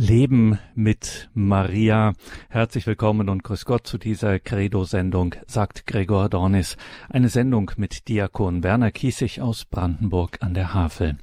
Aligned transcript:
Leben 0.00 0.58
mit 0.74 1.28
Maria. 1.34 2.14
Herzlich 2.48 2.86
willkommen 2.86 3.28
und 3.28 3.44
grüß 3.44 3.66
Gott 3.66 3.86
zu 3.86 3.98
dieser 3.98 4.38
Credo-Sendung, 4.38 5.34
sagt 5.46 5.86
Gregor 5.86 6.30
Dornis. 6.30 6.78
Eine 7.10 7.28
Sendung 7.28 7.72
mit 7.76 8.08
Diakon 8.08 8.62
Werner 8.62 8.92
Kiesig 8.92 9.42
aus 9.42 9.66
Brandenburg 9.66 10.38
an 10.40 10.54
der 10.54 10.72
Havel. 10.72 11.18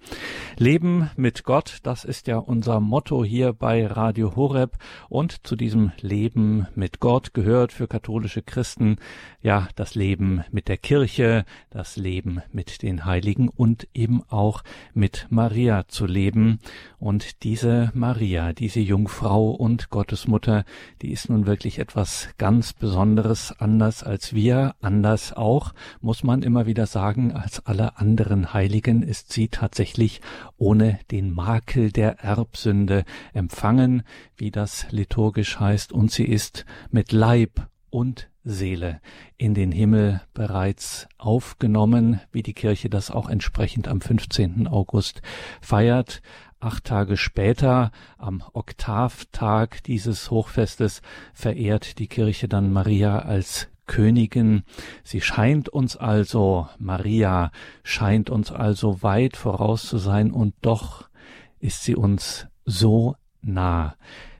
Leben 0.57 1.09
mit 1.15 1.43
Gott, 1.43 1.79
das 1.81 2.05
ist 2.05 2.27
ja 2.27 2.37
unser 2.37 2.79
Motto 2.79 3.25
hier 3.25 3.51
bei 3.51 3.87
Radio 3.87 4.35
Horeb. 4.35 4.77
Und 5.09 5.47
zu 5.47 5.55
diesem 5.55 5.91
Leben 5.99 6.67
mit 6.75 6.99
Gott 6.99 7.33
gehört 7.33 7.73
für 7.73 7.87
katholische 7.87 8.43
Christen 8.43 8.97
ja 9.41 9.69
das 9.75 9.95
Leben 9.95 10.43
mit 10.51 10.67
der 10.67 10.77
Kirche, 10.77 11.45
das 11.71 11.97
Leben 11.97 12.43
mit 12.51 12.83
den 12.83 13.05
Heiligen 13.05 13.49
und 13.49 13.87
eben 13.95 14.21
auch 14.29 14.61
mit 14.93 15.25
Maria 15.31 15.87
zu 15.87 16.05
leben. 16.05 16.59
Und 16.99 17.43
diese 17.43 17.91
Maria, 17.95 18.53
diese 18.67 18.81
Jungfrau 18.81 19.51
und 19.51 19.89
Gottesmutter, 19.91 20.65
die 21.01 21.13
ist 21.13 21.29
nun 21.29 21.45
wirklich 21.45 21.79
etwas 21.79 22.27
ganz 22.37 22.73
Besonderes, 22.73 23.53
anders 23.57 24.03
als 24.03 24.33
wir, 24.33 24.75
anders 24.81 25.31
auch, 25.31 25.73
muss 26.01 26.21
man 26.21 26.43
immer 26.43 26.65
wieder 26.65 26.85
sagen, 26.85 27.31
als 27.31 27.65
alle 27.65 27.97
anderen 27.97 28.53
Heiligen 28.53 29.03
ist 29.03 29.31
sie 29.31 29.47
tatsächlich 29.47 30.19
ohne 30.57 30.99
den 31.11 31.33
Makel 31.33 31.93
der 31.93 32.19
Erbsünde 32.19 33.05
empfangen, 33.31 34.03
wie 34.35 34.51
das 34.51 34.87
liturgisch 34.91 35.61
heißt, 35.61 35.93
und 35.93 36.11
sie 36.11 36.25
ist 36.25 36.65
mit 36.91 37.13
Leib 37.13 37.69
und 37.89 38.27
Seele 38.47 39.01
in 39.37 39.53
den 39.53 39.71
Himmel 39.71 40.21
bereits 40.33 41.07
aufgenommen, 41.17 42.21
wie 42.31 42.43
die 42.43 42.53
Kirche 42.53 42.89
das 42.89 43.11
auch 43.11 43.29
entsprechend 43.29 43.87
am 43.87 44.01
15. 44.01 44.67
August 44.67 45.21
feiert. 45.61 46.21
Acht 46.59 46.85
Tage 46.85 47.17
später, 47.17 47.91
am 48.17 48.43
Oktavtag 48.53 49.83
dieses 49.83 50.31
Hochfestes, 50.31 51.01
verehrt 51.33 51.99
die 51.99 52.07
Kirche 52.07 52.47
dann 52.47 52.73
Maria 52.73 53.19
als 53.19 53.69
Königin. 53.85 54.63
Sie 55.03 55.21
scheint 55.21 55.69
uns 55.69 55.97
also, 55.97 56.67
Maria 56.79 57.51
scheint 57.83 58.29
uns 58.29 58.51
also 58.51 59.03
weit 59.03 59.37
voraus 59.37 59.87
zu 59.87 59.99
sein 59.99 60.31
und 60.31 60.55
doch 60.61 61.09
ist 61.59 61.83
sie 61.83 61.95
uns 61.95 62.47
so 62.65 63.15
nah. 63.41 63.95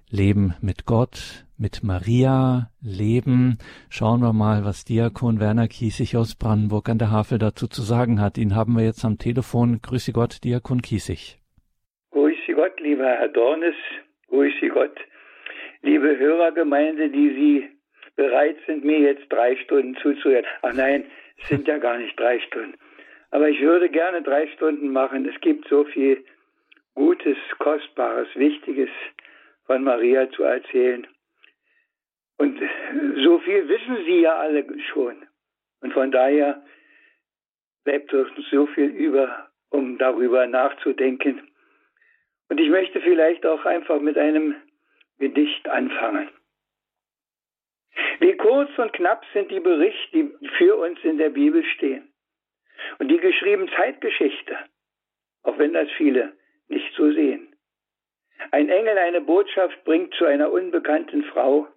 Leben 0.09 0.53
mit 0.61 0.85
Gott, 0.85 1.45
mit 1.57 1.83
Maria, 1.83 2.71
Leben. 2.79 3.57
Schauen 3.89 4.21
wir 4.21 4.31
mal, 4.31 4.63
was 4.63 4.85
Diakon 4.85 5.39
Werner 5.39 5.67
Kiesig 5.67 6.15
aus 6.15 6.35
Brandenburg 6.35 6.87
an 6.87 6.97
der 6.97 7.11
Havel 7.11 7.39
dazu 7.39 7.67
zu 7.67 7.81
sagen 7.81 8.21
hat. 8.21 8.37
Ihn 8.37 8.55
haben 8.55 8.77
wir 8.77 8.85
jetzt 8.85 9.03
am 9.03 9.17
Telefon. 9.17 9.81
Grüße 9.81 10.13
Gott, 10.13 10.43
Diakon 10.45 10.81
Kiesig. 10.81 11.36
Lieber 12.87 13.03
Herr 13.03 13.27
Dornes, 13.27 13.75
grüße 14.29 14.69
Gott, 14.69 14.97
liebe 15.81 16.17
Hörergemeinde, 16.17 17.09
die 17.09 17.29
Sie 17.31 17.69
bereit 18.15 18.55
sind, 18.65 18.85
mir 18.85 18.99
jetzt 18.99 19.27
drei 19.27 19.57
Stunden 19.57 19.97
zuzuhören. 19.97 20.45
Ach 20.61 20.71
nein, 20.71 21.03
es 21.37 21.49
sind 21.49 21.67
ja 21.67 21.79
gar 21.79 21.97
nicht 21.97 22.17
drei 22.17 22.39
Stunden. 22.39 22.75
Aber 23.31 23.49
ich 23.49 23.59
würde 23.59 23.89
gerne 23.89 24.21
drei 24.21 24.47
Stunden 24.55 24.87
machen. 24.93 25.27
Es 25.27 25.37
gibt 25.41 25.67
so 25.67 25.83
viel 25.83 26.23
Gutes, 26.95 27.35
Kostbares, 27.59 28.29
Wichtiges 28.35 28.89
von 29.65 29.83
Maria 29.83 30.31
zu 30.31 30.43
erzählen. 30.43 31.05
Und 32.37 32.57
so 33.17 33.39
viel 33.39 33.67
wissen 33.67 33.97
Sie 34.05 34.21
ja 34.21 34.37
alle 34.37 34.65
schon. 34.93 35.27
Und 35.81 35.91
von 35.91 36.09
daher 36.09 36.63
bleibt 37.83 38.13
uns 38.13 38.29
so 38.49 38.65
viel 38.67 38.91
über, 38.91 39.49
um 39.71 39.97
darüber 39.97 40.47
nachzudenken. 40.47 41.41
Und 42.49 42.59
ich 42.59 42.69
möchte 42.69 43.01
vielleicht 43.01 43.45
auch 43.45 43.65
einfach 43.65 43.99
mit 43.99 44.17
einem 44.17 44.55
Gedicht 45.19 45.67
anfangen. 45.67 46.29
Wie 48.19 48.35
kurz 48.37 48.69
und 48.77 48.93
knapp 48.93 49.25
sind 49.33 49.51
die 49.51 49.59
Berichte, 49.59 50.09
die 50.11 50.47
für 50.57 50.75
uns 50.75 50.99
in 51.03 51.17
der 51.17 51.29
Bibel 51.29 51.63
stehen. 51.63 52.13
Und 52.99 53.09
die 53.09 53.17
geschrieben 53.17 53.69
Zeitgeschichte, 53.75 54.57
auch 55.43 55.57
wenn 55.57 55.73
das 55.73 55.89
viele 55.97 56.33
nicht 56.67 56.93
so 56.95 57.11
sehen. 57.11 57.55
Ein 58.51 58.69
Engel 58.69 58.97
eine 58.97 59.21
Botschaft 59.21 59.83
bringt 59.83 60.13
zu 60.13 60.25
einer 60.25 60.51
unbekannten 60.51 61.23
Frau. 61.23 61.67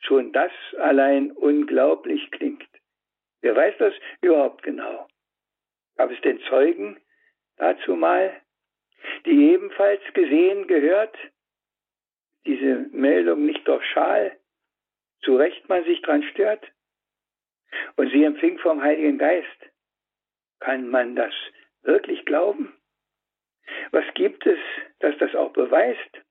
Schon 0.00 0.32
das 0.32 0.52
allein 0.78 1.30
unglaublich 1.32 2.30
klingt. 2.30 2.68
Wer 3.42 3.54
weiß 3.54 3.74
das 3.78 3.94
überhaupt 4.22 4.62
genau? 4.62 5.06
Gab 5.96 6.10
es 6.10 6.20
denn 6.22 6.40
Zeugen 6.48 6.98
dazu 7.56 7.96
mal? 7.96 8.40
Die 9.26 9.52
ebenfalls 9.52 10.02
gesehen 10.14 10.66
gehört, 10.66 11.16
diese 12.46 12.86
Meldung 12.92 13.46
nicht 13.46 13.66
durch 13.66 13.84
Schal, 13.86 14.36
zu 15.22 15.36
Recht 15.36 15.68
man 15.68 15.84
sich 15.84 16.00
dran 16.02 16.22
stört, 16.22 16.66
und 17.96 18.10
sie 18.10 18.24
empfing 18.24 18.58
vom 18.58 18.82
Heiligen 18.82 19.18
Geist. 19.18 19.46
Kann 20.60 20.88
man 20.88 21.14
das 21.16 21.32
wirklich 21.82 22.24
glauben? 22.24 22.74
Was 23.92 24.04
gibt 24.14 24.46
es, 24.46 24.58
das 24.98 25.16
das 25.18 25.34
auch 25.34 25.52
beweist? 25.52 26.22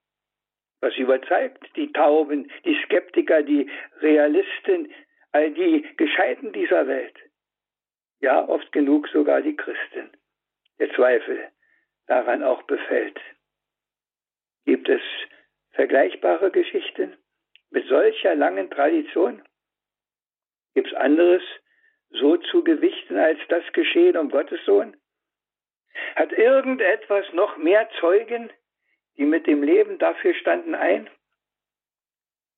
Was 0.81 0.95
überzeugt 0.97 1.63
die 1.75 1.91
Tauben, 1.91 2.51
die 2.65 2.77
Skeptiker, 2.85 3.43
die 3.43 3.69
Realisten, 4.01 4.93
all 5.31 5.51
die 5.51 5.85
Gescheiten 5.97 6.53
dieser 6.53 6.87
Welt? 6.87 7.15
Ja, 8.21 8.47
oft 8.47 8.71
genug 8.71 9.07
sogar 9.09 9.41
die 9.41 9.55
Christen. 9.55 10.11
Der 10.79 10.91
Zweifel 10.93 11.49
daran 12.09 12.43
auch 12.43 12.63
befällt. 12.63 13.19
Gibt 14.65 14.89
es 14.89 15.01
vergleichbare 15.71 16.51
Geschichten 16.51 17.15
mit 17.69 17.87
solcher 17.87 18.35
langen 18.35 18.69
Tradition? 18.69 19.43
Gibt 20.73 20.87
es 20.87 20.93
anderes 20.95 21.43
so 22.09 22.37
zu 22.37 22.63
gewichten 22.63 23.17
als 23.17 23.39
das 23.49 23.63
Geschehen 23.73 24.17
um 24.17 24.29
Gottes 24.29 24.59
Sohn? 24.65 24.97
Hat 26.15 26.31
irgendetwas 26.31 27.31
noch 27.33 27.57
mehr 27.57 27.87
Zeugen, 27.99 28.51
die 29.17 29.25
mit 29.25 29.45
dem 29.47 29.61
Leben 29.63 29.99
dafür 29.99 30.33
standen, 30.33 30.73
ein? 30.73 31.09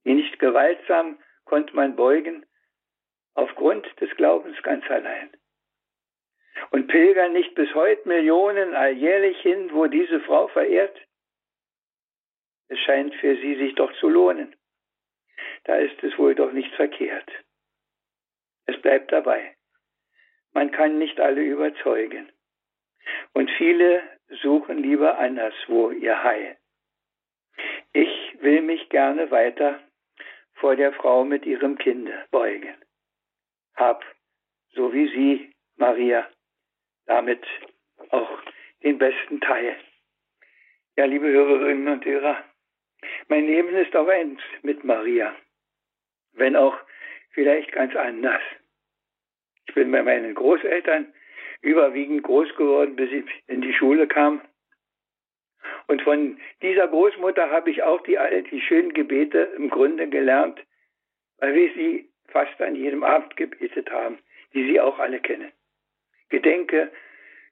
Die 0.06 0.14
nicht 0.14 0.40
gewaltsam 0.40 1.20
konnte 1.44 1.76
man 1.76 1.96
beugen, 1.96 2.46
aufgrund 3.34 3.86
des 4.00 4.10
Glaubens 4.16 4.62
ganz 4.64 4.90
allein. 4.90 5.32
Und 6.72 6.88
pilgern 6.88 7.34
nicht 7.34 7.56
bis 7.56 7.74
heute 7.74 8.08
Millionen 8.08 8.76
alljährlich 8.76 9.40
hin, 9.42 9.72
wo 9.74 9.88
diese 9.88 10.20
Frau 10.22 10.48
verehrt? 10.48 10.98
Es 12.68 12.80
scheint 12.80 13.14
für 13.16 13.36
sie 13.38 13.56
sich 13.56 13.76
doch 13.76 13.92
zu 14.00 14.08
lohnen. 14.08 14.56
Da 15.66 15.76
ist 15.76 16.02
es 16.04 16.18
wohl 16.18 16.36
doch 16.36 16.52
nicht 16.52 16.74
verkehrt. 16.76 17.30
Es 18.66 18.82
bleibt 18.82 19.12
dabei. 19.12 19.56
Man 20.54 20.72
kann 20.72 20.98
nicht 20.98 21.20
alle 21.20 21.42
überzeugen. 21.42 22.32
Und 23.34 23.50
viele 23.52 24.04
suchen 24.42 24.78
lieber 24.78 25.18
anderswo 25.18 25.92
ihr 25.92 26.24
Heil. 26.24 26.58
Ich 27.94 28.38
will 28.40 28.62
mich 28.62 28.90
gerne 28.90 29.32
weiter 29.32 29.80
vor 30.54 30.76
der 30.76 30.94
Frau 30.94 31.26
mit 31.26 31.46
ihrem 31.46 31.78
Kinde 31.78 32.26
beugen. 32.32 32.76
Hab, 33.76 34.06
so 34.74 34.94
wie 34.94 35.08
sie, 35.10 35.54
Maria, 35.76 36.30
damit 37.12 37.46
auch 38.10 38.32
den 38.84 38.98
besten 38.98 39.42
Teil. 39.42 39.76
Ja, 40.96 41.06
liebe 41.06 41.28
Hörerinnen 41.28 41.90
und 41.90 42.06
Hörer, 42.06 42.38
mein 43.28 43.46
Leben 43.46 43.76
ist 43.76 43.96
auch 43.96 44.08
eins 44.08 44.40
mit 44.62 44.84
Maria, 44.86 45.36
wenn 46.34 46.56
auch 46.56 46.78
vielleicht 47.32 47.74
ganz 47.74 47.96
anders. 47.96 48.42
Ich 49.68 49.74
bin 49.74 49.92
bei 49.92 50.02
meinen 50.04 50.34
Großeltern 50.36 51.14
überwiegend 51.62 52.24
groß 52.24 52.56
geworden, 52.56 52.96
bis 52.96 53.12
ich 53.12 53.26
in 53.48 53.62
die 53.62 53.74
Schule 53.74 54.08
kam. 54.08 54.42
Und 55.88 56.02
von 56.04 56.40
dieser 56.62 56.88
Großmutter 56.88 57.50
habe 57.52 57.70
ich 57.72 57.84
auch 57.84 58.02
die, 58.04 58.18
die 58.50 58.62
schönen 58.62 58.94
Gebete 58.94 59.52
im 59.58 59.70
Grunde 59.70 60.08
gelernt, 60.08 60.60
weil 61.40 61.56
wir 61.56 61.74
sie 61.74 62.10
fast 62.30 62.60
an 62.62 62.76
jedem 62.76 63.04
Abend 63.04 63.36
gebetet 63.36 63.92
haben, 63.92 64.20
die 64.54 64.66
Sie 64.66 64.80
auch 64.80 64.98
alle 64.98 65.20
kennen. 65.20 65.52
Gedenke, 66.32 66.92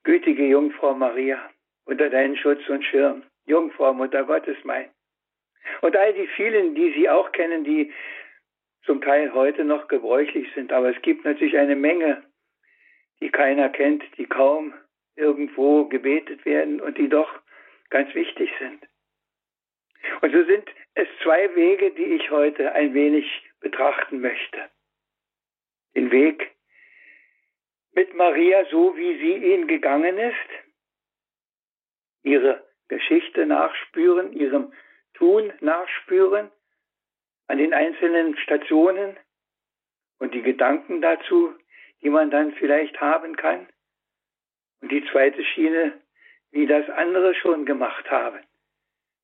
gütige 0.04 0.46
Jungfrau 0.46 0.94
Maria, 0.96 1.38
unter 1.86 2.10
deinen 2.10 2.36
Schutz 2.38 2.68
und 2.70 2.84
Schirm, 2.84 3.24
Jungfrau, 3.46 3.94
Mutter 3.94 4.24
Gottes 4.24 4.58
mein. 4.64 4.90
Und 5.82 5.96
all 5.96 6.14
die 6.14 6.28
vielen, 6.28 6.74
die 6.76 6.94
Sie 6.94 7.10
auch 7.10 7.32
kennen, 7.32 7.64
die 7.64 7.94
zum 8.84 9.02
Teil 9.02 9.34
heute 9.34 9.66
noch 9.66 9.88
gebräuchlich 9.88 10.48
sind, 10.56 10.72
aber 10.72 10.96
es 10.96 11.02
gibt 11.02 11.26
natürlich 11.26 11.58
eine 11.58 11.76
Menge, 11.76 12.24
die 13.20 13.30
keiner 13.30 13.70
kennt, 13.70 14.04
die 14.18 14.26
kaum 14.26 14.74
irgendwo 15.16 15.86
gebetet 15.86 16.46
werden 16.46 16.80
und 16.80 16.98
die 16.98 17.10
doch 17.10 17.30
ganz 17.90 18.14
wichtig 18.16 18.50
sind. 18.60 18.88
Und 20.22 20.32
so 20.32 20.44
sind 20.46 20.70
es 20.96 21.08
zwei 21.22 21.54
Wege, 21.56 21.92
die 21.92 22.16
ich 22.16 22.32
heute 22.32 22.72
ein 22.72 22.94
wenig 22.94 23.26
betrachten 23.60 24.22
möchte. 24.22 24.70
Den 25.96 26.12
Weg 26.12 26.52
mit 28.00 28.14
Maria 28.14 28.64
so, 28.72 28.96
wie 28.96 29.18
sie 29.18 29.36
ihn 29.52 29.68
gegangen 29.68 30.18
ist, 30.18 30.50
ihre 32.24 32.66
Geschichte 32.88 33.46
nachspüren, 33.46 34.32
ihrem 34.32 34.72
tun, 35.16 35.52
nachspüren 35.60 36.50
an 37.48 37.58
den 37.58 37.74
einzelnen 37.74 38.38
Stationen 38.38 39.18
und 40.18 40.34
die 40.34 40.42
Gedanken 40.42 41.02
dazu, 41.02 41.54
die 42.02 42.10
man 42.10 42.32
dann 42.32 42.54
vielleicht 42.54 43.02
haben 43.02 43.36
kann. 43.36 43.68
Und 44.80 44.94
die 44.94 45.04
zweite 45.12 45.44
Schiene, 45.44 46.00
wie 46.52 46.68
das 46.68 46.90
andere 46.90 47.36
schon 47.36 47.66
gemacht 47.66 48.10
haben. 48.10 48.40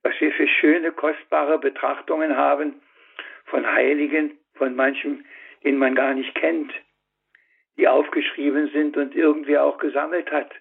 Was 0.04 0.20
wir 0.20 0.34
für 0.34 0.50
schöne, 0.50 0.92
kostbare 0.92 1.60
Betrachtungen 1.60 2.36
haben 2.36 2.82
von 3.46 3.66
Heiligen, 3.66 4.38
von 4.56 4.76
manchem, 4.76 5.24
den 5.64 5.78
man 5.78 5.96
gar 5.96 6.14
nicht 6.14 6.36
kennt, 6.36 6.74
die 7.78 7.88
aufgeschrieben 7.88 8.70
sind 8.72 8.98
und 8.98 9.16
irgendwer 9.16 9.64
auch 9.64 9.78
gesammelt 9.78 10.32
hat. 10.32 10.52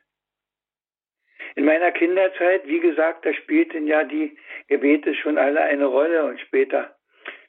In 1.56 1.64
meiner 1.64 1.92
Kinderzeit, 1.92 2.66
wie 2.66 2.80
gesagt, 2.80 3.24
da 3.24 3.32
spielten 3.32 3.86
ja 3.86 4.04
die 4.04 4.36
Gebete 4.68 5.14
schon 5.14 5.38
alle 5.38 5.60
eine 5.60 5.86
Rolle 5.86 6.24
und 6.24 6.40
später 6.40 6.96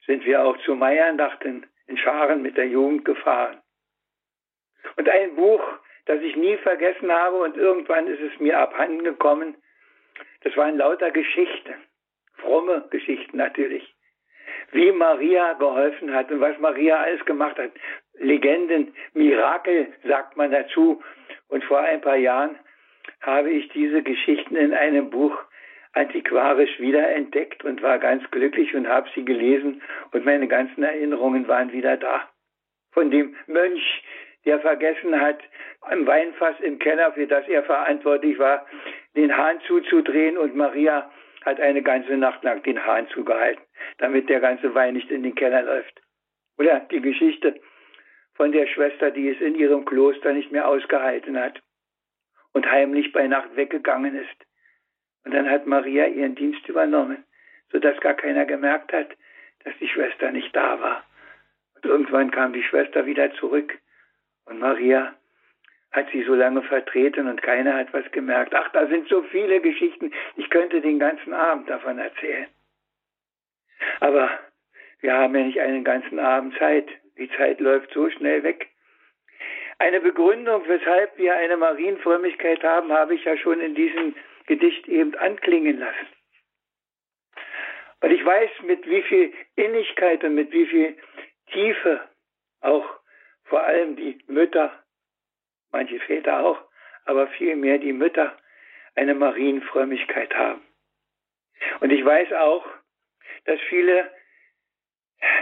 sind 0.05 0.25
wir 0.25 0.45
auch 0.45 0.57
zu 0.59 0.75
Meierndachten 0.75 1.65
in 1.87 1.97
Scharen 1.97 2.41
mit 2.41 2.57
der 2.57 2.67
Jugend 2.67 3.05
gefahren. 3.05 3.61
Und 4.97 5.09
ein 5.09 5.35
Buch, 5.35 5.63
das 6.05 6.21
ich 6.21 6.35
nie 6.35 6.57
vergessen 6.57 7.11
habe 7.11 7.37
und 7.37 7.57
irgendwann 7.57 8.07
ist 8.07 8.21
es 8.21 8.39
mir 8.39 8.59
abhanden 8.59 9.03
gekommen, 9.03 9.55
das 10.41 10.55
waren 10.55 10.77
lauter 10.77 11.09
Geschichten, 11.09 11.73
fromme 12.35 12.87
Geschichten 12.91 13.37
natürlich, 13.37 13.95
wie 14.71 14.91
Maria 14.91 15.53
geholfen 15.53 16.13
hat 16.13 16.31
und 16.31 16.39
was 16.39 16.57
Maria 16.59 17.01
alles 17.01 17.25
gemacht 17.25 17.57
hat. 17.57 17.71
Legenden, 18.19 18.93
Mirakel 19.13 19.87
sagt 20.03 20.37
man 20.37 20.51
dazu. 20.51 21.01
Und 21.47 21.63
vor 21.63 21.79
ein 21.79 22.01
paar 22.01 22.17
Jahren 22.17 22.57
habe 23.21 23.49
ich 23.49 23.69
diese 23.69 24.01
Geschichten 24.03 24.55
in 24.55 24.73
einem 24.73 25.09
Buch 25.09 25.37
antiquarisch 25.93 26.79
wiederentdeckt 26.79 27.63
und 27.63 27.81
war 27.81 27.99
ganz 27.99 28.29
glücklich 28.31 28.75
und 28.75 28.87
habe 28.87 29.09
sie 29.15 29.23
gelesen 29.23 29.81
und 30.11 30.25
meine 30.25 30.47
ganzen 30.47 30.83
Erinnerungen 30.83 31.47
waren 31.47 31.71
wieder 31.71 31.97
da. 31.97 32.29
Von 32.91 33.11
dem 33.11 33.35
Mönch, 33.47 34.03
der 34.45 34.59
vergessen 34.59 35.19
hat, 35.19 35.39
am 35.81 36.05
Weinfass 36.05 36.59
im 36.59 36.79
Keller, 36.79 37.13
für 37.13 37.27
das 37.27 37.47
er 37.47 37.63
verantwortlich 37.63 38.37
war, 38.39 38.65
den 39.15 39.35
Hahn 39.35 39.61
zuzudrehen 39.67 40.37
und 40.37 40.55
Maria 40.55 41.09
hat 41.45 41.59
eine 41.59 41.81
ganze 41.81 42.17
Nacht 42.17 42.43
lang 42.43 42.63
den 42.63 42.85
Hahn 42.85 43.07
zugehalten, 43.09 43.63
damit 43.99 44.29
der 44.29 44.39
ganze 44.39 44.73
Wein 44.75 44.95
nicht 44.95 45.11
in 45.11 45.23
den 45.23 45.35
Keller 45.35 45.61
läuft. 45.61 46.01
Oder 46.57 46.81
die 46.91 47.01
Geschichte 47.01 47.59
von 48.35 48.51
der 48.51 48.67
Schwester, 48.67 49.11
die 49.11 49.29
es 49.29 49.41
in 49.41 49.55
ihrem 49.55 49.85
Kloster 49.85 50.33
nicht 50.33 50.51
mehr 50.51 50.67
ausgehalten 50.67 51.39
hat 51.39 51.61
und 52.53 52.69
heimlich 52.69 53.11
bei 53.11 53.27
Nacht 53.27 53.55
weggegangen 53.55 54.15
ist. 54.15 54.45
Und 55.23 55.33
dann 55.33 55.49
hat 55.49 55.65
Maria 55.65 56.05
ihren 56.07 56.35
Dienst 56.35 56.67
übernommen, 56.69 57.23
sodass 57.71 57.99
gar 57.99 58.13
keiner 58.13 58.45
gemerkt 58.45 58.93
hat, 58.93 59.09
dass 59.63 59.73
die 59.79 59.87
Schwester 59.87 60.31
nicht 60.31 60.55
da 60.55 60.79
war. 60.79 61.03
Und 61.75 61.85
irgendwann 61.85 62.31
kam 62.31 62.53
die 62.53 62.63
Schwester 62.63 63.05
wieder 63.05 63.33
zurück 63.35 63.77
und 64.45 64.59
Maria 64.59 65.15
hat 65.91 66.07
sie 66.11 66.23
so 66.23 66.35
lange 66.35 66.61
vertreten 66.61 67.27
und 67.27 67.41
keiner 67.41 67.73
hat 67.73 67.93
was 67.93 68.09
gemerkt. 68.11 68.53
Ach, 68.53 68.69
da 68.73 68.85
sind 68.87 69.07
so 69.07 69.23
viele 69.23 69.61
Geschichten. 69.61 70.11
Ich 70.35 70.49
könnte 70.49 70.81
den 70.81 70.99
ganzen 70.99 71.33
Abend 71.33 71.69
davon 71.69 71.97
erzählen. 71.99 72.47
Aber 74.01 74.29
wir 74.99 75.13
haben 75.13 75.35
ja 75.35 75.43
nicht 75.43 75.59
einen 75.59 75.83
ganzen 75.83 76.19
Abend 76.19 76.57
Zeit. 76.57 76.87
Die 77.17 77.29
Zeit 77.31 77.59
läuft 77.59 77.91
so 77.93 78.09
schnell 78.09 78.43
weg. 78.43 78.69
Eine 79.77 79.99
Begründung, 79.99 80.67
weshalb 80.67 81.17
wir 81.17 81.35
eine 81.35 81.57
Marienfrömmigkeit 81.57 82.63
haben, 82.63 82.91
habe 82.91 83.15
ich 83.15 83.25
ja 83.25 83.37
schon 83.37 83.59
in 83.59 83.75
diesem 83.75 84.15
Gedicht 84.47 84.87
eben 84.87 85.15
anklingen 85.15 85.79
lassen. 85.79 86.07
Und 88.01 88.11
ich 88.11 88.23
weiß, 88.23 88.49
mit 88.63 88.87
wie 88.87 89.01
viel 89.03 89.33
Innigkeit 89.55 90.23
und 90.23 90.35
mit 90.35 90.51
wie 90.51 90.65
viel 90.65 90.97
Tiefe 91.51 92.07
auch 92.61 92.99
vor 93.45 93.63
allem 93.63 93.95
die 93.95 94.17
Mütter, 94.27 94.83
manche 95.71 95.99
Väter 95.99 96.45
auch, 96.45 96.59
aber 97.05 97.27
vielmehr 97.27 97.77
die 97.77 97.93
Mütter 97.93 98.37
eine 98.95 99.13
Marienfrömmigkeit 99.13 100.33
haben. 100.35 100.61
Und 101.79 101.91
ich 101.91 102.03
weiß 102.03 102.31
auch, 102.33 102.65
dass 103.45 103.59
viele, 103.69 104.11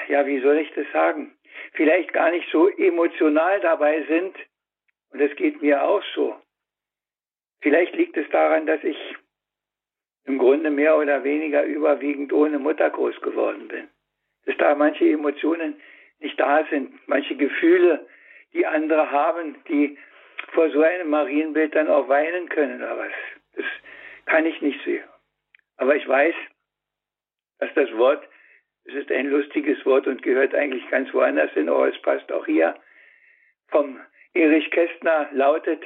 ja, 0.08 0.26
wie 0.26 0.40
soll 0.42 0.58
ich 0.58 0.72
das 0.74 0.86
sagen, 0.92 1.36
vielleicht 1.74 2.14
gar 2.14 2.32
nicht 2.32 2.50
so 2.52 2.70
emotional 2.70 3.60
dabei 3.62 4.04
sind. 4.04 4.36
Und 5.12 5.20
das 5.22 5.36
geht 5.36 5.62
mir 5.62 5.84
auch 5.84 6.04
so. 6.16 6.36
Vielleicht 7.62 7.96
liegt 7.96 8.18
es 8.18 8.30
daran, 8.30 8.66
dass 8.66 8.84
ich 8.84 8.98
im 10.26 10.38
Grunde 10.38 10.70
mehr 10.70 10.98
oder 10.98 11.24
weniger 11.24 11.64
überwiegend 11.64 12.34
ohne 12.34 12.60
Mutter 12.60 12.90
groß 12.90 13.20
geworden 13.22 13.68
bin. 13.68 13.90
Dass 14.46 14.58
da 14.58 14.76
manche 14.76 15.10
Emotionen 15.10 15.82
nicht 16.20 16.40
da 16.40 16.66
sind, 16.70 17.08
manche 17.08 17.36
Gefühle, 17.36 18.08
die 18.54 18.66
andere 18.66 19.12
haben, 19.12 19.56
die 19.68 19.98
vor 20.52 20.70
so 20.70 20.82
einem 20.82 21.10
Marienbild 21.10 21.76
dann 21.76 21.88
auch 21.88 22.08
weinen 22.08 22.50
können 22.50 22.82
oder 22.82 22.98
was. 22.98 23.12
Das 23.56 23.66
kann 24.26 24.46
ich 24.46 24.62
nicht 24.62 24.84
sehen. 24.84 25.04
Aber 25.78 25.96
ich 25.96 26.08
weiß, 26.08 26.36
dass 27.60 27.74
das 27.74 27.92
Wort, 27.98 28.28
es 28.86 28.96
ist 28.96 29.12
ein 29.12 29.28
lustiges 29.28 29.86
Wort 29.86 30.08
und 30.08 30.22
gehört 30.22 30.54
eigentlich 30.54 30.88
ganz 30.90 31.14
woanders 31.14 31.52
hin, 31.52 31.70
aber 31.70 31.88
es 31.88 32.02
passt 32.02 32.32
auch 32.32 32.46
hier, 32.46 32.76
vom 33.70 34.00
Erich 34.34 34.70
Kästner 34.72 35.30
lautet, 35.32 35.84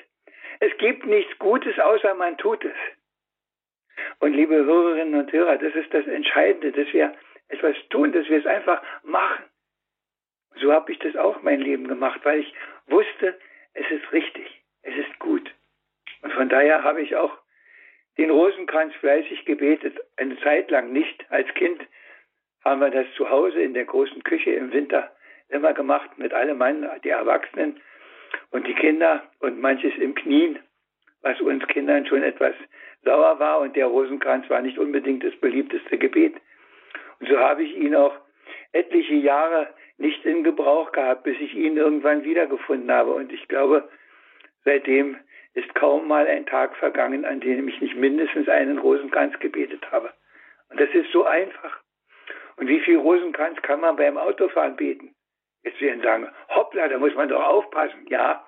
es 0.60 0.76
gibt 0.78 1.06
nichts 1.06 1.38
Gutes, 1.38 1.78
außer 1.80 2.16
man 2.16 2.38
tut 2.38 2.64
es. 2.66 2.76
Und 4.20 4.34
liebe 4.34 4.56
Hörerinnen 4.56 5.20
und 5.20 5.32
Hörer, 5.32 5.58
das 5.58 5.76
ist 5.76 5.94
das 5.94 6.08
Entscheidende, 6.08 6.72
dass 6.72 6.92
wir 6.94 7.14
etwas 7.50 7.76
tun, 7.90 8.12
dass 8.12 8.28
wir 8.30 8.40
es 8.40 8.46
einfach 8.46 8.82
machen. 9.04 9.44
So 10.60 10.72
habe 10.72 10.92
ich 10.92 11.00
das 11.00 11.16
auch 11.16 11.42
mein 11.44 11.62
Leben 11.62 11.88
gemacht, 11.88 12.22
weil 12.24 12.40
ich 12.40 12.54
wusste, 12.88 13.38
es 13.74 13.90
ist 13.92 14.12
richtig, 14.12 14.64
es 14.82 14.96
ist 14.96 15.20
gut. 15.20 15.54
Und 16.24 16.34
von 16.34 16.50
daher 16.50 16.84
habe 16.84 17.02
ich 17.02 17.16
auch 17.16 17.38
den 18.18 18.32
Rosenkranz 18.32 18.96
fleißig 18.96 19.46
gebetet, 19.46 20.00
eine 20.16 20.40
Zeit 20.40 20.72
lang 20.72 20.92
nicht. 20.92 21.26
Als 21.30 21.48
Kind 21.54 21.80
haben 22.70 22.82
wir 22.82 22.92
das 22.92 23.08
zu 23.16 23.30
Hause 23.30 23.62
in 23.62 23.74
der 23.74 23.86
großen 23.86 24.24
Küche 24.24 24.52
im 24.52 24.72
Winter 24.72 25.12
immer 25.50 25.74
gemacht 25.74 26.18
mit 26.18 26.34
allem 26.34 26.58
Mann, 26.58 26.90
die 27.04 27.10
Erwachsenen 27.10 27.80
und 28.52 28.68
die 28.68 28.74
Kinder 28.74 29.24
und 29.40 29.60
manches 29.60 29.94
im 29.98 30.16
Knien, 30.16 30.60
was 31.22 31.40
uns 31.42 31.66
Kindern 31.68 32.06
schon 32.06 32.24
etwas 32.24 32.54
sauer 33.04 33.40
war 33.40 33.60
und 33.60 33.76
der 33.76 33.88
Rosenkranz 33.88 34.50
war 34.50 34.62
nicht 34.62 34.78
unbedingt 34.78 35.24
das 35.24 35.36
beliebteste 35.38 35.98
Gebet. 35.98 36.36
Und 37.20 37.30
so 37.30 37.40
habe 37.40 37.64
ich 37.64 37.76
ihn 37.76 37.96
auch 37.96 38.16
etliche 38.74 39.16
Jahre 39.16 39.70
nicht 39.98 40.26
in 40.26 40.44
Gebrauch 40.44 40.92
gehabt, 40.92 41.24
bis 41.24 41.40
ich 41.40 41.56
ihn 41.56 41.78
irgendwann 41.78 42.24
wiedergefunden 42.24 42.92
habe. 42.92 43.14
Und 43.14 43.32
ich 43.32 43.48
glaube, 43.48 43.90
seitdem 44.64 45.18
ist 45.54 45.74
kaum 45.74 46.08
mal 46.08 46.28
ein 46.28 46.46
Tag 46.46 46.76
vergangen, 46.76 47.26
an 47.26 47.40
dem 47.40 47.68
ich 47.68 47.82
nicht 47.82 47.96
mindestens 47.96 48.48
einen 48.48 48.78
Rosenkranz 48.78 49.40
gebetet 49.40 49.92
habe. 49.92 50.14
Und 50.70 50.80
das 50.80 50.90
ist 50.94 51.12
so 51.12 51.26
einfach. 51.26 51.82
Und 52.58 52.68
wie 52.68 52.80
viel 52.82 52.98
Rosenkranz 52.98 53.62
kann 53.62 53.82
man 53.82 53.96
beim 53.96 54.18
Autofahren 54.18 54.76
beten? 54.76 55.16
Jetzt 55.64 55.80
werden 55.82 56.02
sagen, 56.02 56.30
hoppla, 56.50 56.88
da 56.88 56.98
muss 56.98 57.16
man 57.16 57.30
doch 57.30 57.44
aufpassen. 57.44 58.06
Ja, 58.10 58.46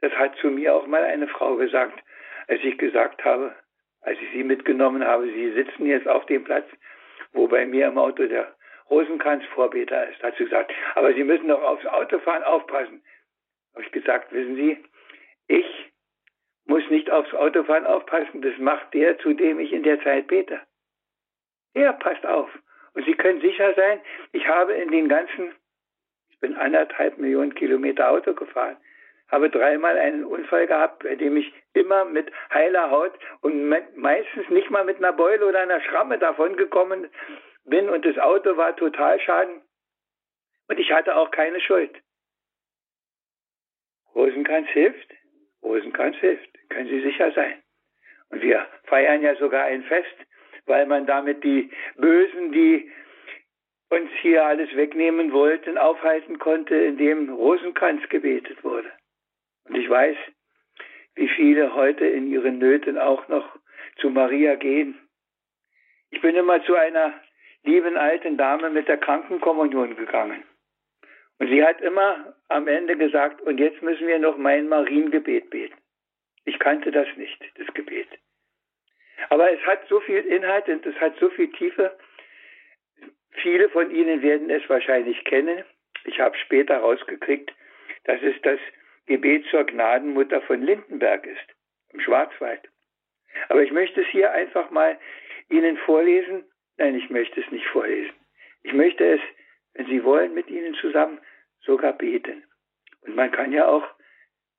das 0.00 0.12
hat 0.12 0.36
zu 0.36 0.48
mir 0.48 0.74
auch 0.74 0.86
mal 0.86 1.04
eine 1.04 1.28
Frau 1.28 1.56
gesagt, 1.56 2.02
als 2.48 2.60
ich 2.62 2.76
gesagt 2.78 3.24
habe, 3.24 3.54
als 4.02 4.18
ich 4.20 4.30
sie 4.32 4.42
mitgenommen 4.42 5.06
habe, 5.06 5.26
sie 5.26 5.52
sitzen 5.52 5.86
jetzt 5.86 6.08
auf 6.08 6.26
dem 6.26 6.44
Platz, 6.44 6.66
wo 7.32 7.46
bei 7.46 7.66
mir 7.66 7.86
im 7.86 7.98
Auto 7.98 8.26
der 8.26 8.54
Rosenkranz-Vorbeter 8.90 10.08
ist, 10.08 10.22
hat 10.22 10.36
sie 10.36 10.44
gesagt, 10.44 10.72
aber 10.96 11.12
Sie 11.14 11.22
müssen 11.22 11.48
doch 11.48 11.62
aufs 11.62 11.86
Autofahren 11.86 12.42
aufpassen. 12.42 13.02
Habe 13.72 13.84
ich 13.84 13.92
gesagt, 13.92 14.32
wissen 14.32 14.56
Sie, 14.56 14.84
ich 15.46 15.92
muss 16.64 16.88
nicht 16.90 17.08
aufs 17.10 17.32
Autofahren 17.34 17.86
aufpassen, 17.86 18.42
das 18.42 18.58
macht 18.58 18.92
der, 18.94 19.18
zu 19.18 19.32
dem 19.32 19.60
ich 19.60 19.72
in 19.72 19.84
der 19.84 20.02
Zeit 20.02 20.26
bete. 20.26 20.60
Der 21.76 21.92
passt 21.92 22.26
auf. 22.26 22.50
Und 22.94 23.04
Sie 23.04 23.14
können 23.14 23.40
sicher 23.40 23.74
sein, 23.74 24.00
ich 24.32 24.46
habe 24.46 24.72
in 24.74 24.90
den 24.90 25.08
ganzen, 25.08 25.52
ich 26.30 26.40
bin 26.40 26.56
anderthalb 26.56 27.18
Millionen 27.18 27.54
Kilometer 27.54 28.10
Auto 28.10 28.34
gefahren, 28.34 28.76
habe 29.28 29.50
dreimal 29.50 29.96
einen 29.96 30.24
Unfall 30.24 30.66
gehabt, 30.66 31.04
bei 31.04 31.14
dem 31.14 31.36
ich 31.36 31.52
immer 31.72 32.04
mit 32.04 32.30
heiler 32.52 32.90
Haut 32.90 33.12
und 33.42 33.68
meistens 33.96 34.48
nicht 34.48 34.70
mal 34.70 34.84
mit 34.84 34.96
einer 34.98 35.12
Beule 35.12 35.46
oder 35.46 35.60
einer 35.60 35.80
Schramme 35.82 36.18
davon 36.18 36.56
gekommen 36.56 37.08
bin 37.64 37.88
und 37.88 38.04
das 38.04 38.18
Auto 38.18 38.56
war 38.56 38.74
total 38.76 39.20
schaden 39.20 39.62
und 40.68 40.78
ich 40.78 40.90
hatte 40.92 41.16
auch 41.16 41.30
keine 41.30 41.60
Schuld. 41.60 41.94
Rosenkranz 44.14 44.68
hilft, 44.68 45.08
Rosenkranz 45.62 46.16
hilft, 46.16 46.48
können 46.68 46.88
Sie 46.88 47.00
sicher 47.00 47.32
sein. 47.32 47.62
Und 48.30 48.42
wir 48.42 48.66
feiern 48.84 49.22
ja 49.22 49.34
sogar 49.36 49.64
ein 49.64 49.82
Fest, 49.84 50.14
weil 50.70 50.86
man 50.86 51.04
damit 51.04 51.44
die 51.44 51.70
Bösen, 51.96 52.52
die 52.52 52.90
uns 53.90 54.10
hier 54.22 54.46
alles 54.46 54.74
wegnehmen 54.74 55.32
wollten, 55.32 55.76
aufhalten 55.76 56.38
konnte, 56.38 56.74
indem 56.74 57.28
Rosenkranz 57.28 58.08
gebetet 58.08 58.64
wurde. 58.64 58.90
Und 59.64 59.76
ich 59.76 59.90
weiß, 59.90 60.16
wie 61.16 61.28
viele 61.28 61.74
heute 61.74 62.06
in 62.06 62.28
ihren 62.28 62.58
Nöten 62.58 62.96
auch 62.96 63.28
noch 63.28 63.58
zu 63.96 64.08
Maria 64.08 64.54
gehen 64.54 64.98
Ich 66.10 66.20
bin 66.20 66.34
immer 66.36 66.64
zu 66.64 66.74
einer 66.74 67.14
lieben 67.64 67.96
alten 67.96 68.36
Dame 68.36 68.70
mit 68.70 68.88
der 68.88 68.98
Krankenkommunion 68.98 69.96
gegangen. 69.96 70.42
Und 71.38 71.48
sie 71.48 71.64
hat 71.64 71.80
immer 71.80 72.34
am 72.48 72.68
Ende 72.68 72.96
gesagt, 72.96 73.40
und 73.42 73.58
jetzt 73.58 73.82
müssen 73.82 74.06
wir 74.06 74.18
noch 74.18 74.36
mein 74.36 74.68
Mariengebet 74.68 75.50
beten. 75.50 75.76
Ich 76.44 76.58
kannte 76.58 76.90
das 76.90 77.08
nicht, 77.16 77.40
das 77.58 77.72
Gebet. 77.74 78.08
Aber 79.28 79.52
es 79.52 79.60
hat 79.66 79.86
so 79.88 80.00
viel 80.00 80.24
Inhalt 80.24 80.68
und 80.68 80.84
es 80.86 80.96
hat 81.00 81.16
so 81.18 81.30
viel 81.30 81.50
Tiefe. 81.52 81.96
Viele 83.42 83.68
von 83.68 83.90
Ihnen 83.90 84.22
werden 84.22 84.50
es 84.50 84.68
wahrscheinlich 84.68 85.24
kennen. 85.24 85.64
Ich 86.04 86.20
habe 86.20 86.36
später 86.38 86.74
herausgekriegt, 86.74 87.52
dass 88.04 88.20
es 88.22 88.34
das 88.42 88.58
Gebet 89.06 89.44
zur 89.50 89.64
Gnadenmutter 89.64 90.40
von 90.42 90.62
Lindenberg 90.62 91.26
ist, 91.26 91.54
im 91.92 92.00
Schwarzwald. 92.00 92.68
Aber 93.48 93.62
ich 93.62 93.70
möchte 93.70 94.02
es 94.02 94.08
hier 94.08 94.32
einfach 94.32 94.70
mal 94.70 94.98
Ihnen 95.48 95.76
vorlesen. 95.78 96.44
Nein, 96.76 96.94
ich 96.94 97.10
möchte 97.10 97.40
es 97.40 97.50
nicht 97.50 97.66
vorlesen. 97.66 98.14
Ich 98.62 98.72
möchte 98.72 99.04
es, 99.04 99.20
wenn 99.74 99.86
Sie 99.86 100.04
wollen, 100.04 100.34
mit 100.34 100.48
Ihnen 100.48 100.74
zusammen 100.74 101.20
sogar 101.60 101.92
beten. 101.92 102.44
Und 103.02 103.16
man 103.16 103.30
kann 103.30 103.52
ja 103.52 103.66
auch 103.66 103.86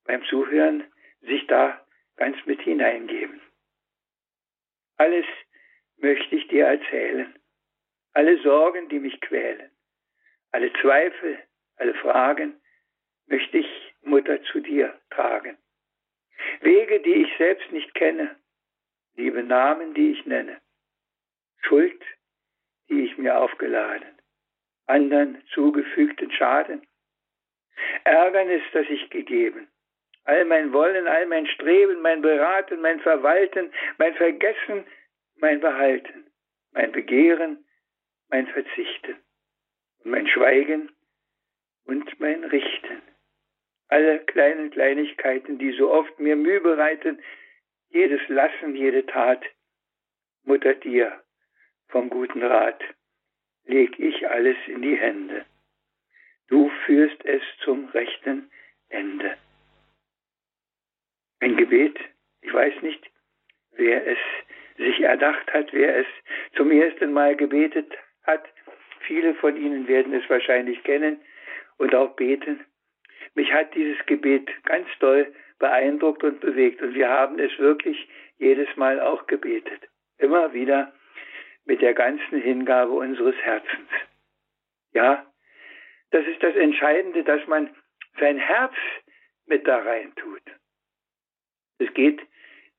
beim 0.06 0.24
Zuhören 0.26 0.84
sich 1.22 1.46
da 1.48 1.86
ganz 2.18 2.38
mit 2.46 2.62
hineingeben. 2.62 3.42
Alles 5.02 5.26
möchte 5.98 6.36
ich 6.36 6.48
dir 6.50 6.68
erzählen. 6.68 7.34
Alle 8.14 8.38
Sorgen, 8.44 8.88
die 8.90 9.00
mich 9.00 9.20
quälen. 9.22 9.72
Alle 10.52 10.72
Zweifel, 10.74 11.40
alle 11.78 11.96
Fragen 11.96 12.62
möchte 13.26 13.58
ich, 13.58 13.96
Mutter, 14.04 14.44
zu 14.44 14.60
dir 14.60 15.02
tragen. 15.10 15.58
Wege, 16.60 17.00
die 17.00 17.16
ich 17.24 17.36
selbst 17.40 17.72
nicht 17.72 17.92
kenne, 17.96 18.36
liebe 19.16 19.42
Namen, 19.42 19.96
die 19.96 20.12
ich 20.12 20.24
nenne. 20.28 20.62
Schuld, 21.64 22.04
die 22.88 23.06
ich 23.06 23.18
mir 23.18 23.40
aufgeladen, 23.40 24.22
anderen 24.86 25.42
zugefügten 25.48 26.32
Schaden. 26.32 26.86
Ärgernis, 28.04 28.62
das 28.72 28.86
ich 28.88 29.10
gegeben, 29.10 29.68
all 30.24 30.46
mein 30.46 30.72
Wollen, 30.74 31.08
all 31.08 31.26
mein 31.26 31.48
Streben, 31.48 32.02
mein 32.02 32.22
Beraten, 32.22 32.82
mein 32.82 33.00
Verwalten, 33.00 33.72
mein 33.98 34.14
Vergessen, 34.16 34.86
mein 35.38 35.60
Behalten, 35.60 36.26
mein 36.72 36.92
Begehren, 36.92 37.66
mein 38.30 38.48
Verzichten, 38.48 39.18
mein 40.04 40.28
Schweigen 40.28 40.92
und 41.86 42.20
mein 42.20 42.44
Richten. 42.44 43.02
Alle 43.88 44.20
kleinen 44.20 44.72
Kleinigkeiten, 44.72 45.58
die 45.58 45.72
so 45.72 45.92
oft 45.92 46.18
mir 46.20 46.36
Mühe 46.36 46.62
bereiten, 46.62 47.22
jedes 47.90 48.22
Lassen, 48.30 48.76
jede 48.76 49.06
Tat, 49.06 49.44
Mutter 50.44 50.74
dir 50.76 51.22
vom 51.90 52.10
guten 52.10 52.42
Rat, 52.42 52.82
leg 53.66 54.00
ich 54.00 54.28
alles 54.30 54.58
in 54.68 54.82
die 54.82 54.96
Hände. 54.96 55.46
Du 56.48 56.70
führst 56.86 57.24
es 57.26 57.42
zum 57.64 57.90
rechten 57.90 58.50
Ende. 58.90 59.38
Ein 61.42 61.58
Gebet, 61.58 62.00
ich 62.42 62.54
weiß 62.54 62.84
nicht, 62.84 63.04
wer 63.72 64.06
es 64.06 64.18
sich 64.78 65.02
erdacht 65.02 65.52
hat, 65.52 65.74
wer 65.74 65.98
es 65.98 66.06
zum 66.56 66.70
ersten 66.72 67.12
Mal 67.14 67.36
gebetet 67.36 67.92
hat. 68.24 68.48
Viele 69.08 69.34
von 69.34 69.58
Ihnen 69.58 69.88
werden 69.88 70.14
es 70.14 70.30
wahrscheinlich 70.30 70.84
kennen 70.84 71.20
und 71.78 71.96
auch 71.96 72.16
beten. 72.16 72.64
Mich 73.34 73.52
hat 73.52 73.74
dieses 73.74 73.98
Gebet 74.06 74.52
ganz 74.66 74.88
doll 75.00 75.34
beeindruckt 75.58 76.24
und 76.24 76.42
bewegt 76.42 76.80
und 76.84 76.94
wir 76.94 77.10
haben 77.10 77.40
es 77.40 77.58
wirklich 77.58 78.08
jedes 78.38 78.76
Mal 78.76 79.00
auch 79.00 79.26
gebetet. 79.26 79.82
Immer 80.20 80.54
wieder 80.54 80.94
mit 81.66 81.82
der 81.82 81.96
ganzen 81.96 82.40
Hingabe 82.40 82.92
unseres 82.92 83.36
Herzens. 83.38 83.90
Ja, 84.94 85.26
das 86.12 86.24
ist 86.28 86.44
das 86.44 86.56
Entscheidende, 86.56 87.24
dass 87.24 87.46
man 87.48 87.76
sein 88.20 88.38
Herz 88.38 88.76
mit 89.48 89.68
da 89.68 89.80
rein 89.80 90.14
tut. 90.16 90.42
Es 91.82 91.94
geht 91.96 92.22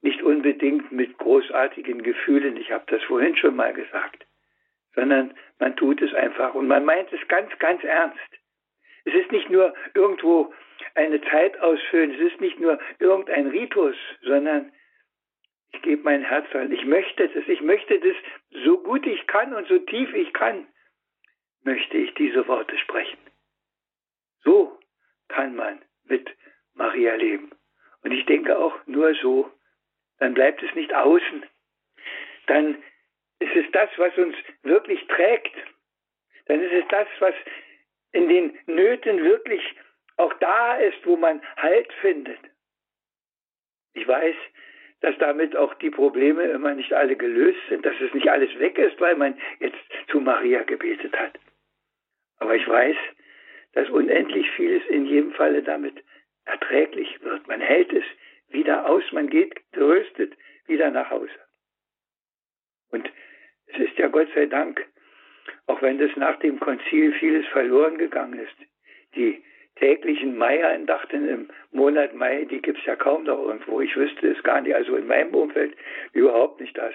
nicht 0.01 0.23
unbedingt 0.23 0.93
mit 0.93 1.19
großartigen 1.19 2.03
Gefühlen, 2.03 2.57
ich 2.57 2.71
habe 2.71 2.85
das 2.87 3.03
vorhin 3.05 3.37
schon 3.37 3.57
mal 3.57 3.73
gesagt, 3.73 4.27
sondern 4.95 5.35
man 5.59 5.77
tut 5.77 6.01
es 6.03 6.15
einfach 6.15 6.55
und 6.55 6.69
man 6.69 6.85
meint 6.85 7.13
es 7.13 7.27
ganz, 7.29 7.57
ganz 7.59 7.83
ernst. 7.85 8.19
Es 9.05 9.15
ist 9.15 9.33
nicht 9.33 9.51
nur 9.51 9.75
irgendwo 9.95 10.55
eine 10.95 11.21
Zeit 11.23 11.59
ausfüllen, 11.61 12.15
es 12.15 12.33
ist 12.33 12.41
nicht 12.41 12.61
nur 12.61 12.79
irgendein 12.99 13.49
Ritus, 13.49 13.97
sondern 14.23 14.73
ich 15.73 15.83
gebe 15.83 16.03
mein 16.03 16.23
Herz 16.23 16.47
rein. 16.55 16.71
Ich 16.71 16.85
möchte 16.85 17.29
das, 17.29 17.49
ich 17.49 17.61
möchte 17.61 17.99
das 17.99 18.17
so 18.65 18.79
gut 18.79 19.07
ich 19.07 19.27
kann 19.27 19.55
und 19.55 19.67
so 19.67 19.79
tief 19.79 20.13
ich 20.15 20.33
kann, 20.33 20.67
möchte 21.65 21.97
ich 21.97 22.15
diese 22.15 22.47
Worte 22.47 22.77
sprechen. 22.79 23.19
So 24.45 24.79
kann 25.29 25.57
man 25.57 25.81
mit 26.05 26.29
Maria 26.75 27.15
leben. 27.15 27.51
Und 28.03 28.13
ich 28.13 28.25
denke 28.27 28.59
auch 28.59 28.75
nur 28.87 29.15
so, 29.15 29.51
dann 30.19 30.35
bleibt 30.35 30.63
es 30.63 30.75
nicht 30.75 30.95
außen. 30.95 31.45
Dann 32.47 32.83
ist 33.39 33.55
es 33.57 33.71
das, 33.73 33.91
was 33.97 34.17
uns 34.19 34.37
wirklich 34.63 35.05
trägt. 35.09 35.55
Dann 36.47 36.61
ist 36.61 36.73
es 36.73 36.85
das, 36.89 37.09
was 37.21 37.35
in 38.13 38.29
den 38.29 38.59
Nöten 38.67 39.23
wirklich 39.23 39.63
auch 40.17 40.33
da 40.35 40.77
ist, 40.77 41.05
wo 41.05 41.17
man 41.17 41.41
Halt 41.57 41.93
findet. 42.01 42.39
Ich 43.95 44.07
weiß, 44.07 44.37
dass 45.01 45.19
damit 45.19 45.57
auch 45.57 45.75
die 45.75 45.91
Probleme 45.91 46.45
immer 46.45 46.75
nicht 46.75 46.93
alle 46.93 47.17
gelöst 47.17 47.59
sind, 47.69 47.85
dass 47.85 48.01
es 48.01 48.15
nicht 48.15 48.29
alles 48.29 48.57
weg 48.59 48.79
ist, 48.79 49.01
weil 49.01 49.17
man 49.17 49.39
jetzt 49.59 49.77
zu 50.09 50.21
Maria 50.21 50.63
gebetet 50.63 51.17
hat. 51.19 51.39
Aber 52.39 52.55
ich 52.55 52.67
weiß, 52.67 52.97
dass 53.73 53.89
unendlich 53.91 54.49
vieles 54.53 54.85
in 54.87 55.07
jedem 55.07 55.33
Falle 55.33 55.63
damit 55.63 56.03
erträglich 56.45 57.23
wird. 57.23 57.47
Man 57.49 57.61
hält 57.61 57.93
es 57.93 58.05
wieder 58.49 58.89
aus, 58.89 59.03
man 59.13 59.29
geht 59.29 59.55
geröstet 59.73 60.35
wieder 60.67 60.91
nach 60.91 61.11
Hause. 61.11 61.39
Und 62.91 63.11
es 63.67 63.79
ist 63.79 63.99
ja 63.99 64.09
Gott 64.09 64.29
sei 64.35 64.47
Dank, 64.47 64.87
auch 65.67 65.81
wenn 65.83 65.99
das 65.99 66.15
nach 66.17 66.39
dem 66.41 66.61
Konzil 66.61 67.13
vieles 67.15 67.47
verloren 67.49 67.99
gegangen 67.99 68.39
ist, 68.39 68.57
die 69.15 69.43
täglichen 69.77 70.37
Maiandachten 70.37 71.29
im 71.29 71.49
Monat 71.71 72.15
Mai, 72.15 72.45
die 72.45 72.61
gibt 72.61 72.79
es 72.79 72.85
ja 72.85 72.97
kaum 72.97 73.25
noch 73.25 73.39
irgendwo. 73.39 73.81
Ich 73.81 73.97
wüsste 73.97 74.29
es 74.29 74.43
gar 74.43 74.61
nicht, 74.61 74.75
also 74.75 74.97
in 74.97 75.07
meinem 75.07 75.35
Umfeld 75.35 75.75
überhaupt 76.13 76.61
nicht 76.61 76.77
das. 76.77 76.95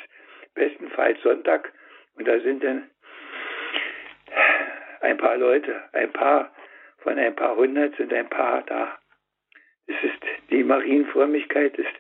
Bestenfalls 0.54 1.22
Sonntag 1.22 1.74
und 2.16 2.28
da 2.28 2.40
sind 2.40 2.64
dann 2.64 2.90
ein 5.02 5.18
paar 5.18 5.38
Leute, 5.38 5.84
ein 5.94 6.12
paar 6.12 6.52
von 7.00 7.18
ein 7.18 7.36
paar 7.36 7.56
hundert 7.56 7.96
sind 7.96 8.14
ein 8.14 8.30
paar 8.30 8.64
da. 8.64 8.98
Es 9.88 9.96
ist, 10.04 10.50
die 10.52 10.64
Marienfrömmigkeit 10.64 11.78
ist 11.78 11.94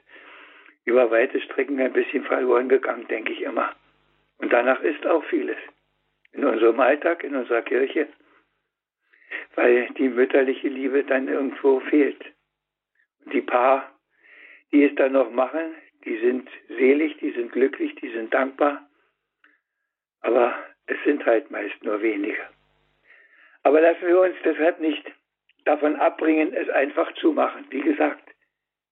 über 0.85 1.09
weite 1.11 1.41
Strecken 1.41 1.79
ein 1.79 1.93
bisschen 1.93 2.23
verloren 2.23 2.69
gegangen, 2.69 3.07
denke 3.07 3.33
ich 3.33 3.41
immer. 3.41 3.75
Und 4.37 4.53
danach 4.53 4.81
ist 4.81 5.05
auch 5.05 5.23
vieles. 5.25 5.57
In 6.31 6.45
unserem 6.45 6.79
Alltag, 6.79 7.23
in 7.23 7.35
unserer 7.35 7.61
Kirche, 7.61 8.07
weil 9.55 9.89
die 9.97 10.09
mütterliche 10.09 10.67
Liebe 10.67 11.03
dann 11.03 11.27
irgendwo 11.27 11.79
fehlt. 11.81 12.23
Und 13.25 13.33
die 13.33 13.41
Paar, 13.41 13.91
die 14.71 14.83
es 14.83 14.95
dann 14.95 15.13
noch 15.13 15.31
machen, 15.31 15.75
die 16.05 16.17
sind 16.19 16.49
selig, 16.67 17.17
die 17.17 17.31
sind 17.31 17.51
glücklich, 17.51 17.95
die 17.95 18.09
sind 18.11 18.33
dankbar. 18.33 18.87
Aber 20.21 20.53
es 20.85 20.97
sind 21.03 21.25
halt 21.25 21.51
meist 21.51 21.83
nur 21.83 22.01
wenige. 22.01 22.47
Aber 23.63 23.81
lassen 23.81 24.07
wir 24.07 24.21
uns 24.21 24.35
deshalb 24.43 24.79
nicht 24.79 25.11
davon 25.67 25.95
abbringen, 25.97 26.53
es 26.53 26.69
einfach 26.69 27.11
zu 27.15 27.33
machen. 27.33 27.65
Wie 27.69 27.81
gesagt, 27.81 28.23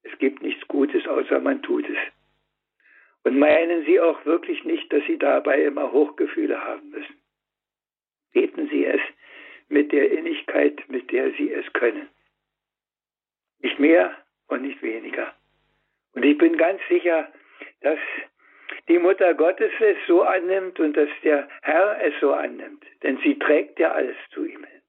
es 0.03 0.17
gibt 0.19 0.41
nichts 0.41 0.67
Gutes, 0.67 1.07
außer 1.07 1.39
man 1.39 1.61
tut 1.63 1.89
es. 1.89 1.97
Und 3.23 3.39
meinen 3.39 3.85
Sie 3.85 3.99
auch 3.99 4.23
wirklich 4.25 4.63
nicht, 4.65 4.91
dass 4.93 5.03
Sie 5.05 5.17
dabei 5.17 5.63
immer 5.63 5.91
Hochgefühle 5.91 6.63
haben 6.63 6.89
müssen. 6.89 7.15
Beten 8.33 8.67
Sie 8.69 8.85
es 8.85 9.01
mit 9.67 9.91
der 9.91 10.11
Innigkeit, 10.11 10.83
mit 10.89 11.11
der 11.11 11.31
Sie 11.31 11.51
es 11.51 11.71
können. 11.73 12.07
Nicht 13.61 13.79
mehr 13.79 14.15
und 14.47 14.61
nicht 14.61 14.81
weniger. 14.83 15.33
Und 16.13 16.23
ich 16.23 16.37
bin 16.37 16.57
ganz 16.57 16.79
sicher, 16.87 17.31
dass 17.81 17.99
die 18.87 18.99
Mutter 18.99 19.33
Gottes 19.33 19.71
es 19.79 19.97
so 20.07 20.21
annimmt 20.21 20.79
und 20.79 20.95
dass 20.95 21.09
der 21.23 21.47
Herr 21.63 21.99
es 22.03 22.13
so 22.19 22.33
annimmt. 22.33 22.85
Denn 23.01 23.17
sie 23.23 23.39
trägt 23.39 23.79
ja 23.79 23.91
alles 23.91 24.17
zu 24.31 24.45
ihm 24.45 24.63
hin. 24.63 24.81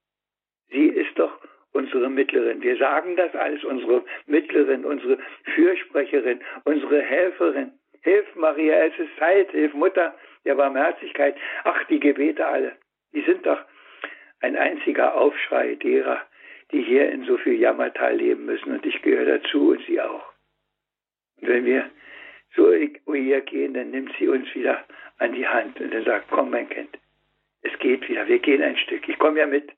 Sie 0.69 0.87
ist 0.87 1.17
doch 1.17 1.39
unsere 1.77 2.09
Mittlerin. 2.09 2.61
Wir 2.61 2.75
sagen 2.77 3.15
das 3.15 3.33
alles, 3.35 3.63
unsere 3.63 4.03
Mittlerin, 4.25 4.83
unsere 4.83 5.19
Fürsprecherin, 5.53 6.39
unsere 6.63 7.01
Helferin. 7.01 7.71
Hilf 8.01 8.35
Maria, 8.35 8.85
es 8.85 8.97
ist 8.97 9.15
Zeit, 9.19 9.51
hilf 9.51 9.73
Mutter 9.73 10.15
der 10.43 10.55
Barmherzigkeit. 10.55 11.35
Ach, 11.63 11.83
die 11.85 11.99
Gebete 11.99 12.45
alle, 12.45 12.73
die 13.13 13.21
sind 13.21 13.45
doch 13.45 13.59
ein 14.39 14.55
einziger 14.55 15.15
Aufschrei 15.15 15.75
derer, 15.75 16.21
die 16.71 16.81
hier 16.81 17.11
in 17.11 17.25
so 17.25 17.37
viel 17.37 17.53
Jammertal 17.53 18.15
leben 18.15 18.45
müssen 18.45 18.71
und 18.71 18.85
ich 18.85 19.01
gehöre 19.03 19.37
dazu 19.37 19.69
und 19.69 19.85
sie 19.85 20.01
auch. 20.01 20.25
Und 21.39 21.47
wenn 21.47 21.65
wir 21.65 21.89
zu 22.55 22.73
ihr 23.13 23.41
gehen, 23.41 23.73
dann 23.75 23.91
nimmt 23.91 24.13
sie 24.17 24.27
uns 24.27 24.53
wieder 24.55 24.83
an 25.19 25.33
die 25.33 25.47
Hand 25.47 25.79
und 25.79 25.93
dann 25.93 26.05
sagt, 26.05 26.27
komm 26.31 26.49
mein 26.49 26.69
Kind, 26.69 26.97
es 27.61 27.77
geht 27.79 28.07
wieder, 28.09 28.27
wir 28.27 28.39
gehen 28.39 28.63
ein 28.63 28.77
Stück, 28.77 29.07
ich 29.07 29.19
komme 29.19 29.39
ja 29.39 29.45
mit, 29.45 29.71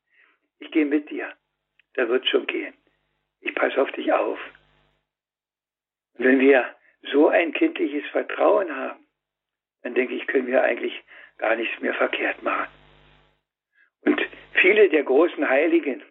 ich 0.60 0.72
gehe 0.72 0.86
mit 0.86 1.10
dir, 1.10 1.28
da 1.94 2.08
wird 2.08 2.28
schon 2.28 2.48
gehen, 2.48 2.74
ich 3.42 3.54
passe 3.56 3.82
auf 3.82 3.92
dich 3.92 4.12
auf. 4.12 4.40
Wenn 6.16 6.40
wir 6.40 6.66
so 7.12 7.30
ein 7.30 7.54
kindliches 7.54 8.06
Vertrauen 8.12 8.76
haben, 8.76 9.06
dann 9.84 9.94
denke 9.94 10.16
ich, 10.16 10.28
können 10.28 10.48
wir 10.48 10.64
eigentlich 10.64 10.94
gar 11.38 11.56
nichts 11.56 11.80
mehr 11.82 11.94
verkehrt 11.94 12.44
machen. 12.44 12.68
Und 14.02 14.22
viele 14.54 14.90
der 14.90 15.04
großen 15.04 15.48
Heiligen 15.50 16.04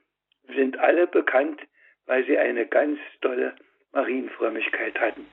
sind 0.55 0.79
alle 0.79 1.07
bekannt, 1.07 1.61
weil 2.07 2.25
sie 2.25 2.39
eine 2.39 2.67
ganz 2.67 2.99
tolle 3.21 3.55
Marienfrömmigkeit 3.93 4.99
hatten. 4.99 5.27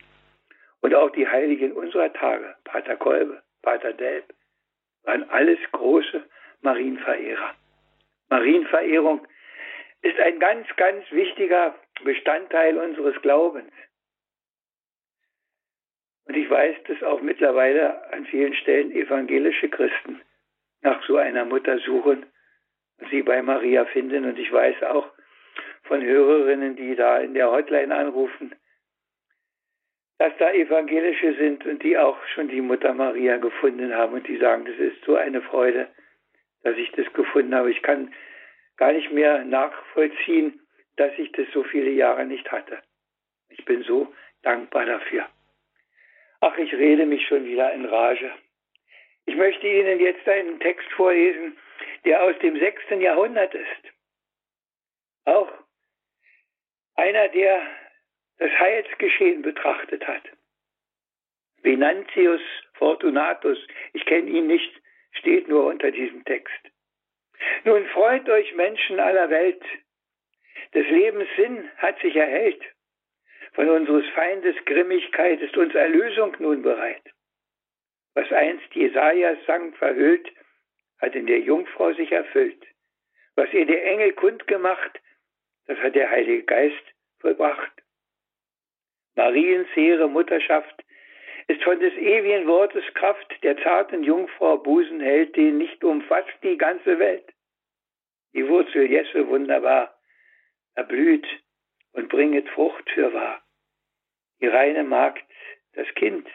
Und 0.82 0.94
auch 0.94 1.10
die 1.12 1.28
Heiligen 1.28 1.72
unserer 1.72 2.12
Tage, 2.14 2.56
Pater 2.66 2.98
Kolbe, 2.98 3.42
Pater 3.62 3.94
Delp, 3.94 4.26
waren 5.04 5.28
alles 5.30 5.60
große 5.72 6.24
Marienverehrer. 6.62 7.56
Marienverehrung 8.30 9.26
ist 10.06 10.20
ein 10.20 10.40
ganz, 10.40 10.68
ganz 10.78 11.04
wichtiger 11.12 11.76
Bestandteil 12.04 12.78
unseres 12.78 13.20
Glaubens. 13.22 13.72
Und 16.26 16.38
ich 16.38 16.50
weiß, 16.50 16.76
dass 16.88 17.04
auch 17.04 17.22
mittlerweile 17.22 18.12
an 18.14 18.26
vielen 18.26 18.54
Stellen 18.54 18.92
evangelische 18.92 19.70
Christen 19.70 20.22
nach 20.82 21.04
so 21.08 21.18
einer 21.18 21.46
Mutter 21.46 21.80
suchen 21.80 22.26
und 23.00 23.10
sie 23.10 23.24
bei 23.24 23.42
Maria 23.42 23.86
finden. 23.86 24.26
Und 24.26 24.38
ich 24.38 24.52
weiß 24.52 24.84
auch 24.84 25.10
von 25.84 26.04
Hörerinnen, 26.04 26.76
die 26.76 26.96
da 26.96 27.20
in 27.20 27.34
der 27.34 27.52
Hotline 27.52 27.94
anrufen, 27.94 28.56
dass 30.20 30.34
da 30.38 30.52
evangelische 30.52 31.34
sind 31.36 31.66
und 31.66 31.82
die 31.84 31.98
auch 31.98 32.18
schon 32.28 32.48
die 32.48 32.62
Mutter 32.62 32.94
Maria 32.94 33.38
gefunden 33.38 33.94
haben 33.94 34.14
und 34.14 34.28
die 34.28 34.38
sagen, 34.38 34.66
das 34.66 34.78
ist 34.78 35.04
so 35.04 35.16
eine 35.16 35.42
Freude, 35.42 35.88
dass 36.64 36.78
ich 36.78 36.92
das 36.92 37.12
gefunden 37.14 37.54
habe. 37.54 37.72
Ich 37.72 37.82
kann 37.82 38.14
gar 38.78 38.92
nicht 38.92 39.12
mehr 39.12 39.44
nachvollziehen, 39.46 40.62
dass 40.98 41.12
ich 41.18 41.32
das 41.34 41.48
so 41.54 41.64
viele 41.64 41.92
Jahre 41.92 42.26
nicht 42.26 42.52
hatte. 42.52 42.82
Ich 43.50 43.64
bin 43.66 43.84
so 43.84 44.14
dankbar 44.42 44.86
dafür. 44.86 45.28
Ach, 46.42 46.58
ich 46.58 46.74
rede 46.74 47.06
mich 47.06 47.26
schon 47.28 47.46
wieder 47.46 47.74
in 47.74 47.86
Rage. 47.86 48.32
Ich 49.26 49.36
möchte 49.36 49.68
Ihnen 49.68 50.00
jetzt 50.00 50.28
einen 50.28 50.60
Text 50.60 50.88
vorlesen, 50.92 51.58
der 52.06 52.24
aus 52.24 52.38
dem 52.40 52.60
sechsten 52.60 53.02
Jahrhundert 53.02 53.54
ist. 53.54 53.94
Auch 55.26 55.52
einer, 56.96 57.28
der 57.30 57.62
das 58.38 58.52
Heilsgeschehen 58.52 59.42
betrachtet 59.42 60.08
hat. 60.08 60.24
Venantius 61.64 62.42
Fortunatus, 62.74 63.58
ich 63.94 64.06
kenne 64.06 64.30
ihn 64.30 64.48
nicht, 64.48 64.72
steht 65.14 65.48
nur 65.48 65.66
unter 65.66 65.90
diesem 65.92 66.24
Text. 66.26 66.54
Nun 67.64 67.86
freut 67.88 68.28
euch 68.30 68.54
Menschen 68.56 69.00
aller 69.00 69.30
Welt, 69.30 69.64
des 70.74 70.88
Lebens 70.90 71.30
Sinn 71.36 71.70
hat 71.78 72.00
sich 72.00 72.16
erhellt. 72.16 72.62
Von 73.54 73.70
unseres 73.70 74.06
Feindes 74.10 74.56
Grimmigkeit 74.66 75.42
ist 75.42 75.56
uns 75.56 75.74
Erlösung 75.74 76.36
nun 76.40 76.62
bereit. 76.62 77.04
Was 78.14 78.32
einst 78.32 78.74
Jesajas 78.74 79.38
sang 79.46 79.74
verhüllt, 79.76 80.30
hat 81.00 81.16
in 81.16 81.28
der 81.28 81.40
Jungfrau 81.40 81.94
sich 81.94 82.12
erfüllt. 82.12 82.62
Was 83.36 83.52
ihr 83.54 83.66
der 83.66 83.86
Engel 83.86 84.14
kundgemacht, 84.14 85.00
das 85.68 85.78
hat 85.80 85.96
der 85.96 86.10
Heilige 86.10 86.44
Geist 86.44 86.84
vollbracht. 87.20 87.72
Mariens 89.16 89.68
hehre 89.74 90.10
Mutterschaft 90.10 90.85
ist 91.48 91.64
von 91.64 91.80
des 91.80 91.94
ewigen 91.94 92.48
Wortes 92.48 92.84
Kraft 92.96 93.44
der 93.44 93.58
zarten 93.62 94.04
Jungfrau 94.04 94.58
Busen 94.58 95.00
hält, 95.00 95.36
den 95.36 95.58
nicht 95.58 95.84
umfasst 95.84 96.34
die 96.44 96.58
ganze 96.58 96.98
Welt. 97.00 97.32
Die 98.34 98.48
Wurzel 98.48 98.90
Jesse 98.90 99.28
wunderbar 99.28 99.96
erblüht 100.74 101.26
und 101.94 102.10
bringet 102.10 102.50
Frucht 102.50 102.90
für 102.90 103.14
wahr. 103.14 103.42
Die 104.42 104.48
reine 104.48 104.84
Magd 104.84 105.24
das 105.74 105.88
Kind 105.96 106.28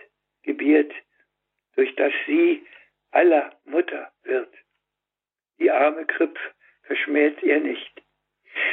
gebiert, 0.42 0.92
durch 1.74 1.94
das 1.96 2.12
sie 2.26 2.64
aller 3.10 3.58
Mutter 3.64 4.12
wird. 4.22 4.52
Die 5.58 5.70
arme 5.70 6.06
Kripp 6.06 6.38
verschmäht 6.84 7.42
ihr 7.42 7.60
nicht. 7.60 8.02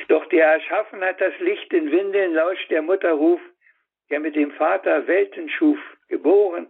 Doch 0.08 0.26
der 0.28 0.46
erschaffen 0.46 1.02
hat 1.02 1.20
das 1.20 1.38
Licht 1.40 1.72
in 1.74 1.92
Windeln 1.92 2.34
lauscht 2.34 2.70
der 2.70 2.82
Mutter 2.82 3.12
Ruf, 3.12 3.42
der 4.10 4.20
mit 4.20 4.36
dem 4.36 4.52
Vater 4.54 5.08
Welten 5.08 5.50
schuf, 5.50 5.80
geboren, 6.08 6.68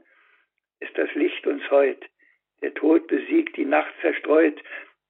ist 0.80 0.98
das 0.98 1.14
Licht 1.16 1.46
uns 1.48 1.70
heut. 1.72 2.04
Der 2.62 2.74
Tod 2.74 3.08
besiegt, 3.08 3.56
die 3.58 3.66
Nacht 3.66 3.94
zerstreut, 4.02 4.62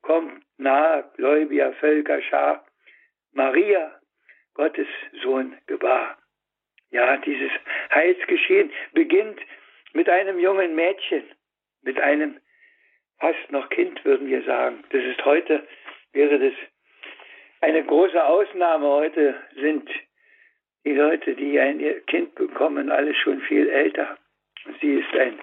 kommt 0.02 0.44
nahe 0.58 1.10
gläubiger 1.16 1.74
Völker 1.74 2.22
Schar. 2.22 2.66
Maria, 3.34 4.00
Gottes 4.54 4.88
Sohn, 5.22 5.58
gebar. 5.68 6.18
Ja, 6.90 7.18
dieses 7.18 7.52
Heilsgeschehen 7.94 8.72
beginnt 8.94 9.40
mit 9.94 10.10
einem 10.10 10.40
jungen 10.40 10.76
Mädchen, 10.76 11.24
mit 11.82 12.00
einem 12.00 12.40
fast 13.20 13.52
noch 13.52 13.70
Kind, 13.70 14.04
würden 14.06 14.28
wir 14.28 14.44
sagen. 14.44 14.84
Das 14.90 15.04
ist 15.04 15.24
heute, 15.26 15.68
wäre 16.14 16.40
das 16.40 16.54
eine 17.62 17.84
große 17.84 18.24
Ausnahme. 18.24 18.88
Heute 18.88 19.36
sind 19.56 19.90
die 20.88 20.94
Leute, 20.94 21.36
die 21.36 21.60
ein 21.60 22.06
Kind 22.06 22.34
bekommen, 22.36 22.90
alle 22.90 23.14
schon 23.14 23.42
viel 23.42 23.68
älter. 23.68 24.18
Sie 24.80 24.94
ist 24.94 25.14
ein, 25.16 25.38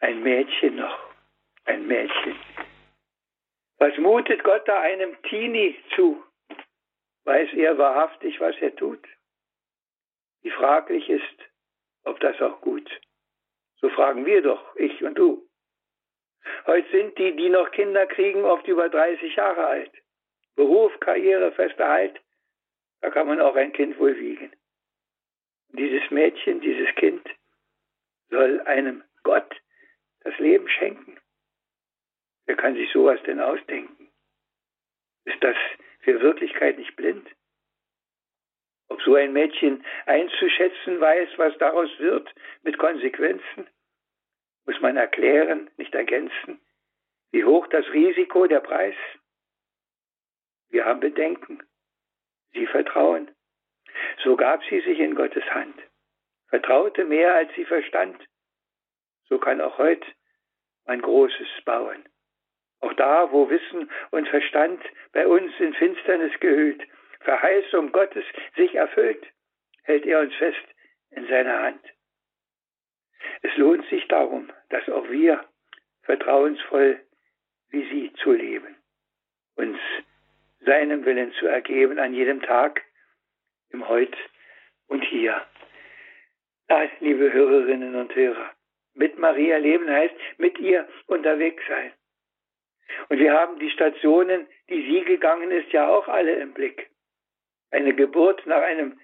ein 0.00 0.24
Mädchen 0.24 0.74
noch, 0.74 0.98
ein 1.66 1.86
Mädchen. 1.86 2.34
Was 3.78 3.96
mutet 3.98 4.42
Gott 4.42 4.66
da 4.66 4.80
einem 4.80 5.14
Teenie 5.22 5.76
zu? 5.94 6.24
Weiß 7.24 7.52
er 7.54 7.78
wahrhaftig, 7.78 8.40
was 8.40 8.56
er 8.60 8.74
tut? 8.74 9.06
Wie 10.42 10.50
fraglich 10.50 11.08
ist, 11.08 11.38
ob 12.02 12.18
das 12.18 12.42
auch 12.42 12.60
gut. 12.60 12.90
So 13.76 13.88
fragen 13.88 14.26
wir 14.26 14.42
doch, 14.42 14.74
ich 14.74 15.00
und 15.04 15.16
du. 15.16 15.48
Heute 16.66 16.90
sind 16.90 17.16
die, 17.18 17.36
die 17.36 17.50
noch 17.50 17.70
Kinder 17.70 18.06
kriegen, 18.06 18.44
oft 18.44 18.66
über 18.66 18.88
30 18.88 19.36
Jahre 19.36 19.64
alt. 19.64 19.92
Beruf, 20.56 20.98
Karriere, 20.98 21.52
fester 21.52 21.88
Halt, 21.88 22.20
da 23.00 23.10
kann 23.10 23.28
man 23.28 23.40
auch 23.40 23.54
ein 23.54 23.72
Kind 23.72 23.96
wohl 24.00 24.18
wiegen. 24.18 24.50
Dieses 25.72 26.10
Mädchen, 26.10 26.60
dieses 26.60 26.94
Kind 26.96 27.26
soll 28.28 28.60
einem 28.62 29.02
Gott 29.22 29.54
das 30.20 30.38
Leben 30.38 30.68
schenken. 30.68 31.18
Wer 32.46 32.56
kann 32.56 32.74
sich 32.74 32.90
sowas 32.92 33.20
denn 33.26 33.40
ausdenken? 33.40 34.10
Ist 35.24 35.42
das 35.42 35.56
für 36.00 36.20
Wirklichkeit 36.20 36.78
nicht 36.78 36.94
blind? 36.96 37.26
Ob 38.88 39.00
so 39.02 39.14
ein 39.14 39.32
Mädchen 39.32 39.84
einzuschätzen 40.04 41.00
weiß, 41.00 41.30
was 41.36 41.56
daraus 41.58 41.90
wird, 41.98 42.32
mit 42.62 42.76
Konsequenzen, 42.78 43.66
muss 44.66 44.80
man 44.80 44.96
erklären, 44.96 45.70
nicht 45.78 45.94
ergänzen. 45.94 46.60
Wie 47.30 47.44
hoch 47.44 47.66
das 47.68 47.86
Risiko, 47.92 48.46
der 48.46 48.60
Preis? 48.60 48.96
Wir 50.68 50.84
haben 50.84 51.00
Bedenken. 51.00 51.62
Sie 52.52 52.66
vertrauen. 52.66 53.30
So 54.22 54.36
gab 54.36 54.62
sie 54.64 54.80
sich 54.80 54.98
in 54.98 55.14
Gottes 55.14 55.44
Hand, 55.50 55.76
vertraute 56.48 57.04
mehr, 57.04 57.34
als 57.34 57.52
sie 57.54 57.64
verstand. 57.64 58.20
So 59.28 59.38
kann 59.38 59.60
auch 59.60 59.78
heute 59.78 60.06
ein 60.84 61.00
Großes 61.00 61.48
bauen. 61.64 62.08
Auch 62.80 62.92
da, 62.94 63.30
wo 63.30 63.48
Wissen 63.48 63.90
und 64.10 64.28
Verstand 64.28 64.82
bei 65.12 65.26
uns 65.26 65.52
in 65.60 65.72
Finsternis 65.74 66.32
gehüllt, 66.40 66.82
Verheißung 67.20 67.92
Gottes 67.92 68.24
sich 68.56 68.74
erfüllt, 68.74 69.24
hält 69.84 70.04
er 70.06 70.20
uns 70.20 70.34
fest 70.34 70.66
in 71.10 71.26
seiner 71.28 71.62
Hand. 71.62 71.84
Es 73.42 73.56
lohnt 73.56 73.88
sich 73.88 74.06
darum, 74.08 74.50
dass 74.70 74.88
auch 74.88 75.08
wir 75.10 75.44
vertrauensvoll 76.02 77.00
wie 77.72 77.88
sie 77.88 78.12
zu 78.22 78.32
leben, 78.32 78.76
uns 79.56 79.78
seinem 80.60 81.04
Willen 81.04 81.32
zu 81.32 81.46
ergeben 81.46 81.98
an 81.98 82.14
jedem 82.14 82.42
Tag, 82.42 82.82
im 83.92 84.06
Heut 84.06 84.16
und 84.88 85.04
hier. 85.04 85.42
Ja, 86.68 86.88
liebe 87.00 87.32
Hörerinnen 87.32 87.94
und 87.94 88.14
Hörer, 88.14 88.52
mit 88.94 89.18
Maria 89.18 89.58
leben 89.58 89.88
heißt 89.88 90.14
mit 90.38 90.58
ihr 90.58 90.88
unterwegs 91.06 91.62
sein. 91.68 91.92
Und 93.08 93.18
wir 93.18 93.32
haben 93.32 93.58
die 93.58 93.70
Stationen, 93.70 94.46
die 94.68 94.82
sie 94.82 95.04
gegangen 95.04 95.50
ist, 95.50 95.72
ja 95.72 95.88
auch 95.88 96.08
alle 96.08 96.34
im 96.34 96.52
Blick. 96.52 96.90
Eine 97.70 97.94
Geburt 97.94 98.46
nach 98.46 98.62
einem 98.62 98.98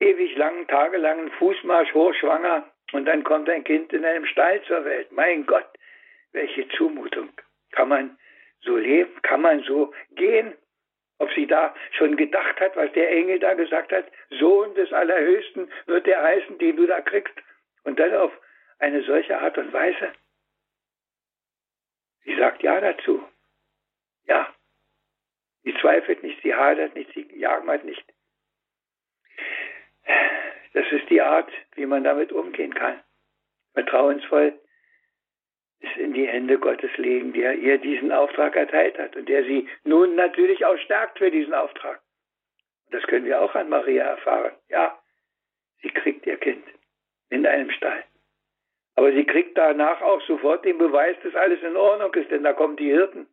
ewig 0.00 0.36
langen, 0.36 0.66
tagelangen 0.68 1.30
Fußmarsch 1.32 1.92
hochschwanger 1.92 2.70
und 2.92 3.04
dann 3.06 3.24
kommt 3.24 3.48
ein 3.48 3.64
Kind 3.64 3.92
in 3.92 4.04
einem 4.04 4.26
Stall 4.26 4.62
zur 4.62 4.84
Welt. 4.84 5.12
Mein 5.12 5.46
Gott, 5.46 5.68
welche 6.32 6.68
Zumutung. 6.70 7.30
Kann 7.72 7.88
man 7.88 8.18
so 8.62 8.76
leben? 8.76 9.12
Kann 9.22 9.42
man 9.42 9.62
so 9.62 9.92
gehen? 10.12 10.54
Ob 11.20 11.30
sie 11.34 11.46
da 11.46 11.74
schon 11.92 12.16
gedacht 12.16 12.58
hat, 12.60 12.74
was 12.76 12.90
der 12.92 13.10
Engel 13.10 13.38
da 13.38 13.52
gesagt 13.52 13.92
hat, 13.92 14.06
Sohn 14.30 14.74
des 14.74 14.90
Allerhöchsten 14.90 15.70
wird 15.84 16.06
der 16.06 16.22
heißen, 16.22 16.56
den 16.58 16.76
du 16.76 16.86
da 16.86 17.02
kriegst. 17.02 17.34
Und 17.84 18.00
dann 18.00 18.14
auf 18.14 18.32
eine 18.78 19.02
solche 19.02 19.38
Art 19.38 19.58
und 19.58 19.70
Weise? 19.70 20.12
Sie 22.24 22.34
sagt 22.36 22.62
ja 22.62 22.80
dazu. 22.80 23.22
Ja. 24.28 24.54
Sie 25.62 25.74
zweifelt 25.74 26.22
nicht, 26.22 26.40
sie 26.42 26.54
hadert 26.54 26.94
nicht, 26.94 27.12
sie 27.12 27.28
jammert 27.38 27.84
nicht. 27.84 28.04
Das 30.72 30.90
ist 30.90 31.10
die 31.10 31.20
Art, 31.20 31.52
wie 31.74 31.84
man 31.84 32.02
damit 32.02 32.32
umgehen 32.32 32.72
kann. 32.72 32.98
Vertrauensvoll 33.74 34.58
in 35.96 36.12
die 36.12 36.26
Hände 36.26 36.58
Gottes 36.58 36.90
legen, 36.96 37.32
der 37.32 37.54
ihr 37.54 37.78
diesen 37.78 38.12
Auftrag 38.12 38.56
erteilt 38.56 38.98
hat 38.98 39.16
und 39.16 39.28
der 39.28 39.44
sie 39.44 39.68
nun 39.84 40.14
natürlich 40.14 40.64
auch 40.64 40.76
stärkt 40.78 41.18
für 41.18 41.30
diesen 41.30 41.54
Auftrag. 41.54 42.00
Das 42.90 43.02
können 43.04 43.24
wir 43.24 43.40
auch 43.40 43.54
an 43.54 43.68
Maria 43.68 44.04
erfahren. 44.04 44.52
Ja, 44.68 44.98
sie 45.82 45.90
kriegt 45.90 46.26
ihr 46.26 46.36
Kind 46.36 46.64
in 47.30 47.46
einem 47.46 47.70
Stall. 47.70 48.04
Aber 48.96 49.12
sie 49.12 49.24
kriegt 49.24 49.56
danach 49.56 50.02
auch 50.02 50.20
sofort 50.26 50.64
den 50.64 50.78
Beweis, 50.78 51.16
dass 51.22 51.34
alles 51.34 51.62
in 51.62 51.76
Ordnung 51.76 52.12
ist, 52.14 52.30
denn 52.30 52.42
da 52.42 52.52
kommen 52.52 52.76
die 52.76 52.90
Hirten, 52.90 53.26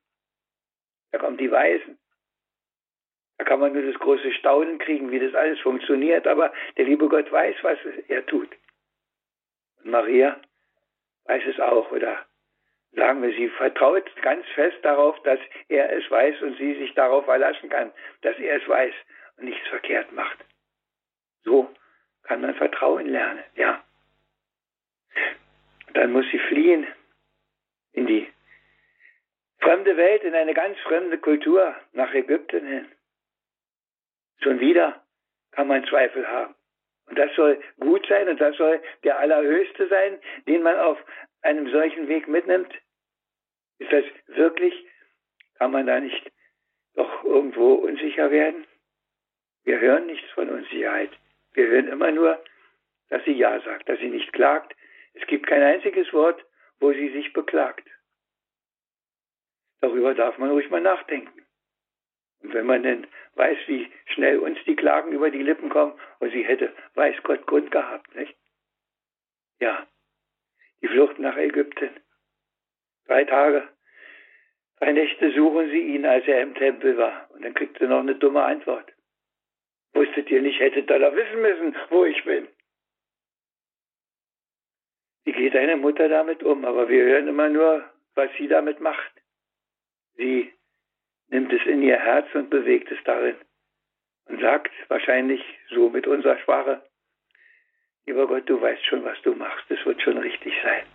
da 1.11 1.17
kommen 1.17 1.37
die 1.37 1.51
Weisen. 1.51 1.97
Da 3.37 3.43
kann 3.43 3.59
man 3.59 3.73
nur 3.73 3.83
das 3.83 3.99
große 3.99 4.31
Staunen 4.33 4.79
kriegen, 4.79 5.11
wie 5.11 5.19
das 5.19 5.35
alles 5.35 5.59
funktioniert, 5.59 6.25
aber 6.25 6.51
der 6.77 6.85
liebe 6.85 7.07
Gott 7.07 7.31
weiß, 7.31 7.55
was 7.61 7.77
er 8.07 8.25
tut. 8.25 8.49
Und 9.83 9.91
Maria 9.91 10.39
weiß 11.25 11.43
es 11.45 11.59
auch, 11.59 11.91
oder 11.91 12.25
sagen 12.93 13.21
wir, 13.21 13.31
sie 13.31 13.49
vertraut 13.49 14.09
ganz 14.21 14.45
fest 14.55 14.77
darauf, 14.83 15.21
dass 15.23 15.39
er 15.67 15.91
es 15.91 16.09
weiß 16.09 16.41
und 16.41 16.57
sie 16.57 16.75
sich 16.75 16.93
darauf 16.93 17.25
verlassen 17.25 17.69
kann, 17.69 17.91
dass 18.21 18.37
er 18.39 18.61
es 18.61 18.67
weiß 18.67 18.93
und 19.37 19.45
nichts 19.45 19.67
verkehrt 19.67 20.11
macht. 20.11 20.37
So 21.43 21.69
kann 22.23 22.41
man 22.41 22.55
Vertrauen 22.55 23.07
lernen, 23.07 23.43
ja. 23.55 23.83
Dann 25.93 26.11
muss 26.11 26.25
sie 26.31 26.39
fliehen 26.39 26.87
in 27.93 28.05
die 28.05 28.27
fremde 29.59 29.97
Welt, 29.97 30.23
in 30.23 30.35
eine 30.35 30.53
ganz 30.53 30.77
fremde 30.79 31.17
Kultur, 31.17 31.75
nach 31.93 32.13
Ägypten 32.13 32.65
hin. 32.65 32.91
Schon 34.41 34.59
wieder 34.59 35.03
kann 35.51 35.67
man 35.67 35.85
Zweifel 35.85 36.27
haben. 36.27 36.53
Und 37.07 37.17
das 37.17 37.33
soll 37.35 37.61
gut 37.79 38.05
sein 38.07 38.27
und 38.27 38.39
das 38.39 38.55
soll 38.57 38.81
der 39.03 39.17
Allerhöchste 39.17 39.87
sein, 39.87 40.19
den 40.45 40.61
man 40.61 40.77
auf 40.77 40.97
einem 41.47 41.71
solchen 41.71 42.09
Weg 42.09 42.27
mitnimmt. 42.27 42.73
Ist 43.79 43.91
das 43.91 44.03
wirklich, 44.27 44.73
kann 45.55 45.71
man 45.71 45.87
da 45.87 45.99
nicht 45.99 46.31
doch 46.95 47.23
irgendwo 47.23 47.75
unsicher 47.75 48.31
werden? 48.31 48.67
Wir 49.63 49.79
hören 49.79 50.07
nichts 50.07 50.29
von 50.31 50.49
Unsicherheit. 50.49 51.11
Wir 51.53 51.67
hören 51.67 51.87
immer 51.87 52.11
nur, 52.11 52.43
dass 53.09 53.23
sie 53.23 53.31
Ja 53.31 53.61
sagt, 53.61 53.87
dass 53.87 53.97
sie 53.99 54.09
nicht 54.09 54.33
klagt. 54.33 54.75
Es 55.13 55.25
gibt 55.27 55.47
kein 55.47 55.63
einziges 55.63 56.11
Wort, 56.11 56.43
wo 56.79 56.91
sie 56.91 57.09
sich 57.09 57.31
beklagt. 57.31 57.87
Darüber 59.79 60.13
darf 60.15 60.37
man 60.37 60.51
ruhig 60.51 60.69
mal 60.69 60.81
nachdenken. 60.81 61.45
Und 62.41 62.53
wenn 62.53 62.65
man 62.65 62.83
denn 62.83 63.07
weiß, 63.35 63.57
wie 63.67 63.91
schnell 64.07 64.39
uns 64.39 64.57
die 64.65 64.75
Klagen 64.75 65.13
über 65.13 65.31
die 65.31 65.43
Lippen 65.43 65.69
kommen, 65.69 65.97
und 66.19 66.31
sie 66.31 66.43
hätte, 66.43 66.75
weiß 66.95 67.23
Gott, 67.23 67.45
Grund 67.47 67.71
gehabt, 67.71 68.13
nicht? 68.15 68.35
Ja, 69.59 69.87
die 70.81 70.87
Flucht 70.87 71.19
nach 71.19 71.37
Ägypten. 71.37 71.89
Drei 73.05 73.23
Tage, 73.23 73.67
drei 74.79 74.91
Nächte 74.91 75.31
suchen 75.31 75.69
sie 75.69 75.95
ihn, 75.95 76.05
als 76.05 76.27
er 76.27 76.41
im 76.41 76.55
Tempel 76.55 76.97
war. 76.97 77.29
Und 77.31 77.43
dann 77.43 77.53
kriegt 77.53 77.77
sie 77.79 77.87
noch 77.87 77.99
eine 77.99 78.15
dumme 78.15 78.43
Antwort. 78.43 78.91
Wusstet 79.93 80.29
ihr 80.29 80.41
nicht, 80.41 80.59
hättet 80.59 80.89
ihr 80.89 80.99
da 80.99 81.15
wissen 81.15 81.41
müssen, 81.41 81.75
wo 81.89 82.05
ich 82.05 82.23
bin. 82.23 82.47
Wie 85.23 85.31
geht 85.33 85.55
eine 85.55 85.77
Mutter 85.77 86.07
damit 86.07 86.43
um? 86.43 86.65
Aber 86.65 86.87
wir 86.89 87.03
hören 87.03 87.27
immer 87.27 87.49
nur, 87.49 87.89
was 88.15 88.29
sie 88.37 88.47
damit 88.47 88.79
macht. 88.79 89.11
Sie 90.15 90.53
nimmt 91.29 91.51
es 91.51 91.65
in 91.65 91.81
ihr 91.81 91.97
Herz 91.97 92.27
und 92.33 92.49
bewegt 92.49 92.91
es 92.91 93.03
darin 93.03 93.35
und 94.25 94.41
sagt 94.41 94.71
wahrscheinlich 94.89 95.41
so 95.69 95.89
mit 95.89 96.07
unserer 96.07 96.37
Sprache, 96.39 96.81
lieber 98.07 98.27
Gott, 98.27 98.49
du 98.49 98.59
weißt 98.59 98.85
schon, 98.85 99.03
was 99.03 99.21
du 99.21 99.35
machst, 99.35 99.69
es 99.69 99.85
wird 99.85 100.01
schon 100.01 100.17
richtig 100.17 100.53
sein. 100.63 100.85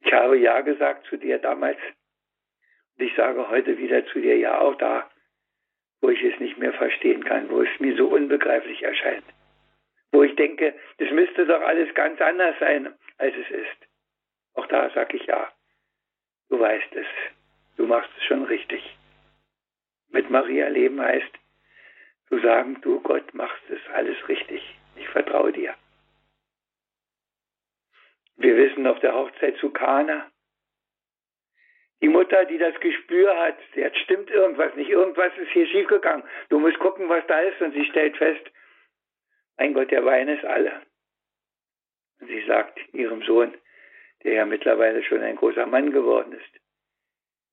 Ich 0.00 0.12
habe 0.12 0.38
Ja 0.38 0.60
gesagt 0.60 1.06
zu 1.06 1.16
dir 1.16 1.38
damals 1.38 1.78
und 2.98 3.04
ich 3.04 3.14
sage 3.14 3.48
heute 3.50 3.76
wieder 3.76 4.06
zu 4.06 4.20
dir 4.20 4.36
Ja, 4.38 4.60
auch 4.60 4.76
da, 4.76 5.10
wo 6.00 6.08
ich 6.08 6.22
es 6.22 6.38
nicht 6.40 6.56
mehr 6.56 6.72
verstehen 6.72 7.24
kann, 7.24 7.50
wo 7.50 7.60
es 7.62 7.80
mir 7.80 7.96
so 7.96 8.06
unbegreiflich 8.08 8.82
erscheint, 8.82 9.24
wo 10.12 10.22
ich 10.22 10.34
denke, 10.36 10.74
das 10.98 11.10
müsste 11.10 11.44
doch 11.44 11.60
alles 11.60 11.92
ganz 11.94 12.20
anders 12.20 12.56
sein, 12.60 12.94
als 13.18 13.34
es 13.36 13.50
ist. 13.50 13.88
Auch 14.54 14.66
da 14.66 14.88
sage 14.90 15.16
ich 15.16 15.26
Ja, 15.26 15.52
du 16.48 16.58
weißt 16.60 16.94
es, 16.94 17.06
du 17.76 17.86
machst 17.86 18.10
es 18.16 18.24
schon 18.24 18.44
richtig 18.44 18.96
mit 20.10 20.30
Maria 20.30 20.68
leben 20.68 21.00
heißt, 21.00 21.32
zu 22.28 22.38
sagen, 22.38 22.80
du 22.80 23.00
Gott 23.00 23.34
machst 23.34 23.62
es 23.68 23.80
alles 23.92 24.16
richtig. 24.28 24.62
Ich 24.96 25.08
vertraue 25.08 25.52
dir. 25.52 25.74
Wir 28.36 28.56
wissen 28.56 28.86
auf 28.86 29.00
der 29.00 29.14
Hochzeit 29.14 29.56
zu 29.58 29.70
Kana, 29.70 30.30
die 32.02 32.08
Mutter, 32.08 32.44
die 32.44 32.58
das 32.58 32.78
Gespür 32.80 33.36
hat, 33.38 33.56
jetzt 33.74 33.98
stimmt 33.98 34.30
irgendwas 34.30 34.74
nicht, 34.76 34.90
irgendwas 34.90 35.32
ist 35.38 35.50
hier 35.52 35.66
schiefgegangen. 35.66 36.24
Du 36.50 36.58
musst 36.58 36.78
gucken, 36.78 37.08
was 37.08 37.26
da 37.26 37.40
ist. 37.40 37.60
Und 37.60 37.72
sie 37.72 37.86
stellt 37.86 38.16
fest, 38.16 38.44
mein 39.56 39.72
Gott, 39.72 39.90
der 39.90 40.04
Wein 40.04 40.28
ist 40.28 40.44
alle. 40.44 40.82
Und 42.20 42.28
sie 42.28 42.44
sagt 42.46 42.78
ihrem 42.92 43.22
Sohn, 43.22 43.54
der 44.24 44.34
ja 44.34 44.46
mittlerweile 44.46 45.02
schon 45.02 45.22
ein 45.22 45.36
großer 45.36 45.66
Mann 45.66 45.90
geworden 45.90 46.32
ist, 46.32 46.60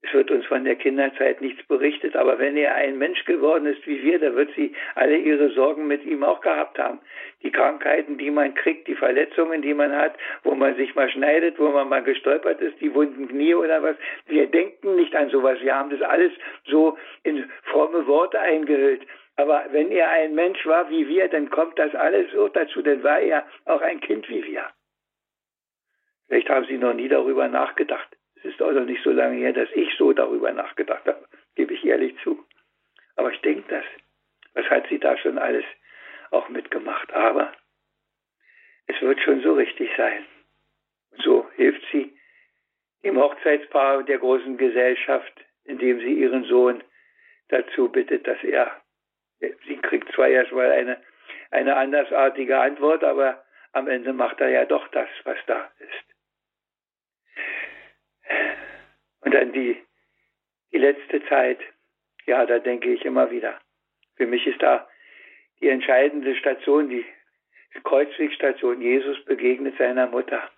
es 0.03 0.13
wird 0.13 0.31
uns 0.31 0.45
von 0.45 0.65
der 0.65 0.75
Kinderzeit 0.75 1.39
nichts 1.39 1.65
berichtet, 1.67 2.15
aber 2.17 2.37
wenn 2.37 2.57
er 2.57 2.75
ein 2.75 2.97
Mensch 2.97 3.23
geworden 3.23 3.65
ist 3.65 3.87
wie 3.87 4.03
wir, 4.03 4.19
da 4.19 4.35
wird 4.35 4.53
sie 4.53 4.75
alle 4.95 5.15
ihre 5.15 5.49
Sorgen 5.51 5.87
mit 5.87 6.03
ihm 6.03 6.23
auch 6.23 6.41
gehabt 6.41 6.77
haben. 6.77 6.99
Die 7.41 7.51
Krankheiten, 7.51 8.17
die 8.17 8.29
man 8.29 8.53
kriegt, 8.53 8.87
die 8.87 8.95
Verletzungen, 8.95 9.61
die 9.61 9.73
man 9.73 9.95
hat, 9.95 10.15
wo 10.43 10.55
man 10.55 10.75
sich 10.75 10.93
mal 10.95 11.09
schneidet, 11.09 11.57
wo 11.57 11.69
man 11.69 11.87
mal 11.87 12.03
gestolpert 12.03 12.59
ist, 12.59 12.81
die 12.81 12.93
wunden 12.93 13.29
Knie 13.29 13.55
oder 13.55 13.81
was. 13.81 13.95
Wir 14.27 14.47
denken 14.47 14.95
nicht 14.95 15.15
an 15.15 15.29
sowas. 15.29 15.59
Wir 15.61 15.73
haben 15.73 15.89
das 15.89 16.01
alles 16.01 16.33
so 16.65 16.97
in 17.23 17.49
fromme 17.63 18.05
Worte 18.05 18.39
eingehüllt. 18.39 19.01
Aber 19.37 19.65
wenn 19.71 19.89
er 19.89 20.09
ein 20.09 20.35
Mensch 20.35 20.65
war 20.65 20.89
wie 20.89 21.07
wir, 21.07 21.29
dann 21.29 21.49
kommt 21.49 21.79
das 21.79 21.95
alles 21.95 22.29
so 22.33 22.49
dazu, 22.49 22.81
dann 22.81 23.03
war 23.03 23.19
er 23.19 23.45
auch 23.65 23.81
ein 23.81 24.01
Kind 24.01 24.27
wie 24.27 24.43
wir. 24.43 24.65
Vielleicht 26.27 26.49
haben 26.49 26.65
Sie 26.65 26.77
noch 26.77 26.93
nie 26.93 27.07
darüber 27.07 27.47
nachgedacht. 27.47 28.17
Es 28.43 28.51
ist 28.51 28.61
also 28.61 28.81
nicht 28.81 29.01
so 29.03 29.11
lange 29.11 29.37
her, 29.37 29.53
dass 29.53 29.69
ich 29.73 29.89
so 29.97 30.11
darüber 30.11 30.51
nachgedacht 30.51 31.05
habe, 31.05 31.25
gebe 31.55 31.73
ich 31.73 31.85
ehrlich 31.85 32.15
zu. 32.23 32.45
Aber 33.15 33.31
ich 33.31 33.39
denke 33.41 33.63
das. 33.69 33.85
Was 34.53 34.69
hat 34.69 34.85
sie 34.89 34.99
da 34.99 35.17
schon 35.17 35.37
alles 35.37 35.63
auch 36.31 36.49
mitgemacht? 36.49 37.11
Aber 37.13 37.53
es 38.87 39.01
wird 39.01 39.21
schon 39.21 39.41
so 39.41 39.53
richtig 39.53 39.89
sein. 39.95 40.25
So 41.23 41.49
hilft 41.55 41.83
sie 41.91 42.17
dem 43.03 43.17
Hochzeitspaar 43.17 44.03
der 44.03 44.19
großen 44.19 44.57
Gesellschaft, 44.57 45.33
indem 45.63 45.99
sie 45.99 46.13
ihren 46.13 46.43
Sohn 46.43 46.83
dazu 47.47 47.89
bittet, 47.89 48.27
dass 48.27 48.43
er, 48.43 48.81
sie 49.39 49.77
kriegt 49.77 50.11
zwar 50.13 50.27
erstmal 50.27 50.71
eine, 50.71 51.01
eine 51.51 51.77
andersartige 51.77 52.59
Antwort, 52.59 53.03
aber 53.03 53.43
am 53.71 53.87
Ende 53.87 54.11
macht 54.11 54.41
er 54.41 54.49
ja 54.49 54.65
doch 54.65 54.87
das, 54.89 55.09
was 55.23 55.37
da 55.47 55.71
ist. 55.79 56.12
Und 59.23 59.33
dann 59.33 59.53
die, 59.53 59.81
die 60.71 60.77
letzte 60.77 61.23
Zeit, 61.25 61.59
ja, 62.25 62.45
da 62.45 62.59
denke 62.59 62.93
ich 62.93 63.05
immer 63.05 63.31
wieder. 63.31 63.59
Für 64.15 64.27
mich 64.27 64.45
ist 64.47 64.61
da 64.61 64.87
die 65.59 65.69
entscheidende 65.69 66.35
Station, 66.35 66.89
die 66.89 67.05
Kreuzwegstation. 67.83 68.81
Jesus 68.81 69.23
begegnet 69.25 69.77
seiner 69.77 70.07
Mutter. 70.07 70.49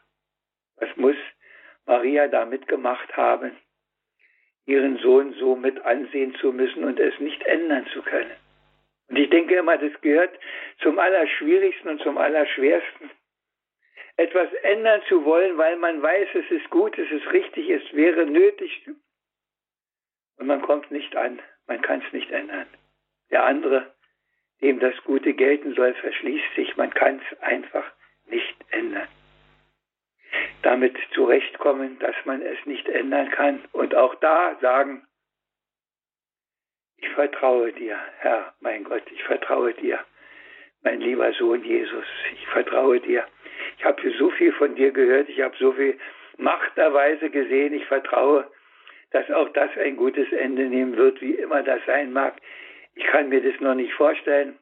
Was 0.77 0.89
muss 0.97 1.15
Maria 1.85 2.27
da 2.27 2.45
mitgemacht 2.45 3.15
haben, 3.15 3.55
ihren 4.65 4.97
Sohn 4.97 5.33
so 5.33 5.55
mit 5.55 5.79
ansehen 5.85 6.35
zu 6.35 6.51
müssen 6.51 6.83
und 6.83 6.99
es 6.99 7.17
nicht 7.19 7.43
ändern 7.43 7.87
zu 7.93 8.01
können? 8.01 8.35
Und 9.07 9.17
ich 9.17 9.29
denke 9.29 9.55
immer, 9.55 9.77
das 9.77 9.99
gehört 10.01 10.37
zum 10.81 10.97
Allerschwierigsten 10.97 11.91
und 11.91 12.01
zum 12.01 12.17
Allerschwersten 12.17 13.11
etwas 14.17 14.51
ändern 14.63 15.01
zu 15.07 15.25
wollen, 15.25 15.57
weil 15.57 15.75
man 15.77 16.01
weiß, 16.01 16.29
es 16.33 16.51
ist 16.51 16.69
gut, 16.69 16.97
es 16.97 17.11
ist 17.11 17.31
richtig, 17.31 17.69
es 17.69 17.93
wäre 17.93 18.25
nötig. 18.25 18.87
Und 20.37 20.47
man 20.47 20.61
kommt 20.61 20.91
nicht 20.91 21.15
an, 21.15 21.41
man 21.67 21.81
kann 21.81 22.01
es 22.05 22.13
nicht 22.13 22.31
ändern. 22.31 22.67
Der 23.31 23.45
andere, 23.45 23.93
dem 24.61 24.79
das 24.79 24.95
Gute 25.03 25.33
gelten 25.33 25.73
soll, 25.75 25.93
verschließt 25.95 26.55
sich, 26.55 26.77
man 26.77 26.93
kann 26.93 27.21
es 27.29 27.39
einfach 27.41 27.91
nicht 28.27 28.55
ändern. 28.71 29.07
Damit 30.61 30.97
zurechtkommen, 31.13 31.99
dass 31.99 32.15
man 32.25 32.41
es 32.41 32.57
nicht 32.65 32.87
ändern 32.87 33.29
kann 33.31 33.63
und 33.73 33.95
auch 33.95 34.15
da 34.15 34.57
sagen, 34.61 35.05
ich 36.97 37.09
vertraue 37.09 37.71
dir, 37.73 37.99
Herr, 38.19 38.53
mein 38.61 38.83
Gott, 38.83 39.03
ich 39.11 39.23
vertraue 39.23 39.73
dir, 39.73 40.03
mein 40.81 41.01
lieber 41.01 41.31
Sohn 41.33 41.63
Jesus, 41.63 42.05
ich 42.33 42.47
vertraue 42.47 42.99
dir, 42.99 43.27
Ich 43.77 43.85
habe 43.85 44.01
so 44.17 44.29
viel 44.31 44.53
von 44.53 44.75
dir 44.75 44.91
gehört, 44.91 45.29
ich 45.29 45.41
habe 45.41 45.55
so 45.57 45.71
viel 45.73 45.97
Machterweise 46.37 47.29
gesehen. 47.29 47.73
Ich 47.73 47.85
vertraue, 47.85 48.49
dass 49.11 49.29
auch 49.31 49.49
das 49.49 49.69
ein 49.77 49.95
gutes 49.95 50.31
Ende 50.31 50.63
nehmen 50.65 50.97
wird, 50.97 51.21
wie 51.21 51.35
immer 51.35 51.63
das 51.63 51.79
sein 51.85 52.11
mag. 52.11 52.35
Ich 52.95 53.05
kann 53.05 53.29
mir 53.29 53.41
das 53.41 53.59
noch 53.61 53.75
nicht 53.75 53.93
vorstellen, 53.93 54.57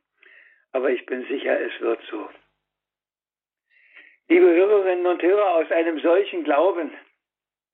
aber 0.71 0.89
ich 0.89 1.05
bin 1.05 1.25
sicher, 1.27 1.59
es 1.59 1.79
wird 1.79 2.01
so. 2.09 2.29
Liebe 4.29 4.45
Hörerinnen 4.45 5.05
und 5.05 5.21
Hörer, 5.21 5.55
aus 5.55 5.71
einem 5.71 5.99
solchen 5.99 6.43
Glauben, 6.43 6.91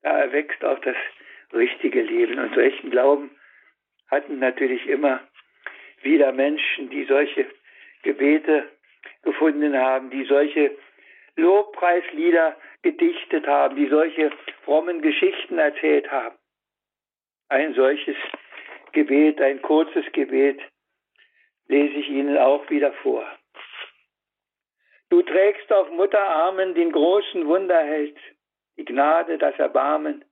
da 0.02 0.20
erwächst 0.20 0.64
auch 0.64 0.80
das 0.80 0.96
richtige 1.54 2.02
Leben. 2.02 2.40
Und 2.40 2.54
solchen 2.56 2.92
Glauben 2.92 3.32
hatten 4.10 4.40
natürlich 4.40 4.88
immer 4.88 5.22
wieder 6.02 6.32
Menschen, 6.32 6.90
die 6.90 7.06
solche 7.06 7.46
Gebete 8.04 8.70
gefunden 9.24 9.78
haben, 9.78 10.10
die 10.10 10.26
solche 10.26 10.76
Lobpreislieder 11.40 12.56
gedichtet 12.82 13.48
haben, 13.48 13.76
die 13.76 13.88
solche 13.88 14.32
frommen 14.64 15.02
Geschichten 15.02 15.58
erzählt 15.58 16.10
haben. 16.12 16.38
Ein 17.50 17.74
solches 17.74 18.16
Gebet, 18.92 19.42
ein 19.42 19.62
kurzes 19.62 20.06
Gebet, 20.12 20.62
lese 21.68 21.96
ich 21.96 22.10
Ihnen 22.10 22.38
auch 22.38 22.70
wieder 22.70 22.94
vor. 22.94 23.26
Du 25.10 25.22
trägst 25.24 25.72
auf 25.72 25.90
Mutterarmen 25.90 26.76
den 26.76 26.92
großen 26.92 27.48
Wunderheld, 27.48 28.18
die 28.78 28.86
Gnade, 28.86 29.38
das 29.38 29.58
Erbarmen, 29.58 30.24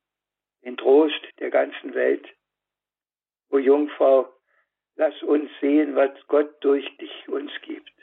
den 0.64 0.78
Trost 0.78 1.22
der 1.40 1.50
ganzen 1.50 1.96
Welt. 1.96 2.28
O 3.50 3.58
Jungfrau, 3.58 4.32
lass 4.96 5.22
uns 5.24 5.50
sehen, 5.60 5.96
was 5.96 6.12
Gott 6.28 6.64
durch 6.64 6.86
dich 6.98 7.28
uns 7.30 7.52
gibt 7.62 7.97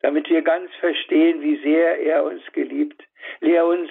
damit 0.00 0.28
wir 0.28 0.42
ganz 0.42 0.72
verstehen, 0.76 1.42
wie 1.42 1.60
sehr 1.62 1.98
er 2.00 2.24
uns 2.24 2.42
geliebt. 2.52 3.02
Lehr 3.40 3.66
uns 3.66 3.90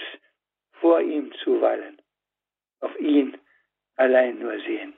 vor 0.74 1.02
ihm 1.02 1.34
zuweilen, 1.44 2.02
auf 2.80 2.98
ihn 3.00 3.38
allein 3.96 4.40
nur 4.40 4.60
sehen, 4.62 4.94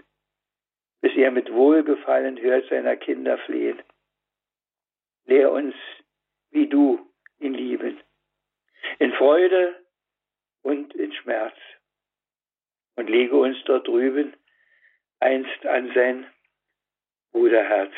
bis 1.02 1.16
er 1.16 1.32
mit 1.32 1.52
Wohlgefallen 1.52 2.40
hört 2.40 2.68
seiner 2.70 2.96
Kinder 2.96 3.38
flehen. 3.40 3.82
Lehr 5.26 5.52
uns, 5.52 5.76
wie 6.52 6.68
du 6.68 7.00
ihn 7.40 7.54
lieben, 7.54 8.00
in 9.00 9.14
Freude 9.14 9.76
und 10.62 10.94
in 10.96 11.14
Schmerz. 11.14 11.56
Und 12.96 13.10
lege 13.10 13.36
uns 13.36 13.58
dort 13.66 13.88
drüben 13.88 14.36
einst 15.22 15.66
an 15.66 15.92
sein 15.94 16.32
Bruderherz. 17.32 17.94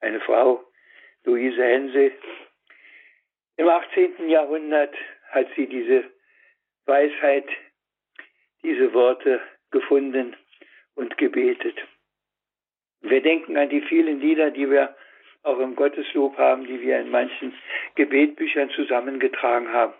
Eine 0.00 0.20
Frau, 0.20 0.64
Luise 1.24 1.62
Hense. 1.62 2.12
Im 3.56 3.68
18. 3.68 4.28
Jahrhundert 4.28 4.94
hat 5.30 5.48
sie 5.54 5.66
diese 5.66 6.04
Weisheit, 6.86 7.46
diese 8.62 8.94
Worte 8.94 9.40
gefunden 9.70 10.34
und 10.94 11.18
gebetet. 11.18 11.76
Wir 13.02 13.20
denken 13.22 13.56
an 13.58 13.68
die 13.68 13.82
vielen 13.82 14.20
Lieder, 14.20 14.50
die 14.50 14.70
wir 14.70 14.96
auch 15.42 15.58
im 15.58 15.76
Gotteslob 15.76 16.38
haben, 16.38 16.66
die 16.66 16.80
wir 16.80 17.00
in 17.00 17.10
manchen 17.10 17.54
Gebetbüchern 17.96 18.70
zusammengetragen 18.70 19.68
haben. 19.72 19.94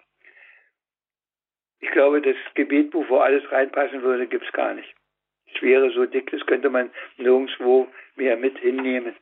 Ich 1.81 1.91
glaube, 1.91 2.23
das 2.23 2.37
Gebetbuch, 2.55 3.09
wo 3.09 3.19
alles 3.19 3.51
reinpassen 3.53 4.03
würde, 4.03 4.27
gibt 4.27 4.45
es 4.47 4.53
gar 4.53 4.75
nicht. 4.75 4.95
Es 5.55 5.61
wäre 5.63 5.91
so 5.91 6.07
dick, 6.07 6.31
das 6.31 6.45
könnte 6.47 6.71
man 6.71 6.91
nirgendwo 7.19 7.89
mehr 8.17 8.37
mit 8.37 8.59
hinnehmen 8.59 9.17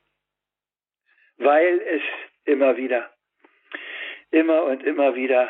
weil 1.39 1.81
es 1.81 2.03
immer 2.45 2.77
wieder, 2.77 3.11
immer 4.31 4.65
und 4.65 4.83
immer 4.83 5.15
wieder 5.15 5.49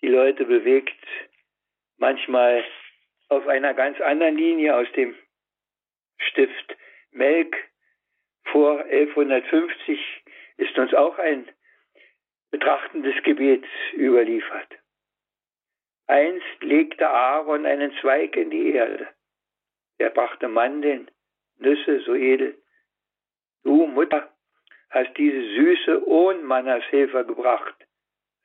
die 0.00 0.08
Leute 0.08 0.44
bewegt, 0.44 0.98
manchmal 1.96 2.64
auf 3.28 3.46
einer 3.46 3.74
ganz 3.74 4.00
anderen 4.00 4.36
Linie 4.36 4.76
aus 4.76 4.90
dem 4.92 5.14
Stift 6.18 6.76
Melk 7.12 7.56
vor 8.44 8.80
1150 8.80 9.98
ist 10.56 10.78
uns 10.78 10.92
auch 10.94 11.18
ein 11.18 11.48
betrachtendes 12.50 13.14
Gebet 13.22 13.64
überliefert. 13.94 14.68
Einst 16.06 16.60
legte 16.62 17.08
Aaron 17.08 17.66
einen 17.66 17.92
Zweig 18.00 18.36
in 18.36 18.50
die 18.50 18.72
Erde. 18.72 19.08
Er 19.98 20.10
brachte 20.10 20.48
Mandeln, 20.48 21.10
Nüsse 21.56 22.00
so 22.00 22.14
edel. 22.14 22.60
Du, 23.62 23.86
Mutter, 23.86 24.33
hast 24.94 25.16
diese 25.18 25.42
Süße 25.42 26.06
Ohnmannas 26.06 26.84
Hilfe 26.84 27.24
gebracht, 27.26 27.74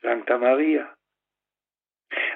Sankta 0.02 0.38
Maria. 0.40 0.92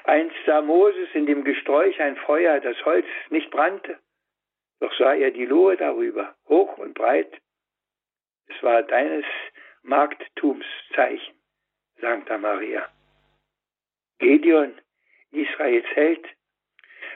Einst 0.04 0.36
sah 0.46 0.60
Moses 0.60 1.08
in 1.14 1.26
dem 1.26 1.42
Gesträuch 1.42 2.00
ein 2.00 2.16
Feuer, 2.18 2.60
das 2.60 2.76
Holz 2.84 3.06
nicht 3.30 3.50
brannte, 3.50 3.98
doch 4.78 4.96
sah 4.98 5.14
er 5.14 5.32
die 5.32 5.46
Lohe 5.46 5.76
darüber, 5.76 6.36
hoch 6.48 6.78
und 6.78 6.94
breit. 6.94 7.32
Es 8.46 8.62
war 8.62 8.84
deines 8.84 9.24
Marktums 9.82 10.66
Zeichen, 10.94 11.34
Sankta 12.00 12.38
Maria. 12.38 12.88
Gedeon, 14.20 14.80
Israels 15.32 15.86
Held, 15.94 16.24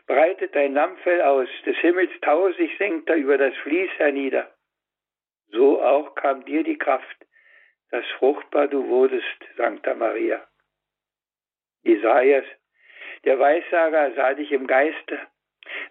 breitet 0.06 0.52
dein 0.56 0.74
Lammfell 0.74 1.22
aus, 1.22 1.48
des 1.64 1.76
Himmels 1.76 2.11
tausig 2.22 2.76
senkt 2.76 3.08
er 3.08 3.16
über 3.16 3.38
das 3.38 3.54
Vlies 3.58 3.90
hernieder 3.98 4.52
so 5.50 5.82
auch 5.82 6.14
kam 6.14 6.44
dir 6.44 6.62
die 6.62 6.78
Kraft, 6.78 7.26
dass 7.90 8.04
fruchtbar 8.18 8.68
du 8.68 8.87
wurdest, 8.88 9.24
Sankta 9.56 9.94
Maria. 9.94 10.46
Isaias, 11.84 12.44
der 13.24 13.38
Weissager, 13.38 14.12
sah 14.14 14.34
dich 14.34 14.52
im 14.52 14.66
Geiste, 14.66 15.20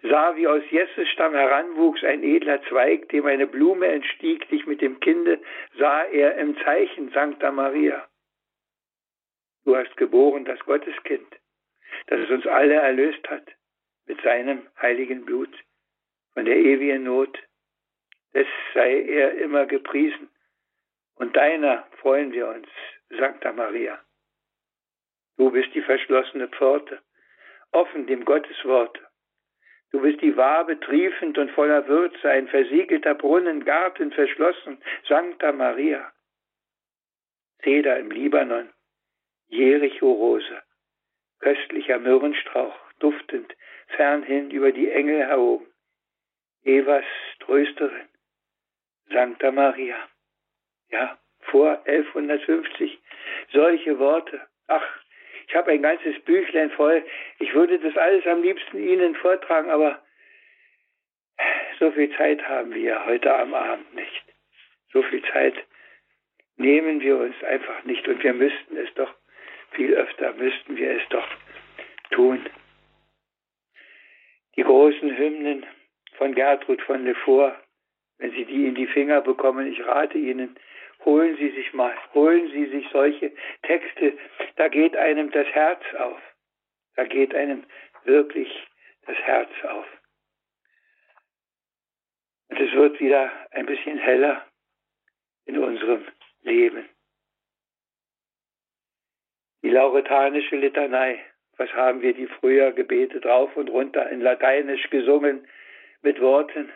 sah, 0.02 0.36
wie 0.36 0.46
aus 0.46 0.62
Jesses 0.70 1.08
Stamm 1.08 1.34
heranwuchs 1.34 2.04
ein 2.04 2.22
edler 2.22 2.62
Zweig, 2.64 3.08
dem 3.08 3.26
eine 3.26 3.46
Blume 3.46 3.86
entstieg, 3.86 4.48
dich 4.48 4.66
mit 4.66 4.80
dem 4.80 5.00
Kinde 5.00 5.40
sah 5.78 6.04
er 6.04 6.36
im 6.36 6.56
Zeichen, 6.58 7.10
Sankta 7.10 7.50
Maria. 7.50 8.06
Du 9.64 9.76
hast 9.76 9.96
geboren 9.96 10.44
das 10.44 10.58
Gotteskind, 10.60 11.28
das 12.06 12.20
es 12.20 12.30
uns 12.30 12.46
alle 12.46 12.74
erlöst 12.74 13.28
hat, 13.28 13.46
mit 14.06 14.20
seinem 14.22 14.66
heiligen 14.80 15.24
Blut, 15.24 15.52
von 16.32 16.44
der 16.44 16.56
ewigen 16.56 17.04
Not, 17.04 17.38
es 18.32 18.46
sei 18.74 19.02
er 19.02 19.38
immer 19.38 19.66
gepriesen. 19.66 20.28
Und 21.14 21.36
deiner 21.36 21.86
freuen 22.00 22.32
wir 22.32 22.48
uns, 22.48 22.68
Sankta 23.10 23.52
Maria. 23.52 23.98
Du 25.36 25.50
bist 25.50 25.74
die 25.74 25.82
verschlossene 25.82 26.48
Pforte, 26.48 27.00
offen 27.72 28.06
dem 28.06 28.24
Gotteswort. 28.24 29.00
Du 29.90 30.00
bist 30.02 30.20
die 30.20 30.36
Wabe 30.36 30.78
triefend 30.80 31.38
und 31.38 31.50
voller 31.52 31.86
Würze, 31.88 32.28
ein 32.28 32.48
versiegelter 32.48 33.14
Brunnen, 33.14 33.64
Garten 33.64 34.12
verschlossen, 34.12 34.82
Sankta 35.08 35.52
Maria. 35.52 36.12
Zeder 37.62 37.98
im 37.98 38.10
Libanon, 38.10 38.70
Jericho-Rose, 39.46 40.62
köstlicher 41.40 41.98
Myrrenstrauch, 41.98 42.78
duftend, 42.98 43.54
fernhin 43.88 44.50
über 44.50 44.72
die 44.72 44.90
Engel 44.90 45.20
erhoben. 45.20 45.66
Evas 46.64 47.04
Trösterin, 47.40 48.07
Sankta 49.10 49.50
Maria. 49.50 49.96
Ja, 50.90 51.18
vor 51.40 51.82
1150 51.86 52.98
solche 53.52 53.98
Worte. 53.98 54.40
Ach, 54.66 54.84
ich 55.46 55.54
habe 55.54 55.70
ein 55.70 55.82
ganzes 55.82 56.18
Büchlein 56.24 56.70
voll. 56.72 57.04
Ich 57.38 57.54
würde 57.54 57.78
das 57.78 57.96
alles 57.96 58.26
am 58.26 58.42
liebsten 58.42 58.78
Ihnen 58.78 59.14
vortragen, 59.16 59.70
aber 59.70 60.02
so 61.78 61.90
viel 61.92 62.14
Zeit 62.16 62.46
haben 62.48 62.74
wir 62.74 63.04
heute 63.06 63.34
am 63.34 63.54
Abend 63.54 63.94
nicht. 63.94 64.24
So 64.92 65.02
viel 65.02 65.22
Zeit 65.32 65.54
nehmen 66.56 67.00
wir 67.00 67.18
uns 67.18 67.42
einfach 67.44 67.84
nicht 67.84 68.06
und 68.08 68.22
wir 68.22 68.34
müssten 68.34 68.76
es 68.76 68.92
doch 68.94 69.14
viel 69.72 69.94
öfter, 69.94 70.32
müssten 70.34 70.76
wir 70.76 70.90
es 70.90 71.08
doch 71.10 71.28
tun. 72.10 72.44
Die 74.56 74.64
großen 74.64 75.16
Hymnen 75.16 75.64
von 76.16 76.34
Gertrud 76.34 76.82
von 76.82 77.04
Lefort 77.04 77.56
wenn 78.18 78.32
Sie 78.32 78.44
die 78.44 78.66
in 78.66 78.74
die 78.74 78.86
Finger 78.86 79.20
bekommen, 79.20 79.70
ich 79.70 79.84
rate 79.86 80.18
Ihnen, 80.18 80.56
holen 81.04 81.36
Sie 81.36 81.50
sich 81.50 81.72
mal, 81.72 81.94
holen 82.14 82.50
Sie 82.50 82.66
sich 82.66 82.88
solche 82.90 83.32
Texte, 83.62 84.18
da 84.56 84.68
geht 84.68 84.96
einem 84.96 85.30
das 85.30 85.46
Herz 85.48 85.82
auf. 85.98 86.20
Da 86.96 87.04
geht 87.04 87.34
einem 87.34 87.64
wirklich 88.04 88.48
das 89.06 89.16
Herz 89.18 89.50
auf. 89.62 89.86
Und 92.48 92.60
es 92.60 92.72
wird 92.72 92.98
wieder 92.98 93.30
ein 93.52 93.66
bisschen 93.66 93.98
heller 93.98 94.46
in 95.44 95.58
unserem 95.58 96.04
Leben. 96.42 96.88
Die 99.62 99.70
lauretanische 99.70 100.56
Litanei, 100.56 101.22
was 101.56 101.72
haben 101.72 102.00
wir 102.00 102.14
die 102.14 102.26
früher 102.26 102.72
gebetet, 102.72 103.26
rauf 103.26 103.56
und 103.56 103.68
runter 103.68 104.08
in 104.10 104.20
Lateinisch 104.20 104.88
gesungen 104.90 105.46
mit 106.02 106.20
Worten, 106.20 106.72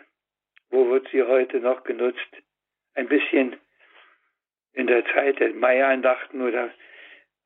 wo 0.73 0.89
wird 0.89 1.07
sie 1.09 1.23
heute 1.23 1.59
noch 1.59 1.83
genutzt? 1.83 2.29
Ein 2.95 3.07
bisschen 3.07 3.55
in 4.73 4.87
der 4.87 5.05
Zeit 5.13 5.39
der 5.39 5.53
Maiandachten 5.53 6.41
oder 6.41 6.73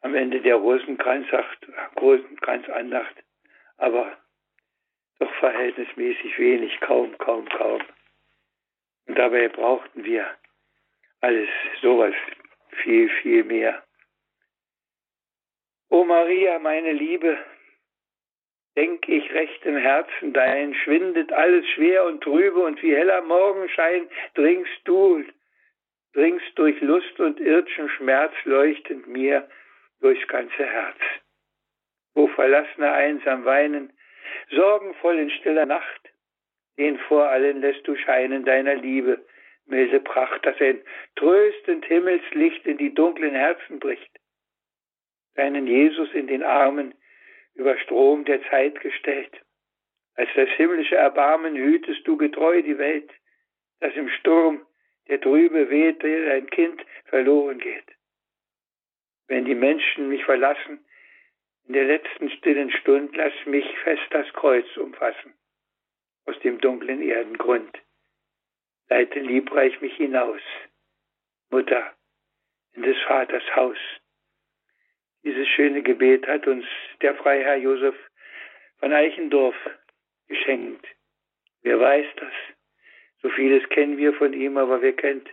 am 0.02 0.16
Ende 0.16 0.40
der 0.40 0.56
Rosenkranzandacht, 0.56 3.18
aber 3.78 4.18
doch 5.20 5.34
verhältnismäßig 5.36 6.40
wenig, 6.40 6.80
kaum, 6.80 7.18
kaum, 7.18 7.50
kaum. 7.50 7.82
Und 9.08 9.18
dabei 9.18 9.50
brauchten 9.50 10.06
wir 10.06 10.26
alles 11.20 11.50
sowas 11.82 12.13
viel, 12.84 13.10
viel 13.22 13.44
mehr. 13.44 13.84
O 15.90 16.06
Maria, 16.06 16.60
meine 16.60 16.94
Liebe, 16.94 17.38
denk 18.78 19.10
ich 19.10 19.34
recht 19.34 19.66
im 19.66 19.76
Herzen 19.76 20.34
dein, 20.34 20.76
schwindet 20.76 21.34
alles 21.34 21.68
schwer 21.70 22.06
und 22.06 22.24
trübe 22.24 22.60
und 22.60 22.82
wie 22.84 22.96
heller 22.96 23.22
Morgenschein 23.24 24.08
dringst 24.36 24.82
du, 24.86 25.26
dringst 26.13 26.52
durch 26.56 26.80
Lust 26.82 27.20
und 27.20 27.40
irdschen 27.40 27.90
Schmerz 27.90 28.34
leuchtend 28.46 29.08
mir 29.08 29.50
durchs 30.00 30.26
ganze 30.28 30.63
Herz. 30.63 31.00
Wo 32.13 32.28
Verlassene 32.28 32.92
einsam 32.92 33.46
weinen, 33.46 33.92
sorgenvoll 34.52 35.18
in 35.18 35.32
stiller 35.32 35.66
Nacht, 35.66 36.02
den 36.78 37.00
vor 37.00 37.28
allen 37.30 37.62
lässt 37.62 37.88
du 37.88 37.96
scheinen 37.96 38.46
deiner 38.46 38.76
Liebe, 38.76 39.26
milde 39.66 40.00
Pracht, 40.00 40.46
dass 40.46 40.60
ein 40.62 40.80
tröstend 41.16 41.84
Himmelslicht 41.86 42.66
in 42.68 42.78
die 42.78 42.94
dunklen 42.94 43.34
Herzen 43.34 43.80
bricht. 43.80 44.12
Deinen 45.34 45.66
Jesus 45.66 46.13
in 46.13 46.28
den 46.28 46.44
Armen 46.44 46.94
über 47.58 47.78
Strom 47.80 48.24
der 48.26 48.41
Zeit 48.50 48.80
gestellt. 48.82 49.41
Als 50.15 50.30
das 50.36 50.50
himmlische 50.50 50.96
Erbarmen 50.96 51.56
hütest 51.56 52.08
du 52.08 52.17
getreu 52.17 52.62
die 52.62 52.78
Welt, 52.78 53.12
dass 53.80 53.93
im 53.96 54.10
Sturm, 54.10 54.65
der 55.08 55.17
drübe 55.20 55.70
weht, 55.70 56.04
dein 56.04 56.50
Kind 56.50 56.84
verloren 57.06 57.60
geht. 57.60 57.86
Wenn 59.28 59.46
die 59.46 59.56
Menschen 59.56 60.10
mich 60.10 60.24
verlassen, 60.24 60.86
in 61.65 61.74
der 61.74 61.86
letzten 61.86 62.30
stillen 62.30 62.72
Stund, 62.72 63.15
lass 63.15 63.34
mich 63.46 63.65
fest 63.80 64.08
das 64.12 64.32
Kreuz 64.34 64.65
umfassen, 64.78 65.34
aus 66.26 66.39
dem 66.39 66.60
dunklen 66.60 67.02
Erdengrund. 67.02 67.78
Leite 68.89 69.20
liebreich 69.20 69.82
mich 69.82 69.96
hinaus, 69.96 70.41
Mutter, 71.50 71.93
in 72.74 72.84
des 72.84 72.98
Vaters 73.04 73.43
Haus. 73.56 73.78
Dieses 75.28 75.46
schöne 75.50 75.82
Gebet 75.82 76.26
hat 76.26 76.48
uns 76.48 76.63
der 77.02 77.13
Freiherr 77.16 77.58
Josef 77.58 77.96
von 78.80 78.94
Eichendorf 78.94 79.56
geschenkt. 80.30 80.88
Wer 81.63 81.78
weiß 81.82 82.06
das? 82.16 82.32
So 83.22 83.30
vieles 83.32 83.68
kennen 83.68 83.98
wir 83.98 84.13
von 84.13 84.32
ihm, 84.32 84.56
aber 84.56 84.82
wer 84.82 84.94
kennt 84.94 85.28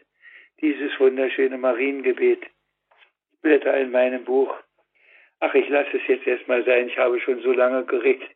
dieses 0.60 0.98
wunderschöne 0.98 1.58
Mariengebet? 1.58 2.40
Ich 2.42 3.40
blätter 3.40 3.76
in 3.76 3.92
meinem 3.92 4.24
Buch. 4.24 4.52
Ach, 5.38 5.54
ich 5.54 5.68
lasse 5.68 5.96
es 5.96 6.08
jetzt 6.08 6.26
erstmal 6.26 6.64
sein. 6.64 6.88
Ich 6.88 6.98
habe 6.98 7.20
schon 7.20 7.40
so 7.42 7.52
lange 7.52 7.84
geredet. 7.84 8.28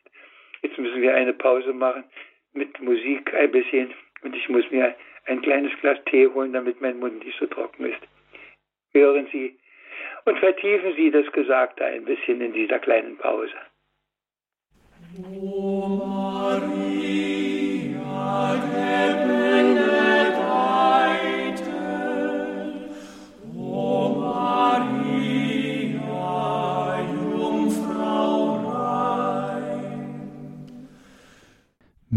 Jetzt 0.61 0.77
müssen 0.77 1.01
wir 1.01 1.13
eine 1.13 1.33
Pause 1.33 1.73
machen 1.73 2.05
mit 2.53 2.79
Musik 2.79 3.33
ein 3.33 3.51
bisschen. 3.51 3.93
Und 4.21 4.33
ich 4.33 4.47
muss 4.47 4.63
mir 4.71 4.95
ein 5.25 5.41
kleines 5.41 5.77
Glas 5.81 6.01
Tee 6.05 6.27
holen, 6.27 6.53
damit 6.53 6.79
mein 6.79 6.99
Mund 6.99 7.25
nicht 7.25 7.37
so 7.37 7.47
trocken 7.47 7.83
ist. 7.83 8.01
Hören 8.93 9.27
Sie 9.33 9.59
und 10.29 10.37
vertiefen 10.37 10.93
Sie 10.95 11.09
das 11.11 11.29
Gesagte 11.31 11.83
ein 11.83 12.05
bisschen 12.05 12.39
in 12.39 12.53
dieser 12.53 12.77
kleinen 12.79 13.17
Pause. 13.17 13.55
Oh 15.17 15.97
Maria, 16.05 16.69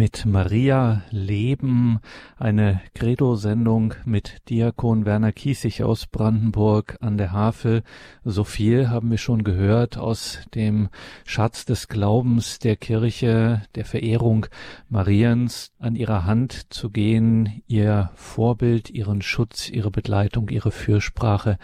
mit 0.03 0.27
Maria 0.27 1.05
Leben, 1.11 2.01
eine 2.37 2.81
Credo-Sendung 2.93 3.95
mit 4.05 4.43
Diakon 4.49 5.07
Werner 5.07 5.31
Kiesig 5.31 5.85
aus 5.85 6.09
Brandenburg 6.09 6.97
an 7.01 7.19
der 7.19 7.31
Havel. 7.31 7.85
So 8.25 8.43
viel 8.43 8.91
haben 8.91 9.13
wir 9.13 9.19
schon 9.19 9.45
gehört 9.45 9.99
aus 9.99 10.41
dem 10.57 10.89
Schatz 11.25 11.67
des 11.67 11.87
Glaubens 11.87 12.59
der 12.59 12.75
Kirche, 12.75 13.63
der 13.77 13.85
Verehrung 13.85 14.47
Mariens, 14.89 15.71
an 15.79 15.95
ihrer 15.95 16.25
Hand 16.25 16.73
zu 16.73 16.91
gehen, 16.91 17.63
ihr 17.69 18.11
Vorbild, 18.17 18.91
ihren 18.91 19.23
Schutz, 19.23 19.69
ihre 19.71 19.93
Begleitung, 19.93 20.49
ihre 20.49 20.73
Fürsprache. 20.73 21.59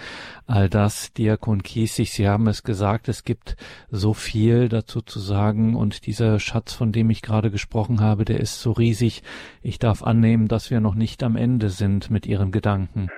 All 0.46 0.68
das, 0.68 1.12
Diakon 1.12 1.64
Kiesig, 1.64 2.12
Sie 2.12 2.28
haben 2.28 2.46
es 2.46 2.62
gesagt, 2.62 3.08
es 3.08 3.24
gibt 3.24 3.56
so 3.90 4.14
viel 4.14 4.68
dazu 4.68 5.00
zu 5.00 5.18
sagen 5.18 5.74
und 5.74 6.06
dieser 6.06 6.38
Schatz, 6.38 6.72
von 6.72 6.92
dem 6.92 7.10
ich 7.10 7.22
gerade 7.22 7.50
gesprochen 7.50 8.00
habe, 8.00 8.27
der 8.28 8.40
ist 8.40 8.62
so 8.62 8.72
riesig. 8.72 9.22
Ich 9.62 9.78
darf 9.78 10.02
annehmen, 10.02 10.48
dass 10.48 10.70
wir 10.70 10.80
noch 10.80 10.94
nicht 10.94 11.22
am 11.22 11.36
Ende 11.36 11.68
sind 11.68 12.10
mit 12.10 12.26
Ihren 12.26 12.52
Gedanken. 12.52 13.10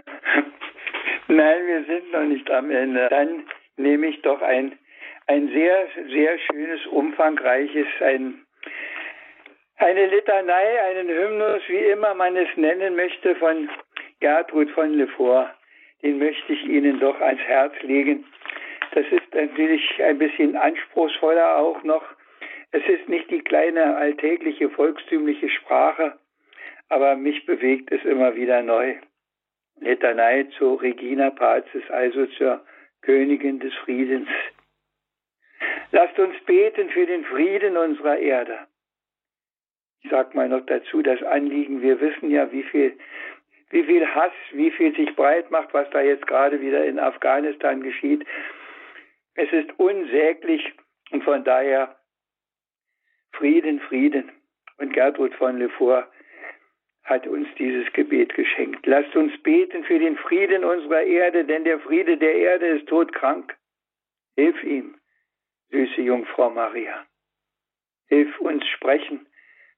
Nein, 1.29 1.67
wir 1.67 1.85
sind 1.85 2.13
noch 2.13 2.25
nicht 2.25 2.51
am 2.51 2.71
Ende. 2.71 3.09
Dann 3.11 3.45
nehme 3.77 4.09
ich 4.09 4.23
doch 4.23 4.41
ein, 4.43 4.73
ein 5.27 5.49
sehr, 5.49 5.87
sehr 6.09 6.39
schönes, 6.39 6.87
umfangreiches, 6.87 7.87
ein, 8.01 8.43
eine 9.77 10.07
Litanei, 10.07 10.83
einen 10.91 11.09
Hymnus, 11.09 11.63
wie 11.69 11.91
immer 11.93 12.15
man 12.15 12.37
es 12.37 12.49
nennen 12.57 12.97
möchte, 12.97 13.35
von 13.37 13.69
Gertrud 14.21 14.71
von 14.71 14.93
Lefort. 14.95 15.51
Den 16.03 16.19
möchte 16.19 16.53
ich 16.53 16.65
Ihnen 16.65 17.01
doch 17.01 17.21
ans 17.21 17.43
Herz 17.43 17.75
legen. 17.83 18.25
Das 18.93 19.05
ist 19.11 19.35
natürlich 19.35 19.83
ein 20.03 20.19
bisschen 20.19 20.57
anspruchsvoller 20.57 21.59
auch 21.59 21.83
noch 21.85 22.03
es 22.73 22.87
ist 22.89 23.09
nicht 23.09 23.31
die 23.31 23.43
kleine 23.43 23.97
alltägliche 23.97 24.71
volkstümliche 24.71 25.49
Sprache, 25.49 26.19
aber 26.89 27.17
mich 27.17 27.47
bewegt 27.47 27.91
es 27.93 28.05
immer 28.05 28.37
wieder 28.37 28.63
neu. 28.63 28.97
Litanei 29.81 30.45
zu 30.59 30.75
Regina 30.75 31.31
Pazis, 31.31 31.89
also 31.91 32.27
zur 32.27 32.65
Königin 33.03 33.61
des 33.61 33.75
Friedens. 33.85 34.29
Lasst 35.91 36.19
uns 36.19 36.39
beten 36.45 36.91
für 36.91 37.07
den 37.07 37.25
Frieden 37.25 37.77
unserer 37.77 38.19
Erde. 38.19 38.67
Ich 40.03 40.11
sag 40.11 40.35
mal 40.35 40.49
noch 40.49 40.65
dazu 40.67 41.03
das 41.03 41.23
Anliegen, 41.23 41.83
wir 41.83 42.01
wissen 42.01 42.31
ja, 42.31 42.51
wie 42.53 42.63
viel, 42.63 42.97
wie 43.71 43.85
viel 43.85 44.07
Hass, 44.07 44.33
wie 44.53 44.71
viel 44.71 44.95
sich 44.95 45.15
breit 45.17 45.51
macht, 45.51 45.75
was 45.75 45.91
da 45.91 46.01
jetzt 46.01 46.27
gerade 46.27 46.61
wieder 46.61 46.85
in 46.85 46.99
Afghanistan 46.99 47.83
geschieht. 47.83 48.25
Es 49.35 49.53
ist 49.53 49.79
unsäglich 49.79 50.73
und 51.11 51.25
von 51.25 51.45
daher 51.45 52.00
Frieden, 53.33 53.81
Frieden. 53.81 54.31
Und 54.79 54.93
Gertrud 54.93 55.35
von 55.35 55.59
Lefort 55.59 56.09
hat 57.05 57.27
uns 57.27 57.49
dieses 57.59 57.93
Gebet 57.93 58.35
geschenkt. 58.35 58.87
Lasst 58.87 59.15
uns 59.17 59.33
beten 59.43 59.85
für 59.85 59.99
den 59.99 60.17
Frieden 60.17 60.65
unserer 60.65 61.03
Erde, 61.03 61.45
denn 61.45 61.65
der 61.65 61.81
Friede 61.81 62.17
der 62.17 62.35
Erde 62.35 62.67
ist 62.67 62.89
todkrank. 62.89 63.57
Hilf 64.37 64.63
ihm, 64.63 64.97
süße 65.71 66.01
Jungfrau 66.03 66.51
Maria. 66.51 67.07
Hilf 68.09 68.39
uns 68.41 68.67
sprechen. 68.69 69.27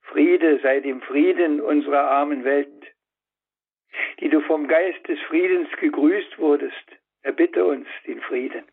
Friede 0.03 0.61
sei 0.61 0.81
dem 0.81 1.01
Frieden 1.01 1.61
unserer 1.61 2.03
armen 2.03 2.45
Welt. 2.45 2.69
Die 4.21 4.29
du 4.29 4.41
vom 4.43 4.69
Geist 4.69 5.07
des 5.09 5.21
Friedens 5.23 5.69
gegrüßt 5.79 6.39
wurdest, 6.39 6.87
erbitte 7.23 7.65
uns 7.65 7.87
den 8.07 8.21
Frieden 8.23 8.65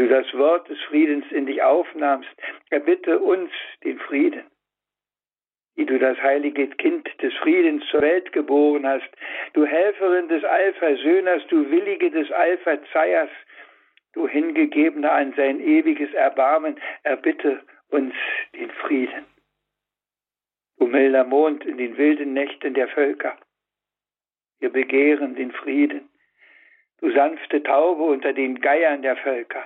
du 0.00 0.08
das 0.08 0.32
Wort 0.32 0.66
des 0.70 0.80
Friedens 0.88 1.26
in 1.30 1.44
dich 1.44 1.62
aufnahmst, 1.62 2.30
erbitte 2.70 3.18
uns 3.18 3.50
den 3.84 3.98
Frieden, 3.98 4.44
die 5.76 5.84
du 5.84 5.98
das 5.98 6.16
heilige 6.22 6.68
Kind 6.68 7.06
des 7.20 7.34
Friedens 7.34 7.84
zur 7.90 8.00
Welt 8.00 8.32
geboren 8.32 8.86
hast, 8.86 9.10
du 9.52 9.66
Helferin 9.66 10.28
des 10.28 10.42
Allversöhners, 10.42 11.46
du 11.48 11.70
Willige 11.70 12.10
des 12.10 12.32
Allverzeihers, 12.32 13.28
du 14.14 14.26
Hingegebener 14.26 15.12
an 15.12 15.34
sein 15.36 15.60
ewiges 15.60 16.14
Erbarmen, 16.14 16.80
erbitte 17.02 17.60
uns 17.90 18.14
den 18.54 18.70
Frieden. 18.70 19.26
Du 20.78 20.86
milder 20.86 21.24
Mond 21.24 21.66
in 21.66 21.76
den 21.76 21.98
wilden 21.98 22.32
Nächten 22.32 22.72
der 22.72 22.88
Völker, 22.88 23.36
wir 24.60 24.70
begehren 24.70 25.34
den 25.34 25.52
Frieden 25.52 26.08
du 27.00 27.10
sanfte 27.12 27.62
Taube 27.62 28.02
unter 28.02 28.34
den 28.34 28.60
Geiern 28.60 29.00
der 29.02 29.16
Völker. 29.16 29.64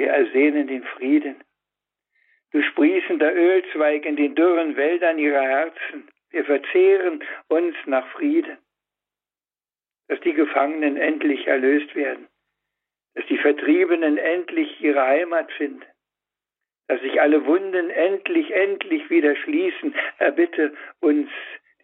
Wir 0.00 0.08
ersehnen 0.08 0.66
den 0.66 0.82
Frieden. 0.82 1.44
Du 2.52 2.62
sprießender 2.62 3.34
Ölzweig 3.34 4.06
in 4.06 4.16
den 4.16 4.34
dürren 4.34 4.74
Wäldern 4.74 5.18
ihrer 5.18 5.42
Herzen. 5.42 6.08
Wir 6.30 6.46
verzehren 6.46 7.22
uns 7.48 7.76
nach 7.84 8.08
Frieden. 8.12 8.56
Dass 10.08 10.18
die 10.20 10.32
Gefangenen 10.32 10.96
endlich 10.96 11.46
erlöst 11.46 11.94
werden. 11.94 12.28
Dass 13.12 13.26
die 13.26 13.36
Vertriebenen 13.36 14.16
endlich 14.16 14.80
ihre 14.80 15.02
Heimat 15.02 15.52
finden. 15.52 15.84
Dass 16.88 17.02
sich 17.02 17.20
alle 17.20 17.44
Wunden 17.44 17.90
endlich, 17.90 18.50
endlich 18.52 19.10
wieder 19.10 19.36
schließen. 19.36 19.94
Erbitte 20.16 20.74
uns 21.00 21.28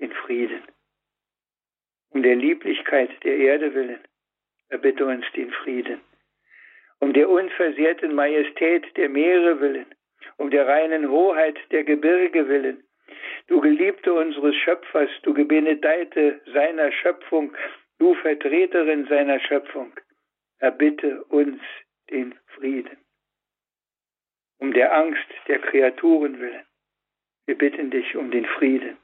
den 0.01 0.13
Frieden. 0.13 0.63
Um 2.09 2.23
der 2.23 2.37
Lieblichkeit 2.37 3.11
der 3.25 3.37
Erde 3.37 3.75
willen 3.75 4.01
erbitte 4.71 5.05
uns 5.05 5.27
den 5.33 5.51
Frieden. 5.51 6.01
Um 7.01 7.13
der 7.13 7.29
unversehrten 7.29 8.15
Majestät 8.15 8.97
der 8.97 9.09
Meere 9.09 9.61
willen, 9.61 9.87
um 10.39 10.51
der 10.51 10.67
reinen 10.67 11.11
Hoheit 11.11 11.59
der 11.71 11.85
Gebirge 11.85 12.49
willen. 12.49 12.83
Du 13.49 13.61
Geliebte 13.61 14.13
unseres 14.13 14.57
Schöpfers, 14.57 15.11
du 15.23 15.35
Gebenedeite 15.35 16.41
seiner 16.53 16.91
Schöpfung, 16.91 17.55
du 17.99 18.15
Vertreterin 18.15 19.07
seiner 19.07 19.39
Schöpfung, 19.41 19.93
erbitte 20.59 21.23
uns 21.25 21.61
den 22.11 22.35
Frieden. 22.47 22.99
Um 24.59 24.73
der 24.73 24.97
Angst 24.97 25.29
der 25.49 25.59
Kreaturen 25.59 26.41
willen, 26.41 26.65
wir 27.47 27.57
bitten 27.57 27.91
dich 27.91 28.17
um 28.17 28.31
den 28.31 28.47
Frieden. 28.47 28.97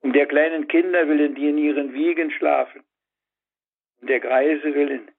Um 0.00 0.12
der 0.12 0.26
kleinen 0.26 0.68
Kinder 0.68 1.08
willen, 1.08 1.34
die 1.34 1.48
in 1.48 1.56
ihren 1.56 1.94
Wiegen 1.94 2.30
schlafen, 2.30 2.84
um 4.00 4.08
der 4.08 4.20
Greise 4.20 4.74
willen, 4.74 5.10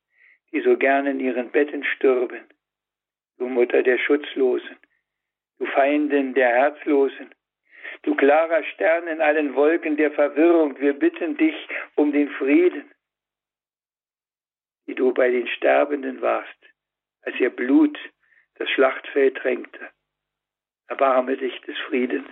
die 0.55 0.61
so 0.61 0.77
gern 0.77 1.05
in 1.05 1.19
ihren 1.19 1.51
Betten 1.51 1.83
stürben. 1.83 2.45
Du 3.37 3.49
Mutter 3.49 3.83
der 3.83 3.97
Schutzlosen, 3.97 4.77
du 5.59 5.65
Feindin 5.65 6.33
der 6.33 6.47
Herzlosen, 6.47 7.35
du 8.03 8.15
klarer 8.15 8.63
Stern 8.63 9.07
in 9.07 9.19
allen 9.19 9.53
Wolken 9.55 9.97
der 9.97 10.11
Verwirrung, 10.11 10.79
wir 10.79 10.93
bitten 10.93 11.35
dich 11.35 11.55
um 11.95 12.13
den 12.13 12.29
Frieden, 12.29 12.89
wie 14.85 14.95
du 14.95 15.13
bei 15.13 15.29
den 15.29 15.45
Sterbenden 15.47 16.21
warst, 16.21 16.59
als 17.23 17.37
ihr 17.37 17.49
Blut 17.49 17.99
das 18.55 18.69
Schlachtfeld 18.69 19.43
drängte. 19.43 19.89
Erbarme 20.87 21.35
dich 21.35 21.59
des 21.63 21.77
Friedens, 21.79 22.31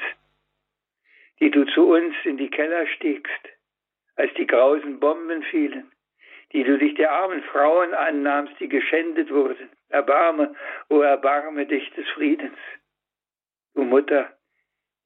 die 1.41 1.51
du 1.51 1.65
zu 1.65 1.89
uns 1.89 2.15
in 2.23 2.37
die 2.37 2.49
Keller 2.49 2.87
stiegst, 2.87 3.49
als 4.15 4.33
die 4.35 4.47
grausen 4.47 5.01
Bomben 5.01 5.43
fielen, 5.43 5.92
die 6.53 6.63
du 6.63 6.77
dich 6.77 6.93
der 6.95 7.11
armen 7.11 7.41
Frauen 7.43 7.93
annahmst, 7.93 8.53
die 8.59 8.69
geschändet 8.69 9.31
wurden. 9.31 9.69
Erbarme, 9.89 10.55
o 10.89 10.97
oh 10.97 11.01
erbarme 11.01 11.65
dich 11.65 11.89
des 11.91 12.07
Friedens. 12.09 12.57
Du 13.73 13.83
Mutter, 13.83 14.37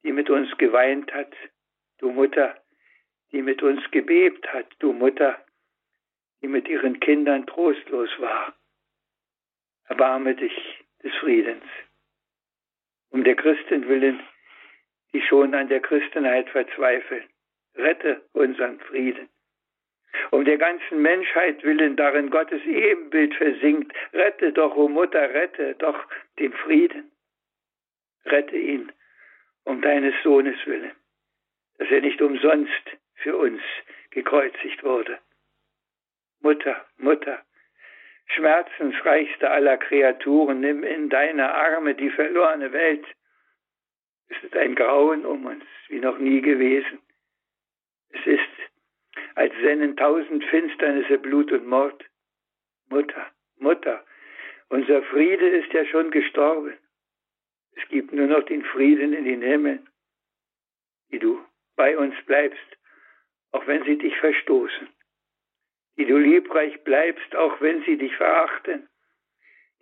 die 0.02 0.12
mit 0.12 0.28
uns 0.28 0.56
geweint 0.58 1.12
hat, 1.14 1.34
du 1.98 2.10
Mutter, 2.10 2.62
die 3.32 3.42
mit 3.42 3.62
uns 3.62 3.82
gebebt 3.90 4.52
hat, 4.52 4.66
du 4.78 4.92
Mutter, 4.92 5.42
die 6.42 6.48
mit 6.48 6.68
ihren 6.68 7.00
Kindern 7.00 7.46
trostlos 7.46 8.10
war. 8.18 8.54
Erbarme 9.86 10.34
dich 10.34 10.84
des 11.02 11.14
Friedens. 11.16 11.64
Um 13.10 13.24
der 13.24 13.36
Christen 13.36 13.88
willen, 13.88 14.20
die 15.14 15.22
schon 15.22 15.54
an 15.54 15.68
der 15.68 15.80
Christenheit 15.80 16.50
verzweifeln, 16.50 17.24
rette 17.74 18.22
unseren 18.34 18.78
Frieden 18.80 19.30
um 20.30 20.44
der 20.44 20.58
ganzen 20.58 21.02
Menschheit 21.02 21.62
willen, 21.62 21.96
darin 21.96 22.30
Gottes 22.30 22.64
Ebenbild 22.64 23.34
versinkt. 23.34 23.92
Rette 24.12 24.52
doch, 24.52 24.76
o 24.76 24.84
oh 24.84 24.88
Mutter, 24.88 25.34
rette 25.34 25.74
doch 25.78 25.98
den 26.38 26.52
Frieden. 26.52 27.10
Rette 28.24 28.56
ihn 28.56 28.92
um 29.64 29.82
deines 29.82 30.14
Sohnes 30.22 30.56
willen, 30.66 30.92
dass 31.78 31.90
er 31.90 32.00
nicht 32.00 32.20
umsonst 32.22 32.96
für 33.16 33.36
uns 33.36 33.60
gekreuzigt 34.10 34.82
wurde. 34.82 35.18
Mutter, 36.40 36.86
Mutter, 36.96 37.42
schmerzensreichste 38.28 39.50
aller 39.50 39.76
Kreaturen, 39.76 40.60
nimm 40.60 40.84
in 40.84 41.08
deine 41.08 41.54
Arme 41.54 41.94
die 41.94 42.10
verlorene 42.10 42.72
Welt. 42.72 43.04
Es 44.28 44.42
ist 44.42 44.56
ein 44.56 44.74
Grauen 44.74 45.24
um 45.24 45.46
uns, 45.46 45.64
wie 45.88 46.00
noch 46.00 46.18
nie 46.18 46.40
gewesen. 46.40 47.00
Es 48.10 48.26
ist 48.26 48.67
als 49.38 49.54
sennen 49.62 49.96
tausend 49.96 50.42
Finsternisse 50.46 51.16
Blut 51.16 51.52
und 51.52 51.64
Mord. 51.64 52.04
Mutter, 52.88 53.30
Mutter, 53.58 54.04
unser 54.68 55.00
Friede 55.04 55.48
ist 55.48 55.72
ja 55.72 55.84
schon 55.84 56.10
gestorben. 56.10 56.76
Es 57.76 57.88
gibt 57.88 58.12
nur 58.12 58.26
noch 58.26 58.42
den 58.46 58.64
Frieden 58.64 59.12
in 59.12 59.24
den 59.26 59.40
Himmeln, 59.40 59.88
die 61.12 61.20
du 61.20 61.40
bei 61.76 61.96
uns 61.96 62.16
bleibst, 62.26 62.68
auch 63.52 63.64
wenn 63.68 63.84
sie 63.84 63.96
dich 63.96 64.16
verstoßen, 64.16 64.88
die 65.98 66.06
du 66.06 66.16
liebreich 66.16 66.82
bleibst, 66.82 67.36
auch 67.36 67.60
wenn 67.60 67.84
sie 67.84 67.96
dich 67.96 68.16
verachten, 68.16 68.88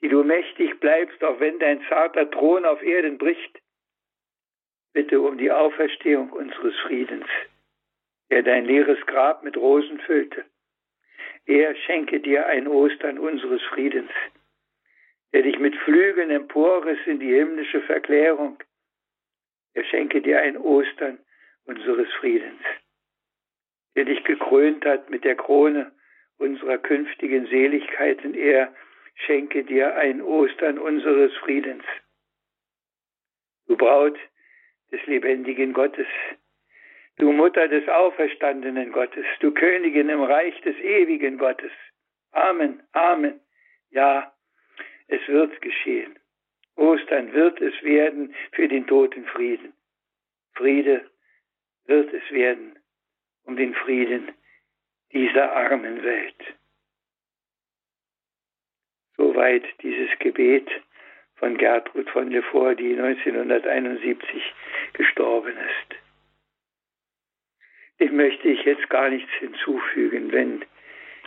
die 0.03 0.09
du 0.09 0.23
mächtig 0.23 0.79
bleibst, 0.81 1.25
auch 1.25 1.41
wenn 1.41 1.59
dein 1.61 1.81
zarter 1.89 2.31
Thron 2.31 2.67
auf 2.67 2.83
Erden 2.83 3.17
bricht. 3.17 3.63
Bitte 4.93 5.19
um 5.19 5.39
die 5.39 5.51
Auferstehung 5.51 6.31
unseres 6.31 6.77
Friedens 6.81 7.27
der 8.31 8.43
dein 8.43 8.65
leeres 8.65 9.01
Grab 9.07 9.43
mit 9.43 9.57
Rosen 9.57 10.01
füllte. 10.01 10.45
Er 11.47 11.75
schenke 11.77 12.21
dir 12.21 12.47
ein 12.47 12.67
Ostern 12.67 13.19
unseres 13.19 13.63
Friedens, 13.65 14.11
der 15.33 15.43
dich 15.43 15.59
mit 15.59 15.77
Flügeln 15.77 16.31
emporriss 16.31 16.99
in 17.07 17.21
die 17.21 17.33
himmlische 17.33 17.83
Verklärung. 17.83 18.63
Er 19.75 19.85
schenke 19.85 20.21
dir 20.23 20.41
ein 20.41 20.57
Ostern 20.57 21.19
unseres 21.65 22.13
Friedens, 22.15 22.63
der 23.95 24.07
dich 24.07 24.25
gekrönt 24.25 24.85
hat 24.85 25.09
mit 25.11 25.25
der 25.25 25.37
Krone 25.37 25.93
unserer 26.39 26.79
künftigen 26.79 27.47
Seligkeiten. 27.47 28.35
Er 28.35 28.75
schenke 29.15 29.65
dir 29.65 29.97
ein 29.97 30.21
Ostern 30.23 30.79
unseres 30.79 31.35
Friedens. 31.37 31.85
Du 33.67 33.77
Braut 33.77 34.19
des 34.91 35.05
lebendigen 35.07 35.73
Gottes, 35.73 36.07
Du 37.19 37.33
Mutter 37.33 37.67
des 37.67 37.89
auferstandenen 37.89 38.93
Gottes, 38.93 39.25
du 39.41 39.51
Königin 39.51 40.11
im 40.11 40.23
Reich 40.23 40.61
des 40.61 40.77
ewigen 40.77 41.39
Gottes. 41.39 41.73
Amen, 42.33 42.83
Amen. 42.93 43.41
Ja, 43.89 44.35
es 45.09 45.27
wird 45.27 45.63
geschehen. 45.63 46.19
Ostern 46.75 47.33
wird 47.33 47.59
es 47.63 47.83
werden 47.83 48.35
für 48.53 48.69
den 48.69 48.87
toten 48.87 49.25
Frieden. 49.27 49.73
Friede 50.57 51.11
wird 51.87 52.13
es 52.13 52.31
werden 52.31 52.79
um 53.45 53.57
den 53.57 53.75
Frieden 53.75 54.33
dieser 55.13 55.53
armen 55.53 56.03
Welt. 56.03 56.55
Soweit 59.17 59.65
dieses 59.81 60.11
Gebet 60.19 60.69
von 61.37 61.57
Gertrud 61.57 62.11
von 62.11 62.31
Lefort, 62.31 62.79
die 62.79 62.93
1971 62.93 64.55
gestorben 64.93 65.57
ist 65.57 66.06
dem 68.01 68.17
möchte 68.17 68.49
ich 68.49 68.65
jetzt 68.65 68.89
gar 68.91 69.09
nichts 69.09 69.31
hinzufügen. 69.39 70.33
Wenn 70.33 70.65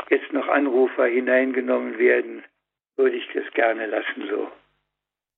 jetzt 0.10 0.32
noch 0.34 0.48
Anrufer 0.48 1.06
hineingenommen 1.06 1.98
werden, 1.98 2.44
würde 2.96 3.16
ich 3.16 3.28
das 3.34 3.52
gerne 3.54 3.88
lassen 3.88 4.28
so. 4.30 4.52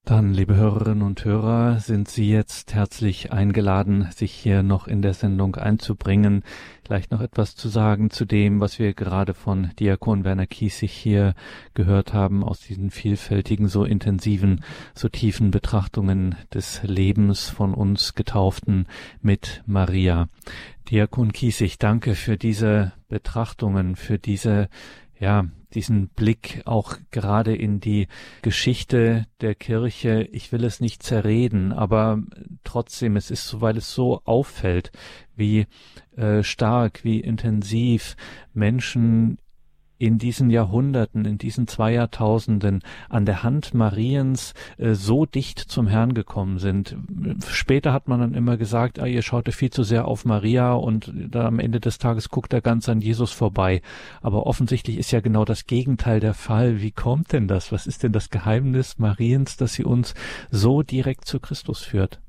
Dann, 0.04 0.34
liebe 0.34 0.56
Hörerinnen 0.56 1.04
und 1.04 1.24
Hörer, 1.24 1.80
sind 1.80 2.10
Sie 2.10 2.28
jetzt 2.28 2.74
herzlich 2.74 3.32
eingeladen, 3.32 4.10
sich 4.12 4.32
hier 4.32 4.64
noch 4.64 4.88
in 4.88 5.04
der 5.04 5.14
Sendung 5.14 5.56
einzubringen, 5.58 6.44
vielleicht 6.84 7.12
noch 7.12 7.22
etwas 7.22 7.56
zu 7.56 7.70
sagen 7.70 8.10
zu 8.10 8.26
dem, 8.26 8.60
was 8.60 8.80
wir 8.80 8.96
gerade 8.96 9.36
von 9.36 9.70
Diakon 9.80 10.24
Werner 10.24 10.48
Kiesig 10.48 10.92
hier 10.92 11.36
gehört 11.76 12.14
haben, 12.14 12.44
aus 12.44 12.62
diesen 12.62 12.90
vielfältigen, 12.90 13.68
so 13.68 13.86
intensiven, 13.86 14.64
so 14.96 15.08
tiefen 15.08 15.52
Betrachtungen 15.52 16.36
des 16.52 16.82
Lebens 16.82 17.50
von 17.50 17.76
uns 17.76 18.16
Getauften 18.16 18.88
mit 19.22 19.62
Maria. 19.68 20.30
Diakon 20.90 21.32
Kiesig, 21.32 21.78
danke 21.78 22.16
für 22.16 22.38
diese 22.38 22.92
Betrachtungen, 23.08 23.96
für 23.96 24.18
diese 24.18 24.68
ja, 25.22 25.46
diesen 25.76 26.10
Blick 26.10 26.64
auch 26.66 26.98
gerade 27.12 27.56
in 27.56 27.80
die 27.80 28.08
Geschichte 28.42 29.28
der 29.40 29.54
Kirche. 29.54 30.28
Ich 30.32 30.52
will 30.52 30.64
es 30.64 30.82
nicht 30.82 31.04
zerreden, 31.04 31.72
aber 31.72 32.24
trotzdem, 32.64 33.16
es 33.16 33.30
ist 33.30 33.62
weil 33.62 33.78
es 33.78 33.94
so 33.94 34.22
auffällt, 34.26 34.92
wie 35.36 35.68
äh, 36.18 36.42
stark, 36.42 37.04
wie 37.04 37.20
intensiv 37.20 38.18
Menschen 38.54 39.38
in 40.02 40.18
diesen 40.18 40.50
Jahrhunderten, 40.50 41.26
in 41.26 41.38
diesen 41.38 41.68
zwei 41.68 41.94
Jahrtausenden 41.94 42.82
an 43.08 43.26
der 43.26 43.44
Hand 43.44 43.76
Mariens 43.76 44.56
äh, 44.80 44.94
so 44.94 45.28
dicht 45.28 45.60
zum 45.60 45.86
Herrn 45.86 46.16
gekommen 46.16 46.58
sind. 46.58 46.98
Später 47.48 47.94
hat 47.94 48.08
man 48.08 48.20
dann 48.20 48.34
immer 48.34 48.58
gesagt, 48.58 49.00
ah, 49.00 49.06
ihr 49.06 49.22
schaute 49.22 49.52
viel 49.52 49.70
zu 49.70 49.84
sehr 49.84 50.08
auf 50.08 50.26
Maria 50.26 50.74
und 50.74 51.14
dann 51.14 51.46
am 51.46 51.60
Ende 51.60 51.80
des 51.80 52.00
Tages 52.00 52.30
guckt 52.30 52.52
er 52.52 52.62
ganz 52.62 52.90
an 52.90 53.00
Jesus 53.00 53.32
vorbei. 53.32 53.82
Aber 54.24 54.48
offensichtlich 54.48 54.98
ist 54.98 55.12
ja 55.12 55.20
genau 55.20 55.46
das 55.46 55.68
Gegenteil 55.68 56.20
der 56.20 56.34
Fall. 56.34 56.82
Wie 56.82 56.92
kommt 56.92 57.32
denn 57.32 57.48
das? 57.48 57.72
Was 57.72 57.86
ist 57.86 58.02
denn 58.02 58.12
das 58.12 58.32
Geheimnis 58.32 58.98
Mariens, 58.98 59.56
dass 59.56 59.74
sie 59.76 59.86
uns 59.86 60.16
so 60.50 60.82
direkt 60.82 61.26
zu 61.26 61.40
Christus 61.40 61.86
führt? 61.86 62.20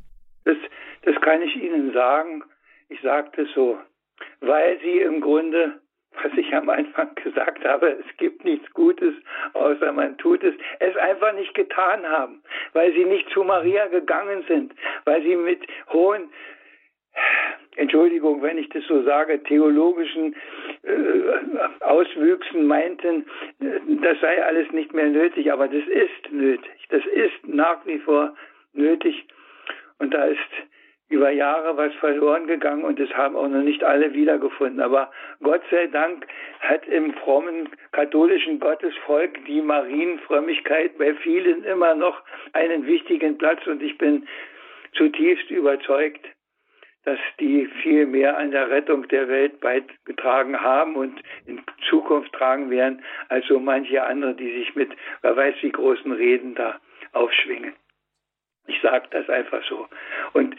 Das, 0.45 0.59
das 1.07 1.15
kann 1.23 1.41
ich 1.41 1.57
Ihnen 1.57 1.95
sagen. 1.95 2.43
Ich 2.91 3.01
sagte 3.01 3.47
so, 3.55 3.79
weil 4.41 4.79
sie 4.81 4.99
im 4.99 5.23
Grunde 5.23 5.81
was 6.23 6.33
ich 6.37 6.55
am 6.55 6.69
Anfang 6.69 7.15
gesagt 7.15 7.65
habe, 7.65 7.99
es 8.01 8.17
gibt 8.17 8.45
nichts 8.45 8.71
Gutes, 8.73 9.15
außer 9.55 9.93
man 9.93 10.19
tut 10.19 10.43
es, 10.43 10.55
es 10.79 10.97
einfach 10.97 11.33
nicht 11.35 11.55
getan 11.55 12.07
haben, 12.07 12.43
weil 12.73 12.93
sie 12.93 13.05
nicht 13.05 13.29
zu 13.31 13.45
Maria 13.45 13.87
gegangen 13.87 14.45
sind, 14.49 14.75
weil 15.05 15.23
sie 15.23 15.37
mit 15.37 15.67
hohen 15.93 16.31
Entschuldigung, 17.77 18.43
wenn 18.43 18.59
ich 18.59 18.69
das 18.69 18.85
so 18.87 19.03
sage, 19.03 19.43
theologischen 19.43 20.35
äh, 20.83 21.81
Auswüchsen 21.81 22.67
meinten, 22.67 23.27
das 24.03 24.21
sei 24.21 24.45
alles 24.45 24.71
nicht 24.73 24.93
mehr 24.93 25.09
nötig, 25.09 25.51
aber 25.51 25.69
das 25.69 25.87
ist 25.87 26.33
nötig. 26.33 26.87
Das 26.91 27.05
ist 27.07 27.47
nach 27.47 27.85
wie 27.87 27.99
vor 27.99 28.35
nötig. 28.75 29.27
Und 29.99 30.13
da 30.13 30.25
ist 30.25 30.39
über 31.13 31.31
Jahre 31.31 31.77
was 31.77 31.95
verloren 31.95 32.47
gegangen 32.47 32.85
und 32.85 32.99
es 32.99 33.15
haben 33.15 33.37
auch 33.37 33.49
noch 33.49 33.63
nicht 33.63 33.85
alle 33.85 34.15
wiedergefunden. 34.15 34.81
Aber 34.81 35.13
Gott 35.43 35.63
sei 35.71 35.87
Dank 35.87 36.27
hat 36.61 36.87
im 36.89 37.13
frommen 37.15 37.69
katholischen 37.93 38.59
Gottesvolk 38.59 39.45
die 39.47 39.61
Marienfrömmigkeit 39.61 40.97
bei 40.97 41.15
vielen 41.15 41.65
immer 41.65 41.95
noch 41.95 42.23
einen 42.55 42.87
wichtigen 42.87 43.37
Platz 43.37 43.67
und 43.67 43.83
ich 43.83 43.99
bin 43.99 44.27
zutiefst 44.95 45.51
überzeugt, 45.51 46.27
dass 47.05 47.19
die 47.41 47.67
viel 47.83 48.07
mehr 48.07 48.39
an 48.39 48.51
der 48.51 48.71
Rettung 48.71 49.07
der 49.09 49.29
Welt 49.29 49.61
beigetragen 49.61 50.61
haben 50.61 50.95
und 50.95 51.21
in 51.47 51.61
Zukunft 51.89 52.33
tragen 52.33 52.71
werden, 52.71 53.05
als 53.29 53.47
so 53.47 53.59
manche 53.59 54.05
andere, 54.05 54.35
die 54.35 54.51
sich 54.53 54.75
mit, 54.77 54.91
wer 55.21 55.37
weiß 55.37 55.57
wie 55.61 55.73
großen 55.73 56.13
Reden 56.13 56.55
da 56.55 56.81
aufschwingen. 57.13 57.75
Ich 58.67 58.81
sage 58.81 59.09
das 59.11 59.29
einfach 59.29 59.65
so. 59.69 59.89
Und 60.33 60.55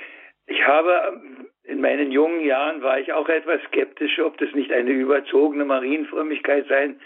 ich 0.48 0.68
habe 0.68 1.22
in 1.64 1.82
meinen 1.82 2.12
jungen 2.12 2.42
Jahren 2.42 2.82
war 2.82 3.00
ich 3.00 3.14
auch 3.14 3.30
etwas 3.30 3.62
skeptisch, 3.64 4.20
ob 4.20 4.38
das 4.38 4.52
nicht 4.54 4.72
eine 4.72 4.92
überzogene 4.92 5.66
Marienfrömmigkeit 5.66 6.68
sein, 6.68 7.00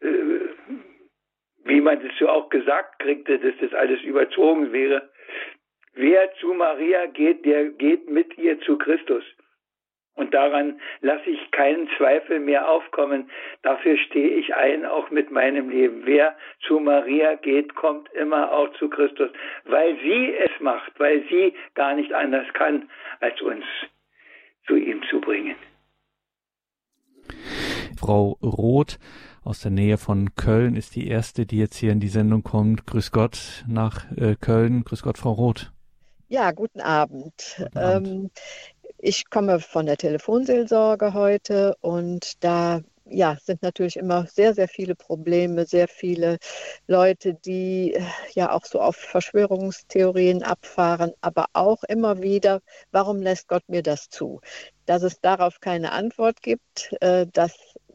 äh, 0.00 0.08
wie 1.64 1.80
man 1.80 2.00
das 2.02 2.12
so 2.18 2.28
auch 2.28 2.48
gesagt 2.50 2.98
kriegte, 3.00 3.38
dass 3.38 3.54
das 3.60 3.72
alles 3.74 4.02
überzogen 4.02 4.72
wäre. 4.72 5.10
Wer 5.94 6.32
zu 6.34 6.54
Maria 6.54 7.06
geht, 7.06 7.44
der 7.44 7.70
geht 7.70 8.08
mit 8.08 8.36
ihr 8.36 8.60
zu 8.60 8.76
Christus. 8.78 9.24
Und 10.14 10.32
daran 10.32 10.80
lasse 11.00 11.28
ich 11.28 11.50
keinen 11.50 11.88
Zweifel 11.96 12.38
mehr 12.38 12.68
aufkommen. 12.68 13.30
Dafür 13.62 13.96
stehe 13.98 14.28
ich 14.28 14.54
ein, 14.54 14.86
auch 14.86 15.10
mit 15.10 15.30
meinem 15.32 15.70
Leben. 15.70 16.02
Wer 16.04 16.36
zu 16.66 16.78
Maria 16.78 17.34
geht, 17.34 17.74
kommt 17.74 18.08
immer 18.12 18.52
auch 18.52 18.72
zu 18.78 18.88
Christus, 18.88 19.30
weil 19.64 19.96
sie 20.02 20.34
es 20.36 20.60
macht, 20.60 20.92
weil 20.98 21.24
sie 21.28 21.54
gar 21.74 21.94
nicht 21.94 22.12
anders 22.12 22.46
kann, 22.52 22.88
als 23.20 23.40
uns 23.42 23.64
zu 24.66 24.76
ihm 24.76 25.02
zu 25.10 25.20
bringen. 25.20 25.56
Frau 27.98 28.38
Roth 28.42 28.98
aus 29.42 29.60
der 29.60 29.70
Nähe 29.70 29.98
von 29.98 30.34
Köln 30.36 30.76
ist 30.76 30.94
die 30.96 31.08
erste, 31.08 31.46
die 31.46 31.58
jetzt 31.58 31.76
hier 31.76 31.92
in 31.92 32.00
die 32.00 32.08
Sendung 32.08 32.42
kommt. 32.42 32.86
Grüß 32.86 33.12
Gott 33.12 33.64
nach 33.68 34.10
äh, 34.16 34.36
Köln. 34.40 34.84
Grüß 34.84 35.02
Gott, 35.02 35.18
Frau 35.18 35.32
Roth. 35.32 35.72
Ja, 36.28 36.52
guten 36.52 36.80
Abend. 36.80 37.56
Guten 37.58 37.78
Abend. 37.78 38.08
Ähm, 38.08 38.30
ich 39.04 39.28
komme 39.28 39.60
von 39.60 39.84
der 39.84 39.98
Telefonseelsorge 39.98 41.12
heute 41.12 41.76
und 41.82 42.42
da 42.42 42.80
ja, 43.06 43.36
sind 43.42 43.62
natürlich 43.62 43.96
immer 43.96 44.26
sehr, 44.26 44.54
sehr 44.54 44.66
viele 44.66 44.94
Probleme, 44.94 45.66
sehr 45.66 45.88
viele 45.88 46.38
Leute, 46.86 47.34
die 47.34 47.92
äh, 47.94 48.02
ja 48.32 48.50
auch 48.50 48.64
so 48.64 48.80
auf 48.80 48.96
Verschwörungstheorien 48.96 50.42
abfahren, 50.42 51.12
aber 51.20 51.46
auch 51.52 51.84
immer 51.84 52.22
wieder, 52.22 52.60
warum 52.92 53.20
lässt 53.20 53.48
Gott 53.48 53.64
mir 53.68 53.82
das 53.82 54.08
zu? 54.08 54.40
Dass 54.86 55.02
es 55.02 55.20
darauf 55.20 55.60
keine 55.60 55.92
Antwort 55.92 56.40
gibt, 56.40 56.94
äh, 57.02 57.26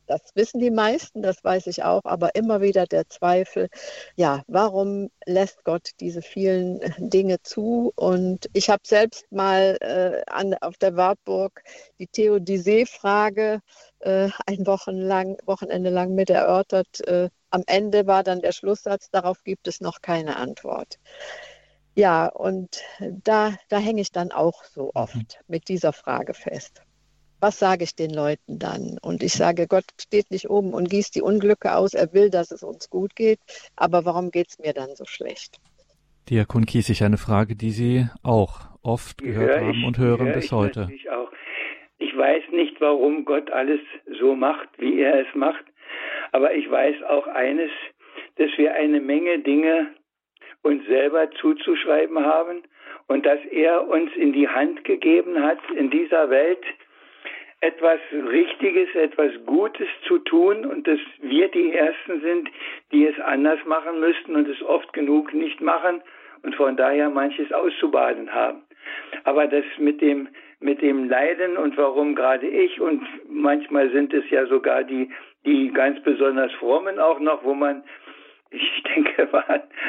das 0.09 0.21
wissen 0.33 0.59
die 0.59 0.71
meisten, 0.71 1.21
das 1.21 1.43
weiß 1.43 1.67
ich 1.67 1.83
auch, 1.83 2.03
aber 2.03 2.33
immer 2.33 2.61
wieder 2.61 2.85
der 2.87 3.07
Zweifel, 3.09 3.69
ja, 4.15 4.41
warum 4.47 5.11
lässt 5.25 5.63
Gott 5.63 5.91
diese 5.99 6.23
vielen 6.23 6.79
Dinge 6.97 7.41
zu? 7.43 7.93
Und 7.95 8.49
ich 8.53 8.69
habe 8.69 8.81
selbst 8.85 9.31
mal 9.31 9.77
äh, 9.81 10.23
an, 10.31 10.55
auf 10.61 10.77
der 10.77 10.95
Wartburg 10.95 11.63
die 11.99 12.07
Theodizee-Frage 12.07 13.61
äh, 13.99 14.29
ein 14.47 14.65
Wochenlang, 14.65 15.37
Wochenende 15.45 15.91
lang 15.91 16.15
mit 16.15 16.31
erörtert. 16.31 17.07
Äh, 17.07 17.29
am 17.51 17.63
Ende 17.67 18.07
war 18.07 18.23
dann 18.23 18.41
der 18.41 18.51
Schlusssatz, 18.51 19.11
darauf 19.11 19.43
gibt 19.43 19.67
es 19.67 19.79
noch 19.79 20.01
keine 20.01 20.37
Antwort. 20.37 20.97
Ja, 21.93 22.27
und 22.27 22.81
da, 22.99 23.53
da 23.67 23.77
hänge 23.77 24.01
ich 24.01 24.11
dann 24.11 24.31
auch 24.31 24.63
so 24.63 24.85
mhm. 24.85 24.91
oft 24.95 25.39
mit 25.47 25.67
dieser 25.67 25.93
Frage 25.93 26.33
fest 26.33 26.81
was 27.39 27.59
sage 27.59 27.83
ich 27.83 27.95
den 27.95 28.11
Leuten 28.11 28.59
dann? 28.59 28.97
Und 29.01 29.23
ich 29.23 29.33
sage, 29.33 29.67
Gott 29.67 29.85
steht 29.99 30.31
nicht 30.31 30.49
oben 30.49 30.73
und 30.73 30.89
gießt 30.89 31.15
die 31.15 31.21
Unglücke 31.21 31.75
aus. 31.75 31.93
Er 31.93 32.13
will, 32.13 32.29
dass 32.29 32.51
es 32.51 32.63
uns 32.63 32.89
gut 32.89 33.15
geht. 33.15 33.39
Aber 33.75 34.05
warum 34.05 34.31
geht 34.31 34.47
es 34.49 34.59
mir 34.59 34.73
dann 34.73 34.95
so 34.95 35.05
schlecht? 35.05 35.57
Diakon 36.29 36.65
Kiesig, 36.65 37.03
eine 37.03 37.17
Frage, 37.17 37.55
die 37.55 37.71
Sie 37.71 38.05
auch 38.23 38.61
oft 38.83 39.17
gehört 39.19 39.61
hör 39.61 39.67
haben 39.67 39.83
und 39.83 39.97
hören 39.97 40.27
hör 40.27 40.33
bis 40.33 40.51
heute. 40.51 40.89
Ich, 40.93 41.09
auch. 41.09 41.31
ich 41.97 42.15
weiß 42.15 42.43
nicht, 42.51 42.79
warum 42.79 43.25
Gott 43.25 43.49
alles 43.51 43.79
so 44.19 44.35
macht, 44.35 44.69
wie 44.77 45.01
er 45.01 45.21
es 45.21 45.33
macht. 45.33 45.63
Aber 46.31 46.53
ich 46.53 46.69
weiß 46.69 47.03
auch 47.09 47.27
eines, 47.27 47.71
dass 48.35 48.49
wir 48.57 48.73
eine 48.75 49.01
Menge 49.01 49.39
Dinge 49.39 49.87
uns 50.61 50.85
selber 50.85 51.31
zuzuschreiben 51.39 52.19
haben 52.19 52.63
und 53.07 53.25
dass 53.25 53.39
er 53.51 53.87
uns 53.87 54.11
in 54.15 54.33
die 54.33 54.47
Hand 54.47 54.83
gegeben 54.83 55.41
hat, 55.41 55.59
in 55.75 55.89
dieser 55.89 56.29
Welt 56.29 56.63
etwas 57.61 57.99
Richtiges, 58.11 58.93
etwas 58.95 59.31
Gutes 59.45 59.87
zu 60.07 60.19
tun 60.19 60.65
und 60.65 60.87
dass 60.87 60.99
wir 61.21 61.49
die 61.49 61.73
Ersten 61.73 62.21
sind, 62.21 62.49
die 62.91 63.05
es 63.05 63.19
anders 63.19 63.59
machen 63.65 63.99
müssten 63.99 64.35
und 64.35 64.47
es 64.47 64.61
oft 64.63 64.93
genug 64.93 65.33
nicht 65.33 65.59
machen 65.59 66.01
und 66.43 66.55
von 66.55 66.77
daher 66.77 67.09
manches 67.09 67.51
auszubaden 67.51 68.33
haben. 68.33 68.63
Aber 69.25 69.47
das 69.47 69.65
mit 69.77 70.01
dem, 70.01 70.29
mit 70.61 70.81
dem 70.81 71.09
Leiden 71.09 71.57
und 71.57 71.77
warum 71.77 72.15
gerade 72.15 72.47
ich 72.47 72.79
und 72.79 73.05
manchmal 73.27 73.89
sind 73.91 74.13
es 74.13 74.29
ja 74.29 74.45
sogar 74.45 74.83
die, 74.83 75.11
die 75.45 75.71
ganz 75.71 76.01
besonders 76.03 76.51
frommen 76.53 76.97
auch 76.99 77.19
noch, 77.19 77.43
wo 77.43 77.53
man 77.53 77.83
ich 78.51 78.83
denke 78.95 79.29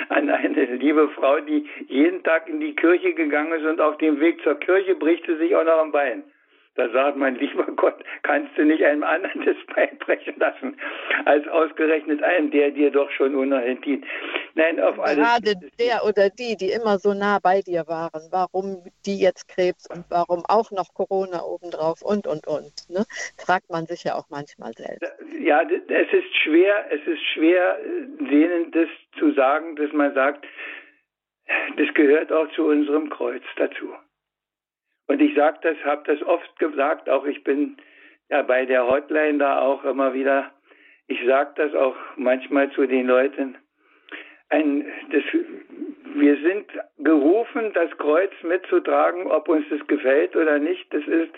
an 0.08 0.28
eine 0.28 0.64
liebe 0.76 1.08
Frau, 1.10 1.40
die 1.40 1.66
jeden 1.88 2.22
Tag 2.24 2.48
in 2.48 2.60
die 2.60 2.74
Kirche 2.74 3.14
gegangen 3.14 3.52
ist 3.52 3.64
und 3.64 3.80
auf 3.80 3.96
dem 3.98 4.20
Weg 4.20 4.42
zur 4.42 4.56
Kirche 4.56 4.96
bricht 4.96 5.24
sie 5.26 5.36
sich 5.36 5.54
auch 5.56 5.64
noch 5.64 5.78
am 5.78 5.92
Bein. 5.92 6.24
Da 6.80 6.88
sagt 6.88 7.18
man, 7.18 7.34
lieber 7.34 7.64
Gott, 7.76 8.02
kannst 8.22 8.56
du 8.56 8.64
nicht 8.64 8.82
einem 8.82 9.02
anderen 9.02 9.44
das 9.44 9.56
Bein 9.74 9.98
brechen 9.98 10.34
lassen, 10.38 10.78
als 11.26 11.46
ausgerechnet 11.48 12.22
einem, 12.22 12.50
der 12.50 12.70
dir 12.70 12.90
doch 12.90 13.10
schon 13.10 13.34
ohnehin 13.34 13.82
dient. 13.82 14.06
Nein, 14.54 14.80
auf 14.80 14.98
alles. 14.98 15.16
Gerade 15.16 15.52
der 15.78 16.04
oder 16.08 16.30
die, 16.30 16.56
die 16.56 16.70
immer 16.70 16.98
so 16.98 17.12
nah 17.12 17.38
bei 17.38 17.60
dir 17.60 17.86
waren, 17.86 18.22
warum 18.30 18.82
die 19.04 19.20
jetzt 19.20 19.46
Krebs 19.48 19.86
und 19.94 20.06
warum 20.08 20.42
auch 20.48 20.70
noch 20.70 20.94
Corona 20.94 21.42
obendrauf 21.42 22.00
und, 22.00 22.26
und, 22.26 22.46
und, 22.46 22.72
ne? 22.88 23.04
fragt 23.36 23.68
man 23.68 23.84
sich 23.84 24.04
ja 24.04 24.14
auch 24.14 24.30
manchmal 24.30 24.72
selbst. 24.72 25.12
Ja, 25.38 25.60
es 25.60 26.12
ist 26.14 26.34
schwer, 26.42 26.86
es 26.90 27.06
ist 27.06 27.22
schwer, 27.34 27.78
denen 28.20 28.70
das 28.70 28.88
zu 29.18 29.32
sagen, 29.32 29.76
dass 29.76 29.92
man 29.92 30.14
sagt, 30.14 30.46
das 31.76 31.92
gehört 31.92 32.32
auch 32.32 32.50
zu 32.52 32.64
unserem 32.64 33.10
Kreuz 33.10 33.42
dazu. 33.56 33.92
Und 35.10 35.20
ich 35.20 35.34
sage 35.34 35.58
das, 35.62 35.76
habe 35.84 36.04
das 36.06 36.22
oft 36.22 36.56
gesagt, 36.60 37.10
auch 37.10 37.24
ich 37.24 37.42
bin 37.42 37.76
ja 38.28 38.42
bei 38.42 38.64
der 38.64 38.86
Hotline 38.86 39.38
da 39.38 39.58
auch 39.58 39.82
immer 39.82 40.14
wieder, 40.14 40.52
ich 41.08 41.18
sage 41.26 41.50
das 41.56 41.74
auch 41.74 41.96
manchmal 42.14 42.70
zu 42.70 42.86
den 42.86 43.08
Leuten, 43.08 43.56
ein, 44.50 44.86
das, 45.10 45.24
wir 46.14 46.36
sind 46.36 46.66
gerufen, 46.98 47.72
das 47.74 47.90
Kreuz 47.98 48.30
mitzutragen, 48.44 49.26
ob 49.26 49.48
uns 49.48 49.64
das 49.68 49.84
gefällt 49.88 50.36
oder 50.36 50.60
nicht. 50.60 50.86
Das 50.94 51.04
ist, 51.04 51.32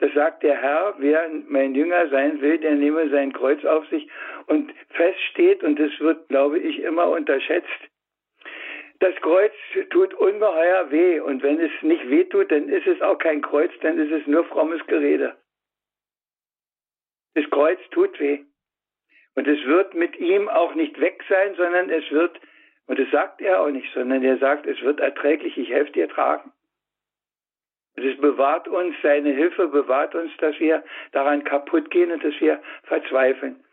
das 0.00 0.12
sagt 0.14 0.42
der 0.42 0.60
Herr, 0.60 0.96
wer 0.98 1.30
mein 1.46 1.76
Jünger 1.76 2.08
sein 2.08 2.40
will, 2.40 2.58
der 2.58 2.74
nehme 2.74 3.08
sein 3.10 3.32
Kreuz 3.32 3.64
auf 3.64 3.86
sich. 3.86 4.08
Und 4.46 4.74
feststeht, 4.94 5.62
und 5.62 5.78
das 5.78 5.92
wird, 6.00 6.28
glaube 6.28 6.58
ich, 6.58 6.80
immer 6.82 7.08
unterschätzt, 7.08 7.68
das 9.02 9.16
Kreuz 9.16 9.52
tut 9.90 10.14
ungeheuer 10.14 10.90
weh. 10.90 11.20
Und 11.20 11.42
wenn 11.42 11.58
es 11.60 11.72
nicht 11.82 12.08
weh 12.08 12.24
tut, 12.24 12.52
dann 12.52 12.68
ist 12.68 12.86
es 12.86 13.02
auch 13.02 13.18
kein 13.18 13.42
Kreuz, 13.42 13.72
dann 13.80 13.98
ist 13.98 14.12
es 14.12 14.26
nur 14.26 14.44
frommes 14.44 14.86
Gerede. 14.86 15.36
Das 17.34 17.48
Kreuz 17.50 17.80
tut 17.90 18.18
weh. 18.20 18.44
Und 19.34 19.48
es 19.48 19.64
wird 19.66 19.94
mit 19.94 20.18
ihm 20.18 20.48
auch 20.48 20.74
nicht 20.74 21.00
weg 21.00 21.24
sein, 21.28 21.54
sondern 21.56 21.90
es 21.90 22.08
wird, 22.10 22.38
und 22.86 22.98
das 22.98 23.10
sagt 23.10 23.40
er 23.40 23.62
auch 23.62 23.70
nicht, 23.70 23.92
sondern 23.92 24.22
er 24.22 24.38
sagt, 24.38 24.66
es 24.66 24.80
wird 24.82 25.00
erträglich, 25.00 25.56
ich 25.56 25.70
helfe 25.70 25.92
dir 25.92 26.08
tragen. 26.08 26.52
Und 27.96 28.04
es 28.04 28.18
bewahrt 28.20 28.68
uns, 28.68 28.94
seine 29.02 29.30
Hilfe 29.30 29.68
bewahrt 29.68 30.14
uns, 30.14 30.30
dass 30.38 30.58
wir 30.60 30.84
daran 31.12 31.42
kaputt 31.44 31.90
gehen 31.90 32.12
und 32.12 32.22
dass 32.22 32.38
wir 32.40 32.62
verzweifeln. 32.84 33.64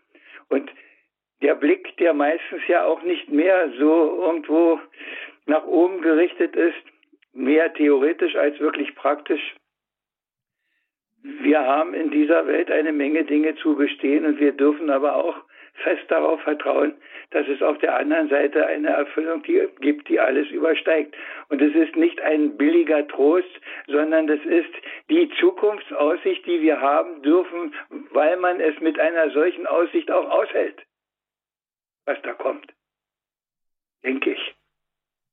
Und 0.47 0.71
der 1.41 1.55
Blick, 1.55 1.95
der 1.97 2.13
meistens 2.13 2.61
ja 2.67 2.85
auch 2.85 3.01
nicht 3.03 3.29
mehr 3.29 3.71
so 3.77 4.21
irgendwo 4.21 4.79
nach 5.45 5.65
oben 5.65 6.01
gerichtet 6.01 6.55
ist, 6.55 6.77
mehr 7.33 7.73
theoretisch 7.73 8.35
als 8.35 8.59
wirklich 8.59 8.95
praktisch. 8.95 9.55
Wir 11.21 11.59
haben 11.59 11.93
in 11.93 12.11
dieser 12.11 12.47
Welt 12.47 12.71
eine 12.71 12.93
Menge 12.93 13.25
Dinge 13.25 13.55
zu 13.55 13.75
bestehen 13.75 14.25
und 14.25 14.39
wir 14.39 14.53
dürfen 14.53 14.89
aber 14.89 15.15
auch 15.15 15.35
fest 15.83 16.03
darauf 16.09 16.41
vertrauen, 16.41 16.93
dass 17.31 17.47
es 17.47 17.61
auf 17.61 17.77
der 17.79 17.95
anderen 17.95 18.29
Seite 18.29 18.65
eine 18.65 18.89
Erfüllung 18.89 19.43
gibt, 19.43 20.09
die 20.09 20.19
alles 20.19 20.49
übersteigt. 20.49 21.15
Und 21.49 21.61
es 21.61 21.73
ist 21.75 21.95
nicht 21.95 22.21
ein 22.21 22.57
billiger 22.57 23.07
Trost, 23.07 23.49
sondern 23.87 24.27
das 24.27 24.39
ist 24.45 24.71
die 25.09 25.29
Zukunftsaussicht, 25.39 26.45
die 26.45 26.61
wir 26.61 26.81
haben 26.81 27.21
dürfen, 27.21 27.73
weil 28.11 28.37
man 28.37 28.59
es 28.59 28.79
mit 28.79 28.99
einer 28.99 29.29
solchen 29.31 29.67
Aussicht 29.67 30.11
auch 30.11 30.29
aushält, 30.29 30.81
was 32.09 32.17
da 32.23 32.33
kommt. 32.33 32.73
Denke 34.03 34.31
ich. 34.31 34.55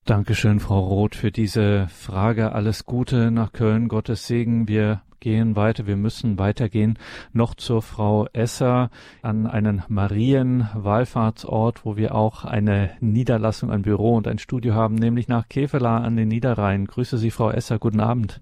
Dankeschön, 0.05 0.61
Frau 0.61 0.81
Roth, 0.81 1.17
für 1.17 1.33
diese 1.33 1.89
Frage. 1.89 2.53
Alles 2.53 2.85
Gute 2.85 3.31
nach 3.31 3.53
Köln. 3.53 3.89
Gottes 3.89 4.27
Segen. 4.27 4.69
Wir 4.69 5.03
gehen 5.19 5.57
weiter. 5.57 5.87
Wir 5.87 5.97
müssen 5.97 6.39
weitergehen. 6.39 6.99
Noch 7.33 7.55
zur 7.55 7.83
Frau 7.83 8.27
Esser 8.33 8.91
an 9.23 9.47
einen 9.47 9.83
Marienwallfahrtsort, 9.89 11.85
wo 11.85 11.97
wir 11.97 12.15
auch 12.15 12.45
eine 12.45 12.97
Niederlassung, 13.01 13.73
ein 13.73 13.83
Büro 13.83 14.15
und 14.15 14.29
ein 14.29 14.39
Studio 14.39 14.75
haben, 14.75 14.95
nämlich 14.95 15.27
nach 15.27 15.49
Kevela 15.49 15.99
an 15.99 16.17
den 16.17 16.29
Niederrhein. 16.29 16.87
Grüße 16.87 17.19
Sie, 17.19 17.31
Frau 17.31 17.51
Esser. 17.51 17.79
Guten 17.79 18.01
Abend. 18.01 18.41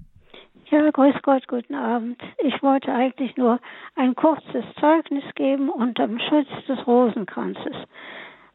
Ja, 0.75 0.91
grüß 0.91 1.15
Gott, 1.23 1.47
guten 1.47 1.77
Abend. 1.77 2.21
Ich 2.39 2.61
wollte 2.61 2.93
eigentlich 2.93 3.37
nur 3.37 3.61
ein 3.95 4.17
kurzes 4.17 4.65
Zeugnis 4.81 5.23
geben 5.37 5.69
unter 5.69 6.09
dem 6.09 6.19
Schutz 6.19 6.49
des 6.67 6.85
Rosenkranzes. 6.85 7.77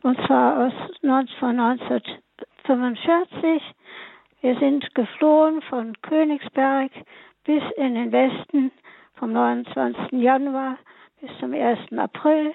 Und 0.03 0.19
zwar 0.27 0.67
aus 0.67 0.73
19, 1.01 1.57
1945. 1.57 3.63
Wir 4.41 4.59
sind 4.59 4.93
geflohen 4.95 5.61
von 5.61 5.93
Königsberg 6.01 6.91
bis 7.45 7.63
in 7.77 7.95
den 7.95 8.11
Westen 8.11 8.73
vom 9.13 9.31
29. 9.31 10.11
Januar 10.11 10.77
bis 11.21 11.31
zum 11.39 11.53
1. 11.53 11.79
April 11.97 12.53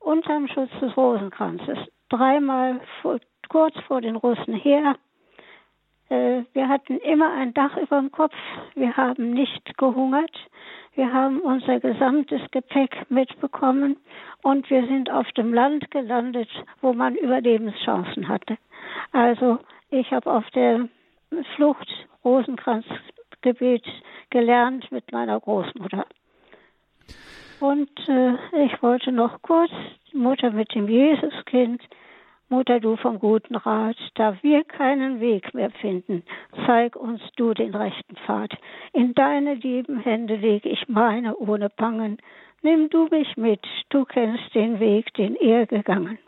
unterm 0.00 0.48
Schutz 0.48 0.72
des 0.80 0.96
Rosenkranzes. 0.96 1.78
Dreimal 2.08 2.80
vor, 3.00 3.20
kurz 3.48 3.78
vor 3.86 4.00
den 4.00 4.16
Russen 4.16 4.54
her. 4.54 4.96
Äh, 6.12 6.44
wir 6.52 6.68
hatten 6.68 6.98
immer 6.98 7.32
ein 7.32 7.54
Dach 7.54 7.74
über 7.78 7.98
dem 7.98 8.12
Kopf. 8.12 8.34
Wir 8.74 8.96
haben 8.96 9.30
nicht 9.30 9.78
gehungert. 9.78 10.36
Wir 10.94 11.10
haben 11.10 11.40
unser 11.40 11.80
gesamtes 11.80 12.42
Gepäck 12.50 13.06
mitbekommen 13.08 13.96
und 14.42 14.68
wir 14.68 14.86
sind 14.86 15.10
auf 15.10 15.26
dem 15.32 15.54
Land 15.54 15.90
gelandet, 15.90 16.50
wo 16.82 16.92
man 16.92 17.14
Überlebenschancen 17.14 18.28
hatte. 18.28 18.58
Also 19.12 19.58
ich 19.88 20.10
habe 20.12 20.30
auf 20.30 20.44
der 20.50 20.86
Flucht 21.56 21.88
Rosenkranzgebet 22.22 23.86
gelernt 24.28 24.92
mit 24.92 25.10
meiner 25.12 25.40
Großmutter. 25.40 26.04
Und 27.60 27.90
äh, 28.08 28.34
ich 28.66 28.82
wollte 28.82 29.12
noch 29.12 29.40
kurz 29.40 29.70
Mutter 30.12 30.50
mit 30.50 30.74
dem 30.74 30.88
Jesuskind, 30.88 31.80
Mutter 32.52 32.80
du 32.80 32.96
vom 32.96 33.18
guten 33.18 33.56
Rat, 33.56 33.96
da 34.14 34.36
wir 34.42 34.62
keinen 34.64 35.20
Weg 35.20 35.54
mehr 35.54 35.70
finden, 35.70 36.22
zeig 36.66 36.96
uns 36.96 37.22
du 37.36 37.54
den 37.54 37.74
rechten 37.74 38.14
Pfad. 38.16 38.52
In 38.92 39.14
deine 39.14 39.54
lieben 39.54 39.98
Hände 39.98 40.36
lege 40.36 40.68
ich 40.68 40.86
meine 40.86 41.34
ohne 41.34 41.70
Bangen. 41.70 42.18
Nimm 42.60 42.90
du 42.90 43.08
mich 43.10 43.38
mit, 43.38 43.66
du 43.88 44.04
kennst 44.04 44.54
den 44.54 44.80
Weg, 44.80 45.14
den 45.14 45.34
er 45.36 45.64
gegangen. 45.64 46.18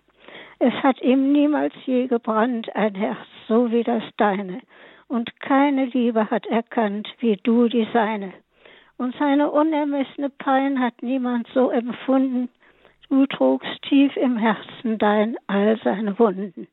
Es 0.61 0.72
hat 0.83 0.99
ihm 1.03 1.31
niemals 1.31 1.75
je 1.85 2.07
gebrannt 2.07 2.75
ein 2.75 2.95
Herz, 2.95 3.29
so 3.47 3.70
wie 3.70 3.83
das 3.83 4.03
deine, 4.16 4.62
und 5.09 5.39
keine 5.41 5.85
Liebe 5.85 6.31
hat 6.31 6.47
erkannt, 6.47 7.07
wie 7.18 7.37
du 7.37 7.68
die 7.68 7.87
seine. 7.93 8.33
Und 8.97 9.14
seine 9.18 9.51
unermessene 9.51 10.31
Pein 10.31 10.81
hat 10.81 11.03
niemand 11.03 11.49
so 11.53 11.70
empfunden, 11.70 12.49
du 13.09 13.27
trugst 13.27 13.83
tief 13.83 14.17
im 14.17 14.37
Herzen 14.37 14.99
dein 14.99 15.37
all 15.47 15.79
seine 15.83 16.19
Wunden. 16.19 16.69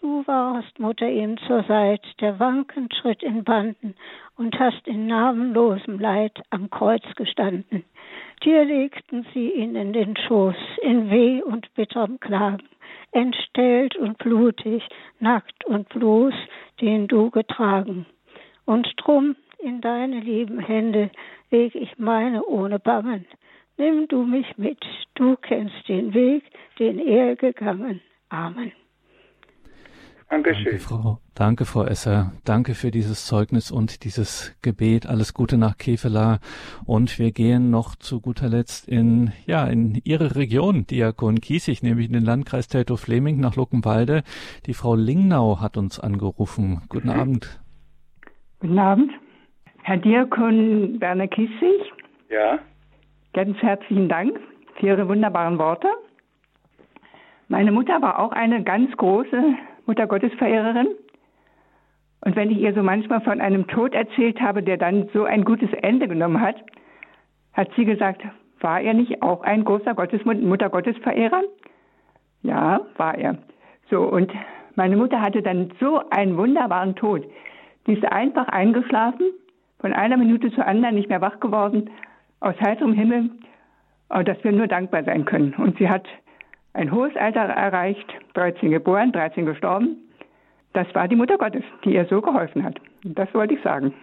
Du 0.00 0.26
warst 0.26 0.78
Mutter 0.78 1.08
ihm 1.08 1.38
zur 1.46 1.64
Seit, 1.64 2.02
der 2.20 2.38
wankend 2.38 2.94
schritt 2.94 3.22
in 3.22 3.44
Banden 3.44 3.94
und 4.36 4.58
hast 4.58 4.86
in 4.86 5.06
namenlosem 5.06 5.98
Leid 5.98 6.42
am 6.50 6.68
Kreuz 6.70 7.04
gestanden. 7.16 7.84
Dir 8.42 8.64
legten 8.64 9.26
sie 9.32 9.50
ihn 9.50 9.74
in 9.76 9.92
den 9.92 10.16
Schoß, 10.16 10.56
in 10.82 11.10
Weh 11.10 11.42
und 11.42 11.72
bitterem 11.74 12.20
Klagen 12.20 12.68
entstellt 13.14 13.96
und 13.96 14.18
blutig, 14.18 14.82
nackt 15.20 15.64
und 15.64 15.88
bloß, 15.88 16.34
den 16.80 17.08
du 17.08 17.30
getragen. 17.30 18.06
Und 18.66 18.92
drum 18.96 19.36
in 19.58 19.80
deine 19.80 20.20
lieben 20.20 20.58
Hände 20.58 21.10
leg 21.50 21.74
ich 21.74 21.96
meine 21.98 22.44
ohne 22.44 22.78
Bangen. 22.78 23.26
Nimm 23.76 24.06
du 24.08 24.24
mich 24.24 24.46
mit, 24.56 24.78
du 25.14 25.36
kennst 25.36 25.88
den 25.88 26.14
Weg, 26.14 26.44
den 26.78 26.98
er 26.98 27.34
gegangen. 27.36 28.00
Amen. 28.28 28.72
Dankeschön. 30.30 30.64
Danke, 30.64 30.78
Frau, 30.78 31.18
danke, 31.34 31.64
Frau 31.64 31.84
Esser. 31.84 32.32
Danke 32.44 32.74
für 32.74 32.90
dieses 32.90 33.26
Zeugnis 33.26 33.70
und 33.70 34.04
dieses 34.04 34.56
Gebet. 34.62 35.06
Alles 35.06 35.34
Gute 35.34 35.58
nach 35.58 35.76
Kevela. 35.76 36.38
Und 36.86 37.18
wir 37.18 37.30
gehen 37.30 37.70
noch 37.70 37.94
zu 37.94 38.20
guter 38.20 38.48
Letzt 38.48 38.88
in, 38.88 39.32
ja, 39.46 39.66
in 39.66 40.00
Ihre 40.02 40.34
Region, 40.34 40.86
Diakon 40.86 41.40
Kiesig, 41.40 41.82
nämlich 41.82 42.06
in 42.06 42.14
den 42.14 42.24
Landkreis 42.24 42.68
Teltow-Fleming 42.68 43.38
nach 43.38 43.54
Luckenwalde. 43.54 44.22
Die 44.66 44.74
Frau 44.74 44.94
Lingnau 44.94 45.60
hat 45.60 45.76
uns 45.76 46.00
angerufen. 46.00 46.82
Guten 46.88 47.08
mhm. 47.08 47.20
Abend. 47.20 47.60
Guten 48.60 48.78
Abend. 48.78 49.12
Herr 49.82 49.98
Diakon 49.98 51.00
Werner 51.00 51.28
Kiesig. 51.28 51.92
Ja. 52.30 52.58
Ganz 53.34 53.60
herzlichen 53.60 54.08
Dank 54.08 54.38
für 54.76 54.86
Ihre 54.86 55.08
wunderbaren 55.08 55.58
Worte. 55.58 55.88
Meine 57.48 57.72
Mutter 57.72 58.00
war 58.00 58.20
auch 58.20 58.30
eine 58.30 58.62
ganz 58.62 58.96
große 58.96 59.56
Muttergottesverehrerin. 59.86 60.86
Und 62.20 62.36
wenn 62.36 62.52
ich 62.52 62.58
ihr 62.58 62.72
so 62.74 62.84
manchmal 62.84 63.20
von 63.22 63.40
einem 63.40 63.66
Tod 63.66 63.92
erzählt 63.92 64.40
habe, 64.40 64.62
der 64.62 64.76
dann 64.76 65.08
so 65.12 65.24
ein 65.24 65.44
gutes 65.44 65.68
Ende 65.82 66.06
genommen 66.06 66.40
hat, 66.40 66.54
hat 67.52 67.68
sie 67.76 67.84
gesagt, 67.84 68.22
war 68.60 68.80
er 68.80 68.94
nicht 68.94 69.20
auch 69.20 69.42
ein 69.42 69.64
großer 69.64 69.94
Gottes, 69.94 70.24
Muttergottesverehrer? 70.24 71.42
Ja, 72.42 72.82
war 72.96 73.18
er. 73.18 73.38
So, 73.90 74.02
und 74.02 74.32
meine 74.76 74.96
Mutter 74.96 75.20
hatte 75.20 75.42
dann 75.42 75.72
so 75.80 76.00
einen 76.10 76.36
wunderbaren 76.36 76.94
Tod. 76.94 77.26
Die 77.88 77.94
ist 77.94 78.04
einfach 78.04 78.46
eingeschlafen, 78.46 79.26
von 79.80 79.92
einer 79.92 80.16
Minute 80.16 80.52
zur 80.52 80.66
anderen 80.66 80.94
nicht 80.94 81.08
mehr 81.08 81.20
wach 81.20 81.40
geworden, 81.40 81.90
aus 82.44 82.60
heiterem 82.60 82.92
Himmel, 82.92 83.30
dass 84.24 84.42
wir 84.44 84.52
nur 84.52 84.66
dankbar 84.66 85.02
sein 85.04 85.24
können. 85.24 85.54
Und 85.54 85.78
sie 85.78 85.88
hat 85.88 86.06
ein 86.74 86.92
hohes 86.92 87.16
Alter 87.16 87.40
erreicht, 87.40 88.06
13 88.34 88.70
geboren, 88.70 89.12
13 89.12 89.46
gestorben. 89.46 89.96
Das 90.74 90.92
war 90.94 91.08
die 91.08 91.16
Mutter 91.16 91.38
Gottes, 91.38 91.62
die 91.84 91.94
ihr 91.94 92.04
so 92.06 92.20
geholfen 92.20 92.64
hat. 92.64 92.78
Das 93.04 93.32
wollte 93.32 93.54
ich 93.54 93.62
sagen. 93.62 93.94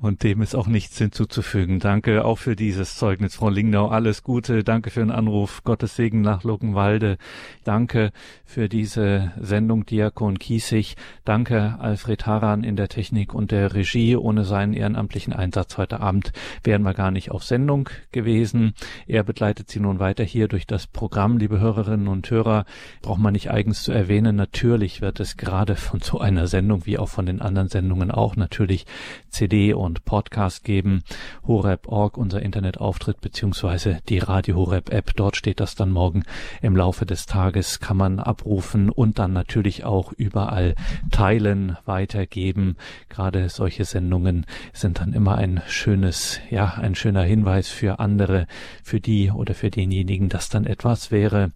Und 0.00 0.22
dem 0.22 0.40
ist 0.40 0.54
auch 0.54 0.66
nichts 0.66 0.96
hinzuzufügen. 0.96 1.78
Danke 1.78 2.24
auch 2.24 2.38
für 2.38 2.56
dieses 2.56 2.96
Zeugnis, 2.96 3.34
Frau 3.34 3.50
Lingnau. 3.50 3.88
Alles 3.88 4.22
Gute. 4.22 4.64
Danke 4.64 4.88
für 4.90 5.00
den 5.00 5.10
Anruf. 5.10 5.62
Gottes 5.62 5.94
Segen 5.94 6.22
nach 6.22 6.42
Luckenwalde. 6.42 7.18
Danke 7.64 8.10
für 8.46 8.70
diese 8.70 9.32
Sendung 9.38 9.84
Diakon 9.84 10.38
Kiesig. 10.38 10.96
Danke 11.26 11.76
Alfred 11.80 12.24
Haran 12.24 12.64
in 12.64 12.76
der 12.76 12.88
Technik 12.88 13.34
und 13.34 13.50
der 13.50 13.74
Regie. 13.74 14.16
Ohne 14.16 14.44
seinen 14.44 14.72
ehrenamtlichen 14.72 15.34
Einsatz 15.34 15.76
heute 15.76 16.00
Abend 16.00 16.32
wären 16.64 16.82
wir 16.82 16.94
gar 16.94 17.10
nicht 17.10 17.30
auf 17.30 17.44
Sendung 17.44 17.90
gewesen. 18.10 18.72
Er 19.06 19.22
begleitet 19.22 19.68
Sie 19.68 19.80
nun 19.80 19.98
weiter 19.98 20.24
hier 20.24 20.48
durch 20.48 20.66
das 20.66 20.86
Programm. 20.86 21.36
Liebe 21.36 21.60
Hörerinnen 21.60 22.08
und 22.08 22.30
Hörer, 22.30 22.64
braucht 23.02 23.20
man 23.20 23.34
nicht 23.34 23.50
eigens 23.50 23.82
zu 23.82 23.92
erwähnen. 23.92 24.34
Natürlich 24.34 25.02
wird 25.02 25.20
es 25.20 25.36
gerade 25.36 25.76
von 25.76 26.00
so 26.00 26.18
einer 26.18 26.46
Sendung 26.46 26.86
wie 26.86 26.96
auch 26.96 27.10
von 27.10 27.26
den 27.26 27.42
anderen 27.42 27.68
Sendungen 27.68 28.10
auch 28.10 28.34
natürlich 28.34 28.86
CD 29.28 29.59
und 29.74 29.90
und 29.90 30.04
Podcast 30.04 30.62
geben. 30.62 31.02
Horeb.org, 31.48 32.16
unser 32.16 32.42
Internetauftritt, 32.42 33.20
beziehungsweise 33.20 33.98
die 34.08 34.18
Radio 34.18 34.54
Horeb 34.54 34.92
App. 34.92 35.16
Dort 35.16 35.36
steht 35.36 35.58
das 35.58 35.74
dann 35.74 35.90
morgen 35.90 36.22
im 36.62 36.76
Laufe 36.76 37.06
des 37.06 37.26
Tages, 37.26 37.80
kann 37.80 37.96
man 37.96 38.20
abrufen 38.20 38.88
und 38.88 39.18
dann 39.18 39.32
natürlich 39.32 39.84
auch 39.84 40.12
überall 40.12 40.76
teilen, 41.10 41.76
weitergeben. 41.86 42.76
Gerade 43.08 43.48
solche 43.48 43.84
Sendungen 43.84 44.46
sind 44.72 45.00
dann 45.00 45.12
immer 45.12 45.36
ein 45.36 45.60
schönes, 45.66 46.38
ja, 46.50 46.74
ein 46.74 46.94
schöner 46.94 47.24
Hinweis 47.24 47.68
für 47.68 47.98
andere, 47.98 48.46
für 48.84 49.00
die 49.00 49.32
oder 49.32 49.54
für 49.54 49.70
denjenigen, 49.70 50.28
dass 50.28 50.50
dann 50.50 50.66
etwas 50.66 51.10
wäre. 51.10 51.50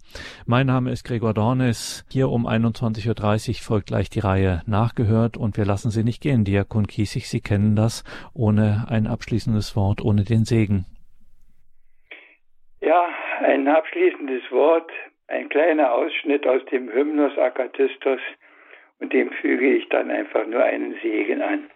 Mein 0.45 0.67
Name 0.67 0.91
ist 0.91 1.05
Gregor 1.05 1.35
Dornes. 1.35 2.05
Hier 2.11 2.31
um 2.31 2.49
21.30 2.49 3.49
Uhr 3.49 3.55
folgt 3.55 3.87
gleich 3.87 4.11
die 4.11 4.21
Reihe 4.21 4.63
nachgehört 4.67 5.37
und 5.37 5.57
wir 5.57 5.65
lassen 5.65 5.93
Sie 5.93 6.03
nicht 6.03 6.21
gehen. 6.21 6.45
Diakon 6.45 6.89
Kiesig, 6.89 7.29
Sie 7.29 7.41
kennen 7.41 7.77
das 7.77 7.94
ohne 8.35 8.87
ein 8.89 9.07
abschließendes 9.07 9.77
Wort, 9.77 10.03
ohne 10.03 10.25
den 10.25 10.45
Segen. 10.45 10.87
Ja, 12.81 13.07
ein 13.41 13.69
abschließendes 13.69 14.51
Wort, 14.51 14.91
ein 15.29 15.49
kleiner 15.49 15.93
Ausschnitt 15.93 16.47
aus 16.47 16.65
dem 16.67 16.91
Hymnus 16.93 17.39
Akathystos 17.39 18.21
und 18.99 19.13
dem 19.13 19.31
füge 19.33 19.77
ich 19.77 19.89
dann 19.91 20.11
einfach 20.11 20.47
nur 20.47 20.65
einen 20.65 20.99
Segen 21.03 21.43
an. 21.43 21.71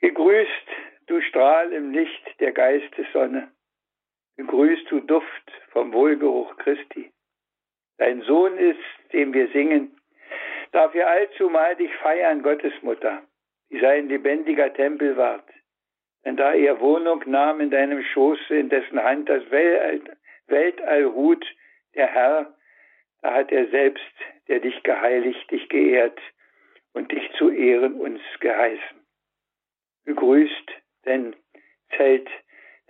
Gegrüßt, 0.00 0.68
du 1.06 1.20
Strahl 1.20 1.72
im 1.72 1.92
Licht 1.92 2.40
der 2.40 2.52
Geistessonne, 2.52 3.48
Begrüßt 4.36 4.90
du 4.90 5.00
Duft 5.00 5.52
vom 5.70 5.92
Wohlgeruch 5.92 6.56
Christi. 6.56 7.12
Dein 7.98 8.22
Sohn 8.22 8.56
ist, 8.56 8.80
dem 9.12 9.34
wir 9.34 9.48
singen, 9.48 9.96
darf 10.72 10.94
er 10.94 11.08
allzumal 11.08 11.76
dich 11.76 11.94
feiern, 11.96 12.42
Gottesmutter, 12.42 13.22
die 13.72 13.80
sein 13.80 14.08
lebendiger 14.08 14.72
Tempel 14.72 15.16
ward. 15.16 15.44
Denn 16.24 16.36
da 16.36 16.52
er 16.52 16.78
Wohnung 16.80 17.24
nahm 17.26 17.60
in 17.60 17.70
deinem 17.70 18.02
Schoße, 18.02 18.54
in 18.54 18.68
dessen 18.68 19.02
Hand 19.02 19.28
das 19.28 19.42
Weltall 19.50 21.04
ruht, 21.04 21.44
der 21.94 22.06
Herr, 22.06 22.54
da 23.22 23.34
hat 23.34 23.50
er 23.50 23.68
selbst, 23.68 24.14
der 24.48 24.60
dich 24.60 24.82
geheiligt, 24.82 25.50
dich 25.50 25.68
geehrt 25.68 26.20
und 26.92 27.10
dich 27.10 27.28
zu 27.38 27.50
Ehren 27.50 27.94
uns 27.94 28.20
geheißen. 28.40 29.00
Gegrüßt, 30.04 30.70
denn 31.06 31.34
Zelt 31.96 32.28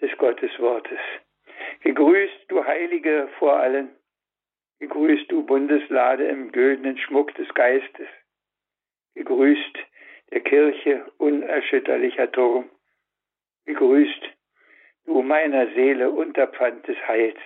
des 0.00 0.16
Gotteswortes. 0.18 0.98
Gegrüßt, 1.80 2.44
du 2.48 2.64
Heilige 2.64 3.28
vor 3.38 3.56
allen. 3.56 3.90
Gegrüßt, 4.80 5.30
du 5.30 5.44
Bundeslade 5.44 6.26
im 6.26 6.50
güldenen 6.52 6.98
Schmuck 6.98 7.34
des 7.34 7.52
Geistes. 7.54 8.08
Gegrüßt, 9.14 9.78
der 10.32 10.40
Kirche 10.40 11.04
unerschütterlicher 11.18 12.32
Turm. 12.32 12.70
Gegrüßt, 13.66 14.22
du 15.04 15.22
meiner 15.22 15.66
Seele 15.74 16.10
Unterpfand 16.10 16.88
des 16.88 16.96
Heils. 17.06 17.38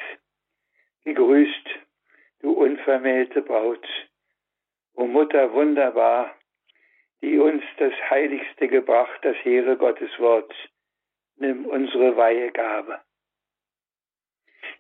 Gegrüßt, 1.04 1.68
du 2.40 2.52
unvermählte 2.52 3.42
Braut. 3.42 3.86
O 4.94 5.06
Mutter 5.06 5.52
wunderbar, 5.52 6.34
die 7.22 7.38
uns 7.38 7.64
das 7.78 7.92
Heiligste 8.08 8.68
gebracht, 8.68 9.18
das 9.22 9.36
hehre 9.42 9.76
Gotteswort. 9.76 10.54
Nimm 11.38 11.66
unsere 11.66 12.16
Weihegabe. 12.16 13.00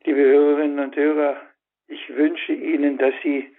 Liebe 0.04 0.20
Hörerinnen 0.20 0.78
und 0.78 0.96
Hörer, 0.96 1.40
ich 1.88 2.08
wünsche 2.14 2.52
Ihnen, 2.52 2.98
dass 2.98 3.14
Sie 3.22 3.52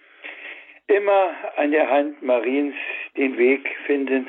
immer 0.88 1.34
an 1.56 1.70
der 1.70 1.88
Hand 1.88 2.22
Mariens 2.22 2.74
den 3.16 3.36
Weg 3.38 3.68
finden 3.86 4.28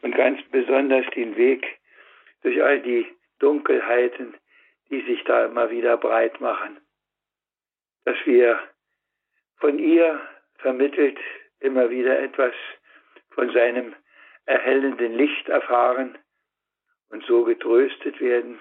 und 0.00 0.14
ganz 0.16 0.40
besonders 0.50 1.04
den 1.14 1.36
Weg 1.36 1.66
durch 2.42 2.62
all 2.62 2.80
die 2.80 3.06
Dunkelheiten, 3.38 4.34
die 4.90 5.02
sich 5.02 5.22
da 5.24 5.46
immer 5.46 5.70
wieder 5.70 5.96
breit 5.96 6.40
machen. 6.40 6.80
Dass 8.04 8.16
wir 8.24 8.58
von 9.56 9.78
ihr 9.78 10.20
vermittelt 10.58 11.18
immer 11.60 11.90
wieder 11.90 12.18
etwas 12.18 12.54
von 13.30 13.52
seinem 13.52 13.94
erhellenden 14.46 15.14
Licht 15.14 15.48
erfahren 15.48 16.18
und 17.10 17.24
so 17.26 17.44
getröstet 17.44 18.20
werden, 18.20 18.60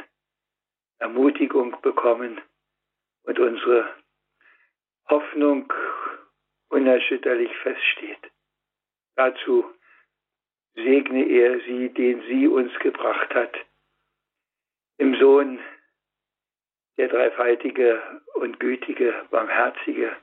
Ermutigung 0.99 1.75
bekommen 1.81 2.39
und 3.23 3.39
unsere 3.39 3.89
Hoffnung 5.09 5.71
unerschütterlich 6.71 7.55
feststeht. 7.57 8.31
Dazu 9.15 9.65
segne 10.73 11.25
er 11.25 11.59
sie, 11.61 11.89
den 11.89 12.21
sie 12.27 12.47
uns 12.47 12.73
gebracht 12.79 13.33
hat, 13.35 13.53
im 14.97 15.15
Sohn, 15.19 15.59
der 16.97 17.09
dreifaltige 17.09 18.01
und 18.35 18.59
gütige, 18.59 19.25
barmherzige, 19.31 20.15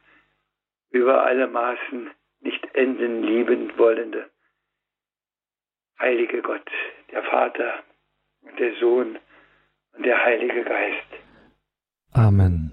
über 0.91 1.25
alle 1.25 1.47
Maßen 1.49 2.11
nicht 2.41 2.75
enden 2.75 3.23
lieben 3.23 3.77
wollende, 3.77 4.31
heilige 5.99 6.41
Gott, 6.43 6.71
der 7.11 7.25
Vater 7.25 7.83
und 8.43 8.59
der 8.59 8.75
Sohn 8.77 9.19
und 9.93 10.07
der 10.07 10.25
Heilige 10.25 10.65
Geist. 10.65 11.09
Amen. 12.15 12.68